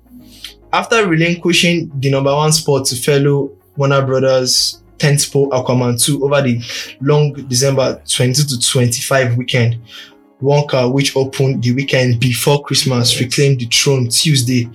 After 0.72 1.06
relinquishing 1.06 1.90
the 1.94 2.10
number 2.10 2.34
one 2.34 2.52
spot 2.52 2.86
to 2.86 2.96
fellow 2.96 3.52
Warner 3.76 4.04
Brothers 4.04 4.82
tentpole 4.98 5.50
Aquaman 5.50 6.02
2 6.02 6.24
over 6.24 6.42
the 6.42 6.62
long 7.00 7.32
December 7.32 8.00
22 8.08 8.56
to 8.56 8.60
25 8.60 9.36
weekend, 9.36 9.78
Wonka, 10.42 10.92
which 10.92 11.16
opened 11.16 11.62
the 11.62 11.72
weekend 11.72 12.20
before 12.20 12.62
Christmas, 12.62 13.18
reclaimed 13.20 13.60
the 13.60 13.66
throne 13.66 14.08
Tuesday. 14.08 14.68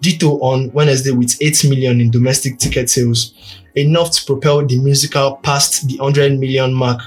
Ditto 0.00 0.38
on 0.40 0.70
Wednesday 0.72 1.10
with 1.10 1.36
8 1.40 1.64
million 1.68 2.00
in 2.00 2.10
domestic 2.10 2.58
ticket 2.58 2.88
sales, 2.88 3.34
enough 3.74 4.12
to 4.12 4.24
propel 4.24 4.64
the 4.64 4.78
musical 4.78 5.36
past 5.42 5.88
the 5.88 5.96
100 5.98 6.38
million 6.38 6.72
mark 6.72 7.00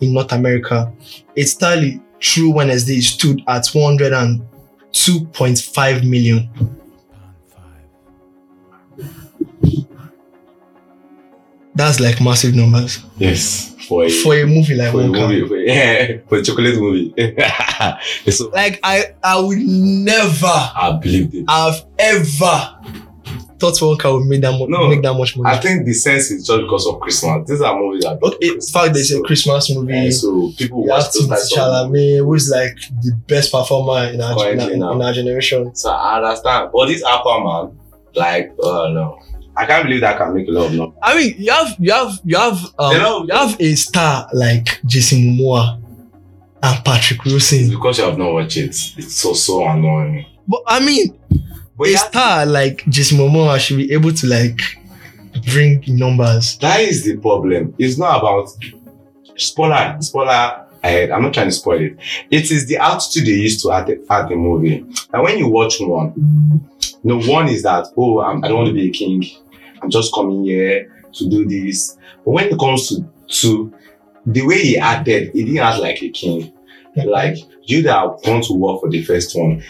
in 0.00 0.14
North 0.14 0.30
America. 0.32 0.90
Its 1.34 1.54
tally 1.54 2.00
through 2.22 2.52
Wednesday 2.52 3.00
stood 3.00 3.42
at 3.48 3.64
102.5 3.64 6.08
million. 6.08 6.48
That's 11.74 12.00
like 12.00 12.20
massive 12.20 12.54
numbers 12.56 12.98
Yes, 13.18 13.74
for 13.88 14.04
a 14.04 14.42
a 14.42 14.46
movie 14.46 14.74
like 14.74 14.92
for 14.92 15.00
a 15.00 15.04
Wonka. 15.04 15.28
movie, 15.28 15.48
for, 15.48 15.56
yeah, 15.56 16.18
a 16.30 16.42
chocolate 16.42 16.76
movie. 16.76 17.14
so 18.30 18.48
Like 18.50 18.78
I, 18.82 19.14
I 19.22 19.40
would 19.40 19.58
never 19.58 20.46
I 20.46 20.98
believed 21.02 21.34
it. 21.34 21.44
have 21.48 21.84
ever 21.98 22.76
thought 23.58 23.74
Wonka 23.74 24.12
would 24.14 24.26
make 24.28 24.40
that, 24.42 24.52
mo- 24.52 24.66
No, 24.66 24.88
make 24.88 25.02
that 25.02 25.14
much 25.14 25.36
money. 25.36 25.54
I 25.56 25.58
think 25.60 25.84
the 25.84 25.92
sense 25.92 26.30
is 26.30 26.46
just 26.46 26.60
because 26.60 26.86
of 26.86 27.00
Christmas. 27.00 27.48
These 27.48 27.60
are 27.60 27.76
movies 27.78 28.04
that. 28.04 28.22
Okay, 28.22 28.46
in 28.48 28.60
fact, 28.60 28.94
there's 28.94 29.10
a 29.10 29.16
so, 29.16 29.22
Christmas 29.24 29.74
movie. 29.74 29.92
and 29.94 30.14
so 30.14 30.52
people 30.56 30.84
you 30.84 30.90
have 30.92 31.02
watch 31.04 31.12
those 31.12 31.26
Timothée 31.26 31.28
types 31.30 31.54
Chalamet, 31.56 32.18
who 32.18 32.34
is 32.34 32.50
like 32.54 32.76
the 33.02 33.12
best 33.26 33.50
performer 33.50 34.12
in 34.12 34.20
our, 34.20 34.52
in, 34.52 34.60
our, 34.60 34.70
in 34.94 35.02
our 35.02 35.12
generation. 35.12 35.74
So 35.74 35.90
I 35.90 36.18
understand. 36.22 36.70
But 36.72 36.86
this 36.86 37.02
Aquaman, 37.04 37.74
like, 38.14 38.52
oh 38.60 38.92
no. 38.92 39.18
I 39.58 39.66
can't 39.66 39.84
believe 39.84 40.00
that 40.02 40.16
can 40.18 40.34
make 40.34 40.46
a 40.48 40.52
lot 40.52 40.66
of 40.66 40.74
noise. 40.74 40.92
I 41.02 41.16
mean, 41.16 41.34
you 41.38 41.50
have 41.52 41.76
you 41.78 41.92
have 41.92 42.12
you 42.24 42.36
have 42.36 42.58
um, 42.78 42.92
You 42.92 42.98
know- 42.98 43.24
you 43.28 43.34
have 43.34 43.60
a 43.60 43.74
star 43.74 44.28
like 44.32 44.80
Jason 44.86 45.18
Momoa 45.36 45.82
and 46.62 46.84
Patrick 46.84 47.24
Wilson, 47.24 47.70
because 47.70 47.98
you 47.98 48.04
have 48.04 48.18
not 48.18 48.32
watched 48.32 48.56
it. 48.56 48.68
It's 48.96 49.14
so 49.16 49.32
so 49.32 49.66
annoying. 49.66 50.24
but 50.46 50.62
I 50.66 50.80
mean, 50.80 51.18
But 51.76 51.88
a 51.88 51.96
star 51.98 52.46
like 52.46 52.84
Jason 52.88 53.18
Momoa 53.18 53.58
should 53.58 53.76
be 53.78 53.92
able 53.92 54.12
to 54.12 54.26
like 54.26 54.60
bring 55.52 55.84
numbers. 55.88 56.56
that 56.58 56.80
is 56.80 57.04
the 57.04 57.16
problem. 57.16 57.74
It's 57.78 57.98
not 57.98 58.18
about 58.20 58.48
spoiler. 59.36 59.96
Spoiler. 60.00 60.64
ahead. 60.82 61.10
I'm 61.10 61.22
not 61.22 61.34
trying 61.34 61.48
to 61.48 61.52
spoil 61.52 61.80
it. 61.82 61.96
It 62.30 62.50
is 62.52 62.66
the 62.66 62.76
attitude 62.76 63.26
they 63.26 63.32
used 63.32 63.60
to 63.62 63.72
add 63.72 63.86
the, 63.88 64.04
add 64.10 64.28
the 64.28 64.36
movie. 64.36 64.84
And 65.12 65.22
when 65.24 65.36
you 65.38 65.48
watch 65.48 65.74
one, 65.80 66.12
no 67.04 67.20
one 67.20 67.48
is 67.48 67.62
that 67.64 67.86
oh 67.96 68.20
I'm, 68.20 68.44
I 68.44 68.48
don't 68.48 68.56
want 68.58 68.68
to 68.68 68.74
be 68.74 68.88
a 68.88 68.90
king. 68.90 69.24
I'm 69.82 69.90
just 69.90 70.14
coming 70.14 70.44
here 70.44 70.90
to 71.12 71.28
do 71.28 71.46
this. 71.46 71.96
But 72.24 72.30
when 72.32 72.46
it 72.48 72.58
comes 72.58 72.88
to 72.88 73.04
to 73.40 73.72
the 74.26 74.42
way 74.46 74.58
he 74.58 74.78
acted, 74.78 75.32
he 75.32 75.44
didn't 75.44 75.58
act 75.60 75.80
like 75.80 76.02
a 76.02 76.10
king. 76.10 76.52
Like 76.96 77.36
you 77.64 77.82
that 77.82 78.04
want 78.26 78.44
to 78.44 78.54
work 78.54 78.80
for 78.80 78.90
the 78.90 79.02
first 79.04 79.36
one, 79.38 79.62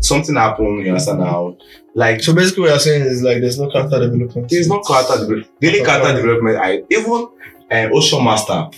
something 0.00 0.34
happened. 0.34 0.82
You 0.84 0.88
understand 0.90 1.20
now? 1.20 1.56
Like 1.94 2.22
So 2.22 2.34
basically, 2.34 2.62
what 2.62 2.70
you're 2.70 2.78
saying 2.78 3.02
is 3.02 3.22
like 3.22 3.40
there's 3.40 3.58
no 3.58 3.70
character 3.70 3.98
development. 4.00 4.50
there's 4.50 4.68
no 4.68 4.80
character 4.80 5.14
development. 5.14 5.50
The 5.60 5.68
only 5.68 5.84
character 5.84 6.14
development, 6.16 6.56
I 6.58 6.82
even 6.90 7.28
uh, 7.70 7.88
Ocean 7.96 8.22
Master, 8.22 8.68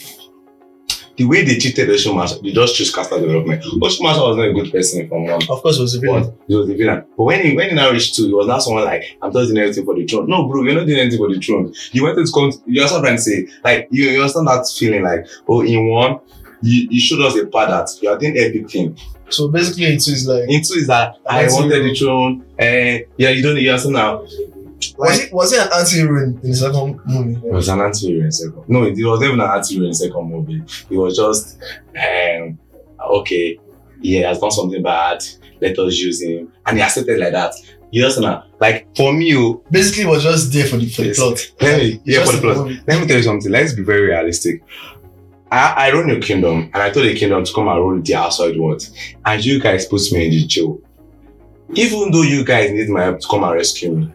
the 1.18 1.24
way 1.24 1.44
they 1.44 1.58
treated 1.58 1.88
Master, 1.88 2.40
they 2.40 2.52
just 2.52 2.76
choose 2.76 2.94
character 2.94 3.18
development. 3.18 3.64
Ocean 3.82 4.04
was 4.06 4.36
not 4.36 4.48
a 4.48 4.52
good 4.52 4.70
person 4.70 5.08
from 5.08 5.24
one. 5.24 5.42
Of 5.50 5.62
course, 5.62 5.76
it 5.76 5.82
was 5.82 5.96
a 5.96 6.00
villain. 6.00 6.32
He 6.46 6.54
was 6.54 6.68
the 6.68 6.76
villain. 6.76 7.04
But 7.16 7.24
when 7.24 7.44
he 7.44 7.56
when 7.56 7.70
he 7.70 7.74
now 7.74 7.90
reached 7.90 8.14
two, 8.14 8.28
he 8.28 8.32
was 8.32 8.46
not 8.46 8.62
someone 8.62 8.84
like 8.84 9.02
I'm 9.20 9.32
just 9.32 9.48
doing 9.48 9.58
everything 9.60 9.84
for 9.84 9.96
the 9.96 10.06
throne. 10.06 10.28
No, 10.28 10.46
bro, 10.46 10.62
you're 10.62 10.76
not 10.76 10.86
doing 10.86 11.00
anything 11.00 11.18
for 11.18 11.28
the 11.34 11.40
throne. 11.40 11.74
You 11.90 12.04
wanted 12.04 12.24
to 12.24 12.32
come. 12.32 12.52
You 12.66 12.82
to 12.82 13.18
say 13.18 13.48
like 13.64 13.88
you, 13.90 14.04
you 14.10 14.20
understand 14.20 14.46
that 14.46 14.64
feeling 14.78 15.02
like 15.02 15.26
oh 15.48 15.62
in 15.62 15.88
one. 15.88 16.20
You, 16.62 16.88
you 16.90 17.00
showed 17.00 17.20
us 17.20 17.36
a 17.36 17.46
part 17.46 17.70
that 17.70 17.90
you 18.02 18.08
are 18.10 18.18
doing 18.18 18.36
everything. 18.36 18.96
So 19.28 19.48
basically, 19.48 19.84
it 19.86 20.06
is 20.08 20.26
like 20.26 20.48
In 20.48 20.62
two 20.62 20.74
is 20.74 20.86
that 20.86 21.16
I 21.28 21.46
wanted 21.48 21.84
you. 21.84 21.88
the 21.88 21.94
throne. 21.94 22.44
And 22.58 23.04
yeah, 23.16 23.30
you 23.30 23.42
don't 23.42 23.56
you 23.56 23.70
understand 23.70 23.94
now. 23.94 24.24
Was 24.96 25.18
it 25.20 25.32
was 25.32 25.52
it 25.52 25.60
an 25.60 25.68
anti-hero 25.76 26.22
in, 26.24 26.40
in 26.42 26.50
the 26.50 26.54
second 26.54 27.00
movie? 27.06 27.46
It 27.46 27.52
was 27.52 27.68
an 27.68 27.80
anti-hero 27.80 28.24
in 28.24 28.32
second. 28.32 28.64
No, 28.68 28.84
it 28.84 28.96
was 28.96 29.22
even 29.22 29.40
an 29.40 29.50
anti-hero 29.50 29.86
in 29.86 29.94
second 29.94 30.30
movie. 30.30 30.62
It 30.90 30.96
was 30.96 31.16
just, 31.16 31.58
um, 31.96 32.58
okay, 33.10 33.58
he 34.00 34.16
has 34.16 34.38
done 34.38 34.50
something 34.50 34.82
bad. 34.82 35.24
Let 35.60 35.78
us 35.78 35.98
use 35.98 36.22
him, 36.22 36.52
and 36.66 36.76
he 36.76 36.82
accepted 36.82 37.18
like 37.18 37.32
that. 37.32 37.54
You 37.90 38.04
understand? 38.04 38.42
Like 38.60 38.86
for 38.96 39.12
me, 39.12 39.34
oh, 39.36 39.64
Basically, 39.70 40.04
it 40.04 40.08
was 40.08 40.22
just 40.22 40.52
there 40.52 40.66
for 40.66 40.76
the 40.76 40.88
for 40.88 41.02
the 41.02 41.14
plot. 41.14 41.52
let 41.60 41.78
me 41.80 42.00
yeah 42.04 42.18
just 42.20 42.30
for 42.32 42.36
the 42.36 42.42
plot. 42.42 42.56
movie. 42.66 42.80
Let 42.86 43.00
me 43.00 43.06
tell 43.08 43.16
you 43.16 43.22
something. 43.22 43.50
Let's 43.50 43.72
be 43.72 43.82
very 43.82 44.02
realistic. 44.08 44.62
I, 45.50 45.88
I 45.88 45.92
run 45.92 46.08
your 46.08 46.20
kingdom, 46.20 46.70
and 46.74 46.76
I 46.76 46.90
told 46.90 47.06
the 47.06 47.14
kingdom 47.16 47.42
to 47.44 47.52
come 47.52 47.66
and 47.68 47.78
rule 47.78 48.00
the 48.02 48.14
outside 48.14 48.56
world, 48.58 48.86
and 49.24 49.44
you 49.44 49.58
guys 49.60 49.86
put 49.86 50.02
me 50.12 50.26
in 50.26 50.30
the 50.32 50.46
jail. 50.46 50.78
Even 51.74 52.10
though 52.12 52.22
you 52.22 52.44
guys 52.44 52.70
need 52.70 52.88
my 52.90 53.04
help 53.04 53.20
to 53.20 53.26
come 53.28 53.44
and 53.44 53.54
rescue 53.54 53.90
me, 53.94 54.12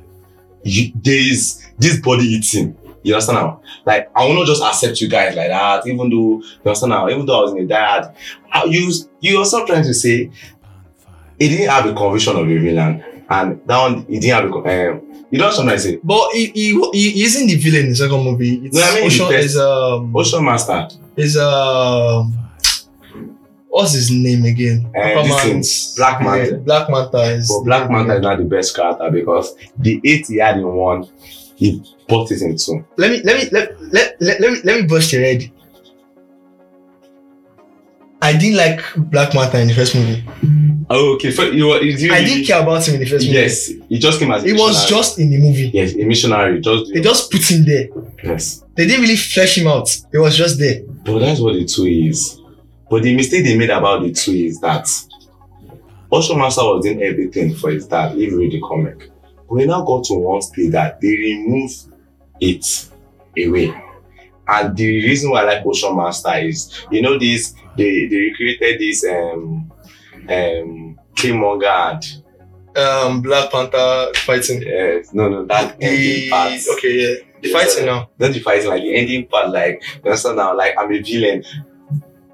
you, 0.63 0.91
there 0.95 1.13
is 1.17 1.65
this 1.77 1.99
body 1.99 2.25
eating. 2.25 2.77
You 3.03 3.13
understand 3.15 3.39
now? 3.39 3.61
Like 3.85 4.09
I 4.15 4.25
will 4.25 4.35
not 4.35 4.47
just 4.47 4.63
accept 4.63 5.01
you 5.01 5.09
guys 5.09 5.35
like 5.35 5.49
that. 5.49 5.85
Even 5.87 6.09
though 6.09 6.15
you 6.15 6.43
understand 6.65 6.91
now, 6.91 7.09
even 7.09 7.25
though 7.25 7.39
I 7.39 7.41
was 7.41 7.53
in 7.53 7.59
a 7.59 7.65
I- 8.51 8.63
you 8.65 8.91
you 9.19 9.37
also 9.37 9.65
trying 9.65 9.83
to 9.83 9.93
say 9.93 10.31
he 11.39 11.49
didn't 11.49 11.69
have 11.69 11.85
a 11.85 11.93
conviction 11.93 12.35
of 12.37 12.49
a 12.49 12.57
villain, 12.57 13.03
and 13.29 13.61
that 13.67 13.77
one 13.81 14.05
he 14.05 14.19
didn't 14.19 14.35
have 14.43 14.65
a. 14.65 14.91
Um, 14.91 15.25
you 15.31 15.39
know 15.39 15.47
I'm 15.47 15.79
saying? 15.79 15.99
But 16.03 16.29
he, 16.31 16.45
he, 16.53 16.89
he 16.93 17.23
isn't 17.23 17.47
the 17.47 17.55
villain 17.55 17.83
in 17.85 17.89
the 17.89 17.95
second 17.95 18.23
movie. 18.23 18.67
It's 18.67 18.75
No, 18.77 18.83
I 18.83 18.93
mean, 18.95 19.05
Ocean 19.05 19.33
is 19.33 19.57
um 19.57 20.15
Ocean 20.15 20.45
Master. 20.45 20.87
is 21.17 21.35
um 21.37 22.37
what's 23.73 23.93
his 23.93 24.11
name 24.11 24.45
again? 24.45 24.85
Uh, 24.95 25.23
this 25.23 25.93
thing, 25.93 25.95
Black 25.97 26.21
Manta. 26.21 26.51
Yeah, 26.51 26.57
Black 26.57 26.89
Manta 26.89 27.21
is 27.33 27.47
But 27.51 27.63
Black 27.65 27.89
Manta 27.89 28.15
is 28.15 28.21
not 28.21 28.37
the 28.37 28.45
best 28.45 28.75
character 28.75 29.09
because 29.11 29.55
the 29.79 29.99
eight 30.05 30.27
he 30.27 30.37
had 30.37 30.57
in 30.57 30.67
one 30.67 31.07
he 31.55 31.81
bought 32.07 32.31
it 32.31 32.41
in 32.41 32.55
two. 32.57 32.85
Let 32.97 33.11
me 33.11 33.21
let 33.23 33.35
me 33.43 33.49
let 33.51 33.81
let 33.93 34.21
let, 34.21 34.39
let 34.41 34.51
me 34.53 34.59
let 34.63 34.81
me 34.81 34.87
bust 34.87 35.11
your 35.13 35.23
head. 35.23 35.51
I 38.21 38.37
didn't 38.37 38.55
like 38.57 38.81
Black 38.95 39.33
Manta 39.33 39.59
in 39.59 39.67
the 39.67 39.73
first 39.73 39.95
movie. 39.95 40.23
Oh, 40.89 41.15
okay. 41.15 41.31
For, 41.31 41.43
you, 41.45 41.67
were- 41.67 41.81
you 41.81 41.97
didn't 41.97 42.11
I 42.15 42.23
didn't 42.23 42.45
care 42.45 42.61
about 42.61 42.87
him 42.87 42.93
in 42.95 42.99
the 43.01 43.05
first 43.05 43.25
movie. 43.25 43.37
Yes, 43.37 43.67
he 43.67 43.97
just 43.99 44.19
came 44.19 44.31
as. 44.31 44.43
a 44.43 44.47
It 44.47 44.53
was 44.53 44.87
just 44.87 45.19
in 45.19 45.29
the 45.29 45.39
movie. 45.39 45.71
yes, 45.73 45.93
a 45.95 46.05
missionary. 46.05 46.61
Just 46.61 46.93
They 46.93 47.01
just 47.01 47.31
put 47.31 47.41
him 47.51 47.65
there. 47.65 47.87
yes. 48.23 48.63
They 48.75 48.85
didn't 48.87 49.01
really 49.01 49.17
flesh 49.17 49.57
him 49.57 49.67
out. 49.67 49.89
It 50.13 50.19
was 50.19 50.37
just 50.37 50.57
there. 50.59 50.83
But 51.05 51.19
that's 51.19 51.39
what 51.41 51.53
the 51.55 51.65
two 51.65 51.85
is. 51.85 52.39
But 52.93 53.01
the 53.01 53.15
mistake 53.15 53.43
they 53.43 53.57
made 53.57 53.71
about 53.71 54.03
the 54.03 54.11
two 54.11 54.33
is 54.33 54.59
that 54.61 54.87
Ocean 56.11 56.37
Master 56.37 56.61
was 56.61 56.85
doing 56.85 57.01
everything 57.01 57.55
for 57.55 57.71
his 57.71 57.87
dad, 57.87 58.15
you 58.15 58.37
read 58.37 58.51
the 58.51 58.61
comic. 58.61 59.09
But 59.49 59.55
we 59.55 59.65
now 59.65 59.83
got 59.83 60.03
to 60.05 60.13
one 60.13 60.43
stage 60.43 60.71
that 60.73 61.01
they 61.01 61.07
remove 61.07 61.71
it 62.39 62.89
away. 63.35 63.73
And 64.47 64.77
the 64.77 64.85
reason 65.07 65.31
why 65.31 65.41
I 65.41 65.45
like 65.45 65.65
Ocean 65.65 65.97
Master 65.97 66.35
is, 66.35 66.85
you 66.91 67.01
know, 67.01 67.17
this 67.17 67.55
they 67.75 68.05
they 68.05 68.15
recreated 68.15 68.79
this 68.79 69.03
um 69.05 69.71
um 70.29 70.99
Killmonger 71.15 71.65
and 71.93 72.77
Um, 72.77 73.21
Black 73.23 73.51
Panther 73.51 74.11
fighting. 74.17 74.61
uh, 74.67 75.01
no 75.13 75.29
no 75.29 75.45
that 75.45 75.77
ending 75.81 76.29
part. 76.29 76.51
Okay, 76.77 76.93
yeah, 77.01 77.15
the 77.41 77.49
Yes, 77.49 77.53
fighting 77.53 77.73
sir. 77.73 77.85
now. 77.87 78.09
Not 78.19 78.33
the 78.33 78.39
fighting, 78.39 78.69
like 78.69 78.83
the 78.83 78.95
ending 78.95 79.25
part, 79.27 79.49
like 79.49 79.81
you 79.95 80.11
understand 80.11 80.37
now, 80.37 80.55
like 80.55 80.75
I'm 80.77 80.93
a 80.93 81.01
villain. 81.01 81.43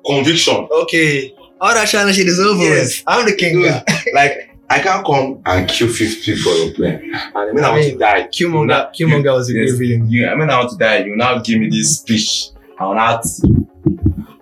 Conviction. 0.06 0.68
Okay, 0.84 1.34
all 1.62 1.74
that 1.74 1.88
challenge 1.88 2.16
shit 2.16 2.28
is 2.28 2.40
over 2.40 2.62
Yes. 2.62 3.04
I'm 3.08 3.26
the 3.26 3.36
king. 3.36 3.62
Dude, 3.62 4.14
like 4.14 4.56
I 4.70 4.80
can't 4.80 5.06
come 5.06 5.42
and 5.46 5.68
kill 5.70 5.88
50 5.88 6.36
people 6.36 6.52
on 6.52 6.74
plane. 6.74 7.12
And 7.14 7.36
I 7.36 7.52
mean 7.52 7.64
I, 7.64 7.68
I 7.68 7.72
want 7.72 7.82
mean, 7.82 7.92
to 7.94 7.98
die. 8.00 8.28
Killmonger, 8.28 8.90
You- 8.96 9.08
Killmonger 9.08 9.34
was 9.34 9.50
a 9.50 9.54
yes. 9.54 9.72
great 9.76 9.88
villain. 9.90 10.10
You 10.10 10.28
I 10.28 10.36
mean 10.36 10.50
I 10.50 10.58
want 10.60 10.72
to 10.72 10.78
die. 10.78 10.98
You 11.06 11.16
now 11.16 11.40
give 11.40 11.60
me 11.60 11.70
this 11.70 11.98
speech. 12.00 12.50
I 12.80 12.86
will 12.86 12.96
not 12.96 13.26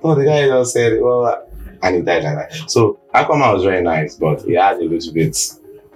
Oh 0.04 0.16
the 0.16 0.26
guy 0.26 0.48
just 0.48 0.74
said 0.74 1.02
well 1.02 1.26
uh, 1.26 1.40
and 1.82 1.96
he 1.96 2.02
died 2.02 2.24
like 2.24 2.50
that. 2.50 2.70
So 2.70 3.00
Aquaman 3.16 3.54
was 3.54 3.64
very 3.64 3.82
nice, 3.82 4.16
but 4.16 4.42
he 4.44 4.54
had 4.54 4.78
a 4.78 4.84
little 4.84 5.14
bit 5.14 5.38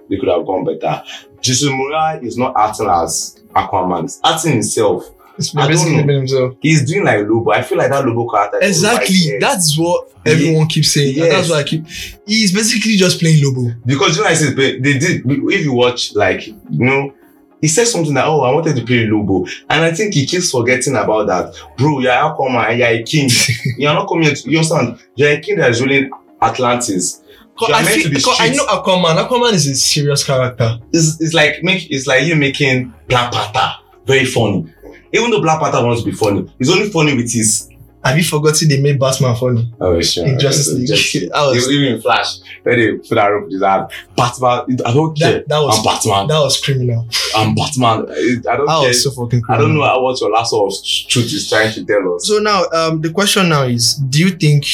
they 0.09 0.17
could 0.17 0.29
have 0.29 0.45
gone 0.45 0.65
better. 0.65 1.03
Jason 1.41 1.69
Momoa 1.73 2.21
is 2.23 2.37
not 2.37 2.53
acting 2.57 2.87
as 2.89 3.41
Aquaman, 3.55 4.03
he's 4.03 4.19
acting 4.23 4.53
himself. 4.53 5.09
It's 5.41 5.67
basically 5.67 6.13
himself. 6.13 6.55
He's 6.61 6.85
doing 6.85 7.05
like 7.05 7.27
Lobo. 7.27 7.51
I 7.51 7.61
feel 7.61 7.77
like 7.77 7.89
that 7.89 8.05
Lobo 8.05 8.29
character. 8.29 8.59
Exactly. 8.61 9.37
That's 9.39 9.77
what 9.77 10.11
everyone 10.25 10.67
keeps 10.67 10.91
saying. 10.91 11.15
Yes. 11.15 11.31
That's 11.33 11.49
why 11.49 11.57
I 11.57 11.63
keep. 11.63 11.87
He's 12.25 12.53
basically 12.53 12.95
just 12.95 13.19
playing 13.19 13.43
Lobo. 13.43 13.75
because 13.85 14.17
you 14.17 14.23
know 14.23 14.29
I 14.29 14.33
said 14.33 14.55
they 14.55 14.79
did 14.79 15.23
if 15.25 15.65
you 15.65 15.73
watch 15.73 16.13
like 16.15 16.47
you 16.47 16.55
know 16.69 17.13
he 17.61 17.67
said 17.67 17.85
something 17.85 18.13
that 18.15 18.25
oh 18.25 18.41
I 18.41 18.53
wanted 18.53 18.75
to 18.75 18.85
play 18.85 19.05
Lobo 19.05 19.45
and 19.69 19.85
I 19.85 19.91
think 19.91 20.13
he 20.13 20.25
keeps 20.25 20.51
forgetting 20.51 20.95
about 20.95 21.27
that 21.27 21.55
bro 21.77 21.99
you're 21.99 22.11
Aquaman 22.11 22.69
and 22.69 22.79
you're 22.79 22.87
a 22.87 23.03
king 23.03 23.29
you're 23.77 23.93
not 23.93 24.07
coming 24.07 24.33
to 24.33 24.49
you 24.49 24.57
understand 24.57 24.99
you're 25.15 25.31
a 25.31 25.39
king 25.39 25.57
that 25.57 25.69
is 25.71 25.81
ruling 25.81 26.09
Atlantis 26.41 27.21
I, 27.69 27.83
meant 27.83 28.01
feel, 28.01 28.03
to 28.03 28.09
be 28.09 28.23
I 28.39 28.49
know 28.49 28.65
Aquaman. 28.65 29.27
Aquaman 29.27 29.53
is 29.53 29.67
a 29.67 29.75
serious 29.75 30.23
character. 30.23 30.79
it's, 30.91 31.21
it's 31.21 31.33
like 31.33 31.63
make 31.63 31.89
it's 31.91 32.07
like 32.07 32.25
you 32.25 32.35
making 32.35 32.93
Black 33.07 33.31
Panther 33.31 33.73
very 34.05 34.25
funny 34.25 34.73
even 35.13 35.29
though 35.31 35.41
Black 35.41 35.59
Panther 35.61 35.83
wants 35.85 36.01
to 36.03 36.09
be 36.09 36.15
funny 36.15 36.49
he's 36.57 36.69
only 36.69 36.89
funny 36.89 37.15
with 37.15 37.31
his 37.31 37.67
Have 38.03 38.17
you 38.17 38.23
forgotten 38.23 38.67
they 38.69 38.81
made 38.81 38.99
Batman 38.99 39.35
funny? 39.35 39.71
oh 39.79 40.01
sure 40.01 40.25
In 40.25 40.39
Justice 40.39 40.73
League. 40.73 41.29
That 41.31 41.41
was- 41.53 41.69
even 41.69 41.95
in 41.95 42.01
Flash 42.01 42.39
when 42.63 42.77
they 42.79 42.93
put 42.97 43.15
that 43.15 43.27
rope 43.27 43.43
with 43.45 43.53
his 43.53 43.61
hand 43.63 43.87
Batman 44.17 44.77
I 44.85 44.93
don't 44.93 45.15
care 45.17 45.33
That, 45.33 45.47
that 45.49 45.59
was 45.59 45.77
I'm 45.77 45.83
Batman 45.85 46.27
that 46.27 46.39
was 46.39 46.59
criminal. 46.65 47.07
I'm 47.35 47.53
Batman 47.55 47.99
I 48.09 48.55
don't 48.57 48.65
That 48.67 48.79
care 48.81 48.87
was 48.87 49.03
so 49.03 49.11
fucking 49.11 49.41
I 49.43 49.57
criminal. 49.57 49.67
don't 49.67 49.77
know 49.77 50.01
what 50.01 50.19
your 50.21 50.31
last 50.31 50.49
sort 50.49 50.73
of 50.73 50.79
truth 51.09 51.25
is 51.33 51.47
trying 51.49 51.71
to 51.73 51.85
tell 51.85 52.15
us. 52.15 52.27
So 52.27 52.39
now, 52.39 52.63
um, 52.73 53.01
the 53.01 53.11
question 53.11 53.49
now 53.49 53.63
is: 53.63 53.95
Do 53.95 54.19
you 54.19 54.31
think 54.31 54.65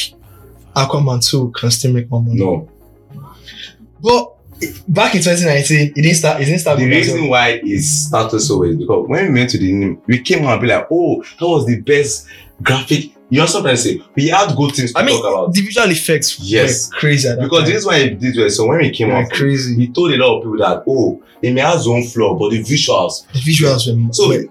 Aquaman 0.76 1.20
two 1.28 1.52
can 1.52 1.70
still 1.72 1.92
make 1.94 2.10
more 2.10 2.22
money? 2.22 2.40
No. 2.40 2.70
But 4.02 4.36
back 4.88 5.16
in 5.16 5.22
2019, 5.22 5.90
it 5.90 5.96
didn't 5.96 6.16
start. 6.16 6.42
It 6.42 6.46
didn't 6.46 6.60
start. 6.60 6.80
The 6.80 6.86
as 6.86 6.90
well. 7.08 7.16
reason 7.16 7.30
why 7.30 7.62
it 7.64 7.82
started 7.84 8.40
so 8.40 8.58
well 8.60 8.70
is 8.70 8.78
because 8.78 9.08
when 9.08 9.28
we 9.34 9.40
went 9.40 9.50
to 9.52 9.58
the 9.58 9.72
name, 9.72 10.02
we 10.08 10.22
came 10.22 10.46
out 10.46 10.54
and 10.54 10.62
be 10.62 10.68
like, 10.68 10.88
oh, 10.92 11.24
that 11.40 11.48
was 11.48 11.66
the 11.66 11.80
best 11.82 12.28
graphic. 12.62 13.12
You 13.30 13.40
know 13.40 13.44
what 13.46 13.66
I'm 13.66 13.76
saying? 13.76 14.04
We 14.16 14.28
had 14.30 14.56
good 14.56 14.74
things 14.74 14.94
to 14.94 15.00
I 15.00 15.04
mean, 15.04 15.22
talk 15.22 15.34
about. 15.34 15.54
the 15.54 15.62
visual 15.62 15.90
effects 15.92 16.40
Yes. 16.40 16.90
were 16.94 17.00
crazy 17.00 17.28
Because 17.38 17.60
time. 17.60 17.66
this 17.68 17.76
is 17.80 17.86
why 17.86 17.98
it 17.98 18.20
did 18.22 18.38
well. 18.38 18.50
So 18.50 18.68
when 18.68 18.78
we 18.80 18.90
came 18.92 19.12
out, 19.12 19.30
crazy. 19.32 19.76
we 19.76 19.90
told 19.90 20.14
a 20.14 20.18
lot 20.18 20.38
of 20.38 20.44
people 20.44 20.58
that, 20.60 20.84
oh, 20.88 21.22
it 21.42 21.52
may 21.52 21.60
have 21.60 21.86
own 21.88 22.04
flaw, 22.04 22.36
but 22.36 22.52
the 22.52 22.64
visuals, 22.64 23.28
The 23.34 23.40
visuals 23.40 23.86
were 24.08 24.14
So, 24.14 24.30
were 24.30 24.46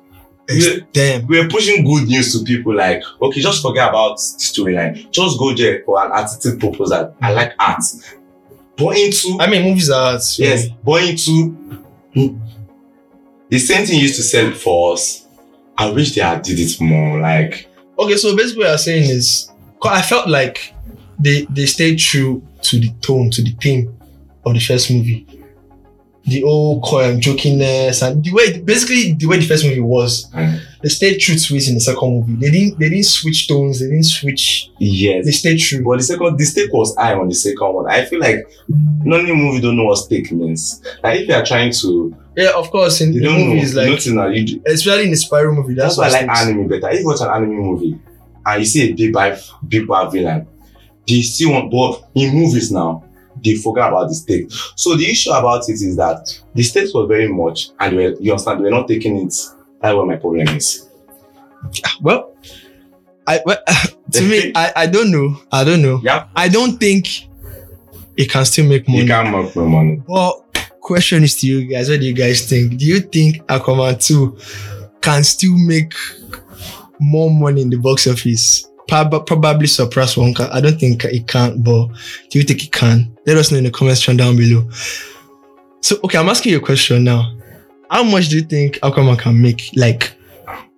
ex- 0.50 0.66
yeah. 0.66 0.76
damn. 0.92 1.26
we 1.26 1.40
were 1.40 1.48
pushing 1.48 1.84
good 1.84 2.06
news 2.06 2.38
to 2.38 2.44
people 2.44 2.74
like, 2.76 3.02
okay, 3.22 3.40
just 3.40 3.62
forget 3.62 3.88
about 3.88 4.18
storyline. 4.18 5.10
Just 5.10 5.38
go 5.38 5.54
there 5.54 5.82
for 5.86 6.04
an 6.04 6.12
artistic 6.12 6.60
purpose 6.60 6.92
I 6.92 7.32
like 7.32 7.54
art. 7.58 7.82
But 8.76 8.96
into 8.98 9.38
I 9.40 9.48
mean, 9.48 9.62
movies 9.62 9.90
are 9.90 10.18
so- 10.18 10.42
Yes, 10.42 10.68
but 10.84 11.02
into 11.02 11.50
hmm. 12.14 12.38
the 13.48 13.58
same 13.58 13.86
thing 13.86 14.00
used 14.00 14.16
to 14.16 14.22
sell 14.22 14.52
for 14.52 14.92
us. 14.94 15.26
I 15.78 15.90
wish 15.90 16.14
they 16.14 16.22
had 16.22 16.42
did 16.42 16.58
it 16.58 16.80
more. 16.80 17.20
Like 17.20 17.68
Okay, 17.98 18.16
so 18.16 18.36
basically 18.36 18.64
what 18.64 18.72
I'm 18.72 18.78
saying 18.78 19.10
is, 19.10 19.50
I 19.82 20.02
felt 20.02 20.28
like 20.28 20.74
they 21.18 21.46
they 21.50 21.66
stayed 21.66 21.98
true 21.98 22.42
to 22.62 22.80
the 22.80 22.90
tone, 23.00 23.30
to 23.30 23.42
the 23.42 23.52
theme 23.60 23.96
of 24.44 24.54
the 24.54 24.60
first 24.60 24.90
movie. 24.90 25.26
The 26.28 26.42
old 26.42 26.82
coy 26.82 27.16
jokiness 27.20 28.02
and 28.02 28.24
the 28.24 28.32
way, 28.32 28.58
basically 28.60 29.12
the 29.12 29.26
way 29.26 29.38
the 29.38 29.46
first 29.46 29.64
movie 29.64 29.78
was, 29.80 30.28
Mm. 30.32 30.58
they 30.82 30.88
stayed 30.88 31.18
true 31.18 31.36
to 31.36 31.54
it 31.56 31.68
in 31.68 31.74
the 31.74 31.80
second 31.80 32.10
movie. 32.10 32.34
They 32.40 32.50
didn't 32.50 32.78
they 32.80 32.88
didn't 32.88 33.06
switch 33.06 33.46
tones. 33.46 33.78
They 33.78 33.86
didn't 33.86 34.06
switch. 34.06 34.70
They 34.80 35.22
stayed 35.30 35.58
true. 35.58 35.84
but 35.84 35.98
the 35.98 36.02
second 36.02 36.36
the 36.36 36.44
stake 36.44 36.72
was 36.72 36.96
high 36.96 37.14
on 37.14 37.28
the 37.28 37.34
second 37.34 37.72
one. 37.74 37.86
I 37.88 38.04
feel 38.06 38.18
like 38.18 38.44
none 39.04 39.20
in 39.20 39.26
the 39.26 39.34
movie 39.34 39.60
don't 39.60 39.76
know 39.76 39.84
what 39.84 39.98
stake 39.98 40.32
means. 40.32 40.82
Like 41.04 41.20
if 41.20 41.28
you 41.28 41.34
are 41.34 41.44
trying 41.44 41.72
to, 41.72 42.16
Yeah, 42.36 42.50
of 42.56 42.70
course. 42.72 43.00
In 43.00 43.12
the 43.12 43.20
movies, 43.20 43.74
know. 43.76 43.82
like 43.82 43.90
nothing. 43.92 44.34
You 44.34 44.44
do, 44.46 44.62
especially 44.66 45.04
in 45.04 45.10
the 45.12 45.16
Spyro 45.16 45.54
movie, 45.54 45.74
that's, 45.74 45.96
that's 45.96 46.12
why 46.12 46.18
I 46.18 46.22
like 46.26 46.36
sticks. 46.36 46.50
anime 46.50 46.68
better. 46.68 46.90
If 46.90 47.00
you 47.00 47.06
watch 47.06 47.20
an 47.20 47.28
anime 47.28 47.54
movie 47.56 47.98
and 48.44 48.60
you 48.60 48.66
see 48.66 48.90
a 48.90 48.92
big 48.94 49.12
bad 49.12 49.40
big 49.68 49.86
bad 49.86 50.10
villain, 50.10 50.46
they 51.06 51.20
still 51.22 51.52
want. 51.52 51.70
But 51.70 52.10
in 52.20 52.34
movies 52.34 52.72
now, 52.72 53.04
they 53.46 53.54
forget 53.54 53.88
about 53.88 54.08
the 54.08 54.14
stake. 54.14 54.50
So 54.74 54.96
the 54.96 55.08
issue 55.08 55.30
about 55.30 55.68
it 55.68 55.74
is 55.74 55.96
that 55.96 56.38
the 56.54 56.62
stakes 56.62 56.92
were 56.94 57.06
very 57.06 57.28
much, 57.28 57.70
and 57.80 57.96
were, 57.96 58.14
you 58.20 58.32
understand, 58.32 58.60
we're 58.60 58.70
not 58.70 58.88
taking 58.88 59.16
it. 59.18 59.34
That's 59.80 59.94
what 59.94 60.06
my 60.06 60.16
problem 60.16 60.48
is. 60.48 60.88
Well, 62.00 62.34
I 63.26 63.40
well, 63.44 63.58
to 64.12 64.22
me, 64.22 64.52
I, 64.54 64.72
I 64.76 64.86
don't 64.86 65.10
know. 65.10 65.36
I 65.52 65.64
don't 65.64 65.82
know. 65.82 66.00
Yeah, 66.02 66.28
I 66.34 66.48
don't 66.48 66.78
think 66.78 67.28
it 68.16 68.30
can 68.30 68.44
still 68.44 68.66
make 68.66 68.88
money. 68.88 69.02
you 69.02 69.06
can't 69.06 69.30
make 69.30 69.54
more 69.54 69.68
money. 69.68 70.02
But 70.06 70.42
question 70.80 71.24
is 71.24 71.36
to 71.40 71.46
you 71.46 71.66
guys, 71.66 71.88
what 71.88 72.00
do 72.00 72.06
you 72.06 72.14
guys 72.14 72.48
think? 72.48 72.78
Do 72.78 72.86
you 72.86 73.00
think 73.00 73.44
Aquaman 73.46 74.02
2 74.04 74.38
can 75.00 75.24
still 75.24 75.56
make 75.58 75.92
more 76.98 77.30
money 77.30 77.62
in 77.62 77.70
the 77.70 77.76
box 77.76 78.06
office? 78.06 78.68
Prob- 78.88 79.26
Probably 79.26 79.66
surpass 79.66 80.14
Wonka. 80.14 80.48
I 80.52 80.60
don't 80.60 80.78
think 80.78 81.04
it 81.04 81.26
can, 81.26 81.60
but 81.62 81.88
do 82.30 82.38
you 82.38 82.44
think 82.44 82.62
it 82.64 82.72
can? 82.72 83.16
Let 83.26 83.36
us 83.36 83.50
know 83.50 83.58
in 83.58 83.64
the 83.64 83.70
comment 83.70 83.98
section 83.98 84.16
down 84.16 84.36
below. 84.36 84.68
So, 85.80 85.96
okay, 86.04 86.18
I'm 86.18 86.28
asking 86.28 86.52
you 86.52 86.58
a 86.58 86.60
question 86.60 87.04
now. 87.04 87.32
How 87.90 88.02
much 88.04 88.28
do 88.28 88.36
you 88.36 88.42
think 88.42 88.76
Aquaman 88.80 89.18
can 89.18 89.40
make, 89.40 89.70
like, 89.76 90.12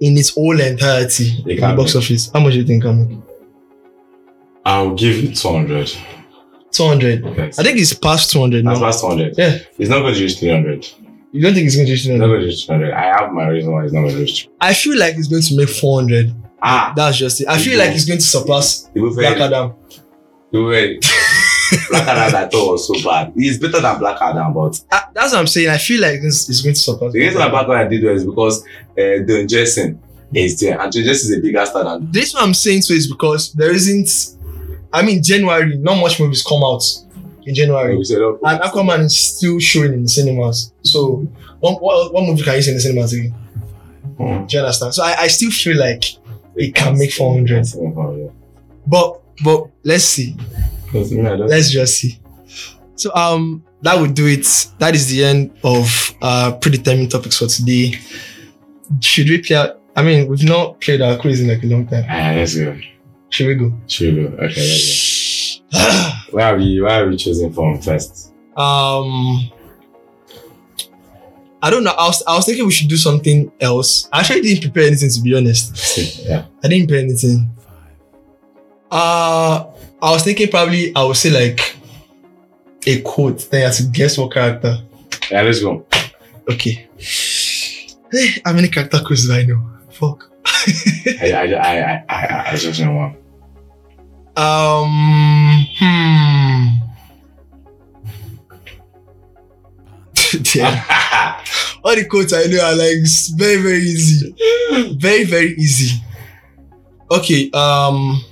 in 0.00 0.16
its 0.16 0.30
whole 0.34 0.58
entirety 0.60 1.38
in 1.46 1.56
the 1.60 1.74
box 1.76 1.94
make- 1.94 2.02
office? 2.04 2.30
How 2.32 2.40
much 2.40 2.52
do 2.52 2.58
you 2.60 2.66
think 2.66 2.82
can 2.82 3.08
make? 3.08 3.18
I'll 4.64 4.94
give 4.94 5.16
you 5.16 5.34
200. 5.34 5.90
200. 6.72 7.24
Yes. 7.36 7.58
I 7.58 7.62
think 7.62 7.78
it's 7.78 7.94
past 7.94 8.30
200 8.30 8.64
That's 8.64 8.78
now. 8.78 8.86
past 8.86 9.00
200. 9.00 9.34
Yeah. 9.38 9.58
It's 9.78 9.88
not 9.88 10.00
going 10.00 10.14
to 10.14 10.20
reach 10.20 10.38
300. 10.38 10.86
You 11.32 11.42
don't 11.42 11.54
think 11.54 11.66
it's 11.66 11.74
going 11.76 11.86
to 11.86 11.92
reach 11.92 12.00
It's 12.06 12.08
not 12.08 12.26
going 12.26 12.40
to 12.40 12.46
reach 12.46 12.66
200. 12.66 12.92
I 12.92 13.02
have 13.04 13.32
my 13.32 13.48
reason 13.48 13.72
why 13.72 13.84
it's 13.84 13.92
not 13.92 14.00
going 14.02 14.14
to 14.14 14.20
reach. 14.20 14.48
I 14.60 14.74
feel 14.74 14.98
like 14.98 15.14
it's 15.16 15.28
going 15.28 15.42
to 15.42 15.56
make 15.56 15.68
400. 15.68 16.34
Ah, 16.60 16.92
That's 16.96 17.16
just 17.18 17.40
it. 17.40 17.48
I 17.48 17.58
feel 17.58 17.78
like 17.78 17.90
it's 17.94 18.04
going 18.04 18.18
to 18.18 18.24
surpass 18.24 18.88
Black 18.94 19.38
Adam. 19.38 19.74
Black 21.90 22.08
Adam 22.08 22.34
I 22.34 22.48
thought 22.48 22.72
was 22.72 22.86
so 22.88 23.08
bad. 23.08 23.32
It's 23.36 23.58
better 23.58 23.80
than 23.80 23.98
Black 23.98 24.20
Adam, 24.20 24.52
but 24.54 24.80
Ah, 24.90 25.10
That's 25.14 25.32
what 25.32 25.40
I'm 25.40 25.46
saying. 25.46 25.68
I 25.68 25.78
feel 25.78 26.00
like 26.00 26.20
it's, 26.22 26.48
it's 26.48 26.62
going 26.62 26.74
to 26.74 26.80
surpass. 26.80 27.12
the 27.12 27.20
reason 27.20 27.38
why 27.40 27.48
Black 27.50 27.68
Adam 27.68 27.90
did 27.90 28.04
well 28.04 28.14
is 28.14 28.24
because 28.24 28.62
uh, 28.64 28.96
Dwayne 28.96 29.48
Johnson 29.48 30.00
is 30.34 30.58
there, 30.60 30.80
and 30.80 30.92
Dwayne 30.92 31.04
Johnson 31.04 31.32
is 31.32 31.38
a 31.38 31.40
bigger 31.40 31.64
star 31.66 31.84
than. 31.84 32.10
This 32.10 32.34
what 32.34 32.42
I'm 32.42 32.54
saying 32.54 32.82
so 32.82 32.94
is 32.94 33.06
because 33.10 33.52
there 33.52 33.72
isn't. 33.72 34.08
I 34.92 35.02
mean, 35.02 35.22
January, 35.22 35.76
not 35.76 36.00
much 36.00 36.18
movies 36.18 36.42
come 36.42 36.62
out 36.64 36.82
in 37.44 37.54
January, 37.54 37.94
oh, 37.96 38.38
and 38.44 38.60
Aquaman 38.62 39.04
is 39.04 39.36
still 39.36 39.58
showing 39.58 39.92
in 39.92 40.02
the 40.02 40.08
cinemas. 40.08 40.72
So, 40.82 41.16
what, 41.60 41.82
what, 41.82 42.12
what 42.14 42.24
movie 42.24 42.42
can 42.42 42.56
you 42.56 42.62
see 42.62 42.70
in 42.70 42.76
the 42.78 42.80
cinemas 42.80 43.12
again? 43.12 43.30
hmm. 44.16 44.46
Do 44.46 44.56
you 44.56 44.62
understand? 44.62 44.94
So, 44.94 45.02
I, 45.04 45.14
I 45.20 45.26
still 45.28 45.50
feel 45.50 45.78
like 45.78 46.04
it 46.58 46.74
can 46.74 46.98
make 46.98 47.12
400. 47.12 47.66
Yeah. 47.66 48.28
But 48.86 49.20
but 49.44 49.68
let's 49.84 50.04
see. 50.04 50.36
Because, 50.86 51.12
me, 51.12 51.20
I 51.20 51.36
don't- 51.36 51.48
Let's 51.48 51.70
just 51.70 51.98
see. 51.98 52.18
So 52.96 53.14
um 53.14 53.62
that 53.82 53.98
would 54.00 54.14
do 54.14 54.26
it. 54.26 54.46
That 54.78 54.94
is 54.94 55.08
the 55.08 55.24
end 55.24 55.52
of 55.62 56.14
uh 56.20 56.52
predetermined 56.60 57.10
topics 57.10 57.38
for 57.38 57.46
today. 57.46 57.94
should 59.00 59.28
we 59.28 59.38
play? 59.42 59.56
Our, 59.56 59.76
I 59.94 60.02
mean, 60.02 60.28
we've 60.28 60.44
not 60.44 60.80
played 60.80 61.00
our 61.02 61.16
quiz 61.18 61.40
in 61.40 61.48
like 61.48 61.62
a 61.62 61.66
long 61.66 61.86
time. 61.86 62.04
Ah, 62.08 62.32
let's 62.34 62.54
go. 62.56 62.76
Should 63.30 63.46
we 63.48 63.54
go? 63.56 63.72
Should 63.86 64.14
we 64.14 64.22
go? 64.22 64.28
Okay, 64.36 64.60
let's 64.70 65.60
go. 65.72 66.10
Where 66.32 66.46
are 66.54 66.56
we? 66.56 66.80
Where 66.80 67.04
are 67.04 67.08
we 67.08 67.16
choosing 67.16 67.52
from 67.52 67.80
first? 67.80 68.32
Um, 68.56 69.50
I 71.62 71.70
don't 71.70 71.82
know. 71.84 71.90
I 71.90 72.06
was 72.06 72.22
I 72.26 72.36
was 72.36 72.46
thinking 72.46 72.64
we 72.66 72.72
should 72.72 72.88
do 72.88 72.96
something 72.96 73.50
else. 73.60 74.08
I 74.12 74.20
actually 74.20 74.42
didn't 74.42 74.62
prepare 74.62 74.86
anything 74.86 75.10
to 75.10 75.20
be 75.20 75.36
honest. 75.36 76.24
yeah. 76.24 76.46
I 76.62 76.68
didn't 76.68 76.88
prepare 76.88 77.04
anything. 77.04 77.50
Uh 78.90 79.66
I 80.00 80.10
was 80.12 80.22
thinking 80.22 80.48
probably 80.48 80.94
I 80.94 81.04
would 81.04 81.16
say 81.16 81.30
like 81.30 81.76
a 82.86 83.00
quote. 83.02 83.50
Then 83.50 83.60
you 83.60 83.66
have 83.66 83.76
to 83.76 83.82
guess 83.84 84.16
what 84.18 84.32
character. 84.32 84.78
Yeah, 85.30 85.42
let's 85.42 85.60
go. 85.60 85.84
Okay. 86.50 86.88
Hey, 88.10 88.40
how 88.44 88.52
many 88.52 88.68
character 88.68 89.00
quizzes 89.04 89.28
do 89.28 89.34
I 89.34 89.42
know? 89.44 89.62
Fuck. 89.90 90.30
I, 90.46 91.32
I, 91.32 91.54
I, 91.54 91.54
I, 91.54 92.04
I, 92.08 92.50
I 92.52 92.56
just 92.56 92.80
know 92.80 92.92
one. 92.94 93.16
Um. 94.36 95.66
Hmm. 95.78 96.66
Damn. 100.42 100.84
All 101.84 101.94
the 101.94 102.04
quotes 102.08 102.32
I 102.32 102.44
know 102.44 102.60
are 102.62 102.74
like 102.74 102.98
very 103.36 103.56
very 103.62 103.78
easy, 103.78 104.34
very 104.98 105.24
very 105.24 105.54
easy. 105.54 106.00
Okay. 107.10 107.50
Um. 107.52 108.22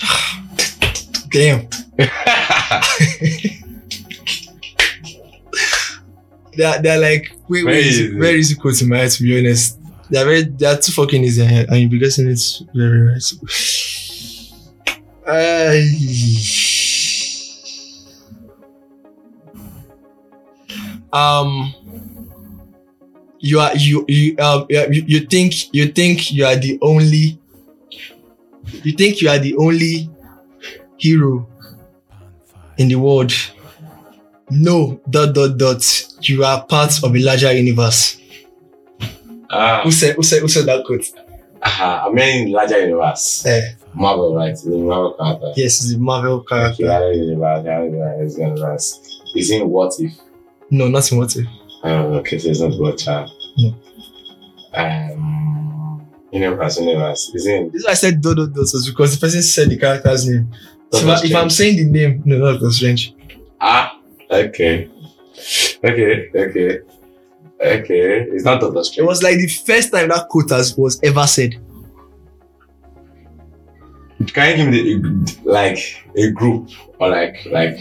Damn. 1.30 1.68
They're, 6.56 6.82
they're 6.82 6.98
like 7.00 7.30
way 7.48 7.62
Very 7.62 7.78
easy, 7.82 8.04
easy. 8.06 8.18
very 8.18 8.38
easy 8.40 8.54
quotes 8.56 8.82
in 8.82 8.88
my 8.88 8.98
head 8.98 9.10
to 9.12 9.22
be 9.22 9.38
honest. 9.38 9.78
They're 10.10 10.24
very 10.24 10.42
they're 10.42 10.76
too 10.76 10.90
fucking 10.92 11.22
easy 11.22 11.42
and 11.42 11.68
and 11.68 11.76
you'll 11.80 11.90
be 11.90 11.98
guessing 12.00 12.28
it 12.28 12.40
very 12.74 13.00
right. 13.02 13.22
So, 13.22 13.36
um 21.12 21.74
you 23.40 23.60
are 23.60 23.74
you 23.76 24.04
you 24.08 24.36
um 24.38 24.66
you, 24.68 25.04
you 25.06 25.20
think 25.20 25.72
you 25.72 25.86
think 25.88 26.32
you 26.32 26.44
are 26.44 26.56
the 26.56 26.78
only 26.82 27.38
you 28.82 28.92
think 28.92 29.20
you 29.22 29.28
are 29.28 29.38
the 29.38 29.56
only 29.56 30.10
hero 30.96 31.48
in 32.76 32.88
the 32.88 32.96
world 32.96 33.32
no 34.50 35.00
dot 35.08 35.34
dot 35.34 35.56
dot 35.56 35.82
you 36.22 36.44
are 36.44 36.64
part 36.66 37.02
of 37.02 37.14
a 37.14 37.18
larger 37.18 37.52
universe 37.52 38.16
Ah, 39.50 39.80
who 39.82 39.90
said 39.90 40.14
who 40.16 40.22
said 40.22 40.40
who 40.42 40.48
said 40.48 40.66
that 40.66 40.84
quote 40.84 41.06
ah, 41.62 42.06
I 42.06 42.12
mean, 42.12 42.52
larger 42.52 42.80
universe. 42.80 43.46
eh 43.46 43.62
Marvel, 43.94 44.34
right? 44.36 44.54
The 44.62 44.76
Marvel 44.76 45.14
character. 45.14 45.52
yes 45.56 45.90
the 45.90 45.96
marvel 45.98 46.40
character 46.42 46.84
larger 46.86 47.12
universe, 47.14 47.64
larger 47.64 47.84
universe, 47.86 48.38
universe. 48.38 49.20
Is 49.34 49.50
in 49.50 49.68
what 49.70 49.94
if? 50.00 50.12
No 50.70 50.88
nothing 50.88 51.18
what 51.18 51.34
if 51.36 51.46
Oh, 51.84 52.14
okay, 52.14 52.38
so 52.38 52.48
it's 52.48 52.60
not 52.60 52.76
what 52.80 52.98
child. 52.98 53.30
No. 53.56 53.72
Um, 54.74 56.04
universe, 56.32 56.80
universe. 56.80 57.30
Is 57.34 57.46
in 57.46 57.70
this 57.70 57.82
is 57.82 57.86
why 57.86 57.92
i 57.92 57.94
said 57.94 58.20
dot 58.20 58.36
dot 58.36 58.54
was 58.54 58.90
because 58.90 59.14
the 59.14 59.20
person 59.24 59.42
said 59.42 59.70
the 59.70 59.78
character's 59.78 60.28
name 60.28 60.52
so 60.92 60.98
if, 60.98 61.06
I, 61.06 61.26
if 61.26 61.34
i'm 61.34 61.50
saying 61.50 61.76
the 61.76 61.84
name 61.84 62.22
no 62.24 62.38
not 62.38 62.52
Doctor 62.52 62.70
strange 62.70 63.14
ah. 63.60 63.94
Okay. 64.30 64.90
Okay. 65.82 66.30
Okay. 66.34 66.80
Okay. 67.60 68.20
It's 68.30 68.44
not 68.44 68.60
Doctor 68.60 68.80
it 69.00 69.04
was 69.04 69.22
like 69.22 69.36
the 69.38 69.48
first 69.48 69.90
time 69.90 70.08
that 70.08 70.28
quote 70.28 70.50
has, 70.50 70.76
was 70.76 71.00
ever 71.02 71.26
said 71.26 71.54
Can 74.26 74.50
you 74.50 74.56
give 74.56 74.68
me 74.68 75.00
the 75.00 75.40
like 75.44 76.04
a 76.16 76.30
group 76.30 76.68
or 76.98 77.08
like 77.08 77.36
like 77.46 77.78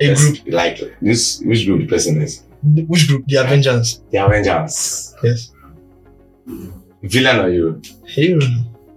a 0.00 0.14
group 0.14 0.38
like 0.48 0.78
this 1.00 1.40
which 1.44 1.64
group 1.66 1.80
the 1.80 1.86
person 1.86 2.20
is? 2.22 2.42
which 2.62 3.06
group 3.08 3.24
the 3.26 3.36
avengers 3.36 4.00
The 4.10 4.18
Avengers. 4.18 5.14
yes 5.22 5.50
Villain 7.02 7.38
or 7.44 7.48
you? 7.50 7.80
hero 8.06 8.40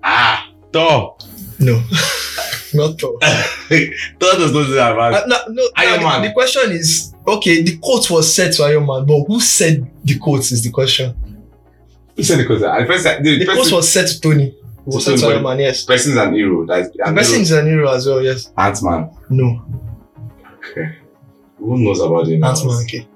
Ah, 0.03 0.49
Thor. 0.71 1.17
no 1.59 1.81
not 2.73 2.99
Thor. 2.99 3.17
Thor 3.21 4.33
does 4.37 4.53
not 4.53 4.65
do 4.67 4.73
that, 4.75 4.95
man. 4.95 5.13
Uh, 5.15 5.23
no, 5.25 5.37
no, 5.49 5.63
Iron 5.75 6.01
no, 6.01 6.07
Man. 6.07 6.21
The, 6.21 6.27
the 6.27 6.33
question 6.35 6.71
is 6.71 7.13
okay. 7.27 7.63
The 7.63 7.77
quote 7.79 8.09
was 8.11 8.31
said 8.33 8.51
to 8.53 8.63
Iron 8.63 8.85
Man, 8.85 9.05
but 9.07 9.23
who 9.27 9.39
said 9.39 9.89
the 10.03 10.17
quote 10.19 10.41
is 10.51 10.63
the 10.63 10.69
question. 10.69 11.15
Who 12.15 12.21
said 12.23 12.37
the 12.39 12.45
quote? 12.45 12.59
The 12.59 12.85
person, 12.87 13.23
the, 13.23 13.39
The 13.39 13.45
quote 13.45 13.71
was 13.71 13.89
said 13.91 14.05
to 14.07 14.21
Tony. 14.21 14.55
Was 14.85 15.03
To 15.05 15.11
said 15.11 15.15
to 15.17 15.21
Tony, 15.23 15.33
Iron 15.33 15.43
Man. 15.43 15.59
Yes. 15.59 15.83
person's 15.83 16.15
an 16.17 16.33
hero. 16.35 16.63
That's 16.67 16.89
The 16.95 17.11
person 17.15 17.41
is 17.41 17.51
an 17.51 17.65
hero 17.65 17.91
as 17.91 18.05
well. 18.05 18.21
Yes. 18.21 18.51
Ant 18.55 18.83
Man. 18.83 19.09
No. 19.31 19.65
Okay. 20.72 20.95
Who 21.57 21.78
knows 21.80 21.99
about 21.99 22.28
him? 22.28 22.43
Ant 22.43 22.65
Man. 22.65 22.84
Okay. 22.84 23.07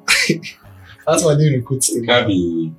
Ant 1.08 1.24
Man 1.26 1.38
didn't 1.38 1.60
recruit 1.60 1.88
It 1.90 1.98
him. 2.00 2.06
can't 2.06 2.28
be. 2.28 2.74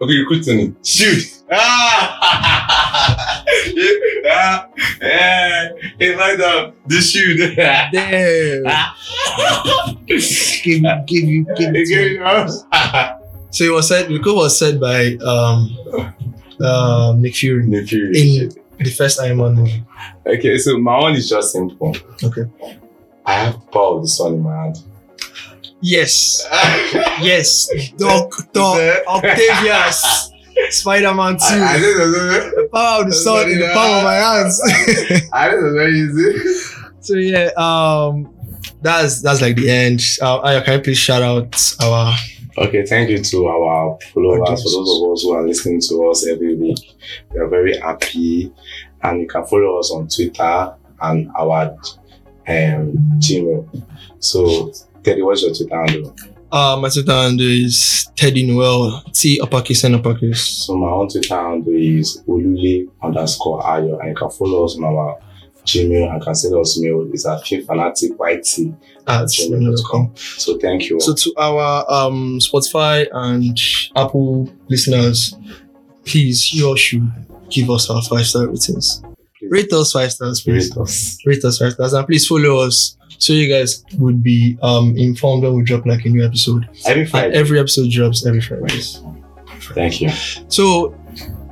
Okay, 0.00 0.12
you 0.14 0.26
quit 0.26 0.44
Tony. 0.44 0.74
Shoot! 0.84 1.42
Ah! 1.52 3.44
yeah, 3.74 4.66
yeah. 5.00 5.68
It's 6.00 6.18
like 6.18 6.36
the 6.38 6.72
the 6.86 7.00
shoot. 7.00 7.54
Damn. 7.56 8.64
give, 10.06 11.06
give 11.06 11.24
you, 11.28 11.44
give 11.56 11.74
it 11.74 11.86
to 11.86 11.96
me. 12.18 13.18
So 13.52 13.64
it 13.64 13.72
was 13.72 13.86
said. 13.86 14.08
The 14.08 14.18
quote 14.18 14.36
was 14.36 14.58
said 14.58 14.80
by 14.80 15.14
um, 15.16 15.76
um, 16.66 17.20
Nick 17.20 17.34
Fury 17.36 17.68
The 17.68 17.84
Fury. 17.86 18.38
in 18.38 18.48
the 18.78 18.90
first 18.90 19.20
Iron 19.20 19.36
Man 19.36 19.54
movie. 19.56 19.84
Okay, 20.26 20.56
so 20.56 20.78
my 20.78 20.98
one 20.98 21.14
is 21.14 21.28
just 21.28 21.52
simple. 21.52 21.94
Okay. 22.24 22.44
I 23.26 23.32
have 23.34 23.54
the 23.54 23.66
power 23.66 23.96
of 23.96 24.02
the 24.02 24.08
sun 24.08 24.34
in 24.34 24.42
my 24.42 24.56
hand. 24.56 24.78
Yes. 25.80 26.46
Yes. 27.20 27.68
Doctor 27.96 29.02
Octavius. 29.06 30.30
Spider-Man 30.70 31.34
2. 31.34 31.38
I, 31.44 31.74
I 31.74 31.78
the 31.78 32.68
power 32.72 33.00
of 33.02 33.06
the 33.06 33.12
sun 33.12 33.50
in 33.50 33.58
the 33.58 33.70
palm 33.72 33.98
of 33.98 34.04
my 34.04 34.14
hands. 34.14 34.60
I 35.32 35.48
think 35.48 35.62
that's 35.62 35.74
very 35.74 35.98
easy. 35.98 36.38
so 37.00 37.14
yeah, 37.14 37.50
um, 37.56 38.34
that's 38.80 39.22
that's 39.22 39.40
like 39.40 39.56
the 39.56 39.70
end. 39.70 40.00
Uh, 40.20 40.40
Ayo, 40.42 40.64
can 40.64 40.74
you 40.74 40.80
please 40.80 40.98
shout 40.98 41.22
out 41.22 41.74
our 41.80 42.14
Okay, 42.58 42.84
thank 42.84 43.08
you 43.08 43.18
to 43.18 43.46
our 43.46 43.98
followers, 44.12 44.62
for 44.62 44.70
those 44.70 45.02
of 45.02 45.12
us 45.12 45.22
who 45.22 45.32
are 45.32 45.46
listening 45.46 45.80
to 45.80 46.10
us 46.10 46.26
every 46.26 46.54
week. 46.54 46.96
We 47.32 47.40
are 47.40 47.48
very 47.48 47.78
happy, 47.78 48.52
and 49.02 49.20
you 49.22 49.26
can 49.26 49.46
follow 49.46 49.78
us 49.78 49.90
on 49.90 50.08
Twitter 50.08 50.74
and 51.00 51.30
our 51.38 51.74
um, 52.48 52.92
Gmail. 53.18 53.84
So, 54.18 54.72
Teddy, 55.02 55.22
what's 55.22 55.42
your 55.42 55.54
Twitter 55.54 55.76
handle? 55.84 56.14
uh 56.52 56.76
my 56.76 56.88
Twitter 56.90 57.12
handle 57.12 57.46
is 57.46 58.08
Teddy 58.14 58.46
Nuel 58.46 59.02
T 59.14 59.40
uppercase 59.40 59.84
and 59.84 59.94
uppercase. 59.94 60.40
So, 60.66 60.76
my 60.76 60.88
own 60.90 61.08
Twitter 61.08 61.34
handle 61.34 61.72
is 61.74 62.22
orile 62.26 62.86
underscore 63.02 63.62
Ayo, 63.62 63.98
and 64.00 64.10
you 64.10 64.14
can 64.14 64.30
follow 64.30 64.64
us 64.64 64.76
on 64.76 64.84
our 64.84 65.18
Gmail 65.64 66.12
and 66.12 66.22
can 66.22 66.34
send 66.34 66.54
us 66.56 66.78
mail. 66.78 67.08
It's 67.12 67.24
at 67.24 67.40
filmfanaticYT 67.44 68.76
at 69.06 69.24
gmail.com. 69.26 70.12
So, 70.16 70.58
thank 70.58 70.90
you. 70.90 71.00
So 71.00 71.14
to 71.14 71.34
our 71.38 71.90
um 71.90 72.38
Spotify 72.40 73.06
and 73.12 73.58
Apple 73.96 74.52
listeners, 74.68 75.34
please 76.04 76.52
you 76.52 76.66
all 76.66 76.76
should 76.76 77.10
give 77.48 77.70
us 77.70 77.88
our 77.88 78.02
five 78.02 78.26
star 78.26 78.48
ratings. 78.48 79.02
Rate 79.52 79.70
us 79.74 79.92
five 79.92 80.10
stars, 80.10 80.40
please. 80.40 80.70
Rate 80.74 80.80
us. 80.80 81.18
Rate 81.26 81.44
us 81.44 81.58
five 81.58 81.72
stars 81.74 81.92
and 81.92 82.06
please 82.06 82.26
follow 82.26 82.60
us 82.60 82.96
so 83.18 83.34
you 83.34 83.52
guys 83.52 83.84
would 83.98 84.22
be 84.22 84.56
um 84.62 84.96
informed 84.96 85.42
when 85.42 85.54
we 85.54 85.62
drop 85.62 85.84
like 85.84 86.06
a 86.06 86.08
new 86.08 86.24
episode. 86.24 86.66
Every 86.86 87.06
And 87.12 87.34
every 87.34 87.60
episode 87.60 87.90
drops 87.90 88.24
every 88.24 88.40
Friday. 88.40 88.80
Thank 89.74 90.00
you. 90.00 90.08
So 90.48 90.94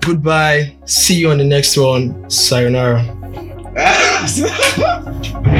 goodbye. 0.00 0.74
See 0.86 1.16
you 1.20 1.30
on 1.30 1.36
the 1.36 1.44
next 1.44 1.76
one. 1.76 2.30
Sayonara. 2.30 3.04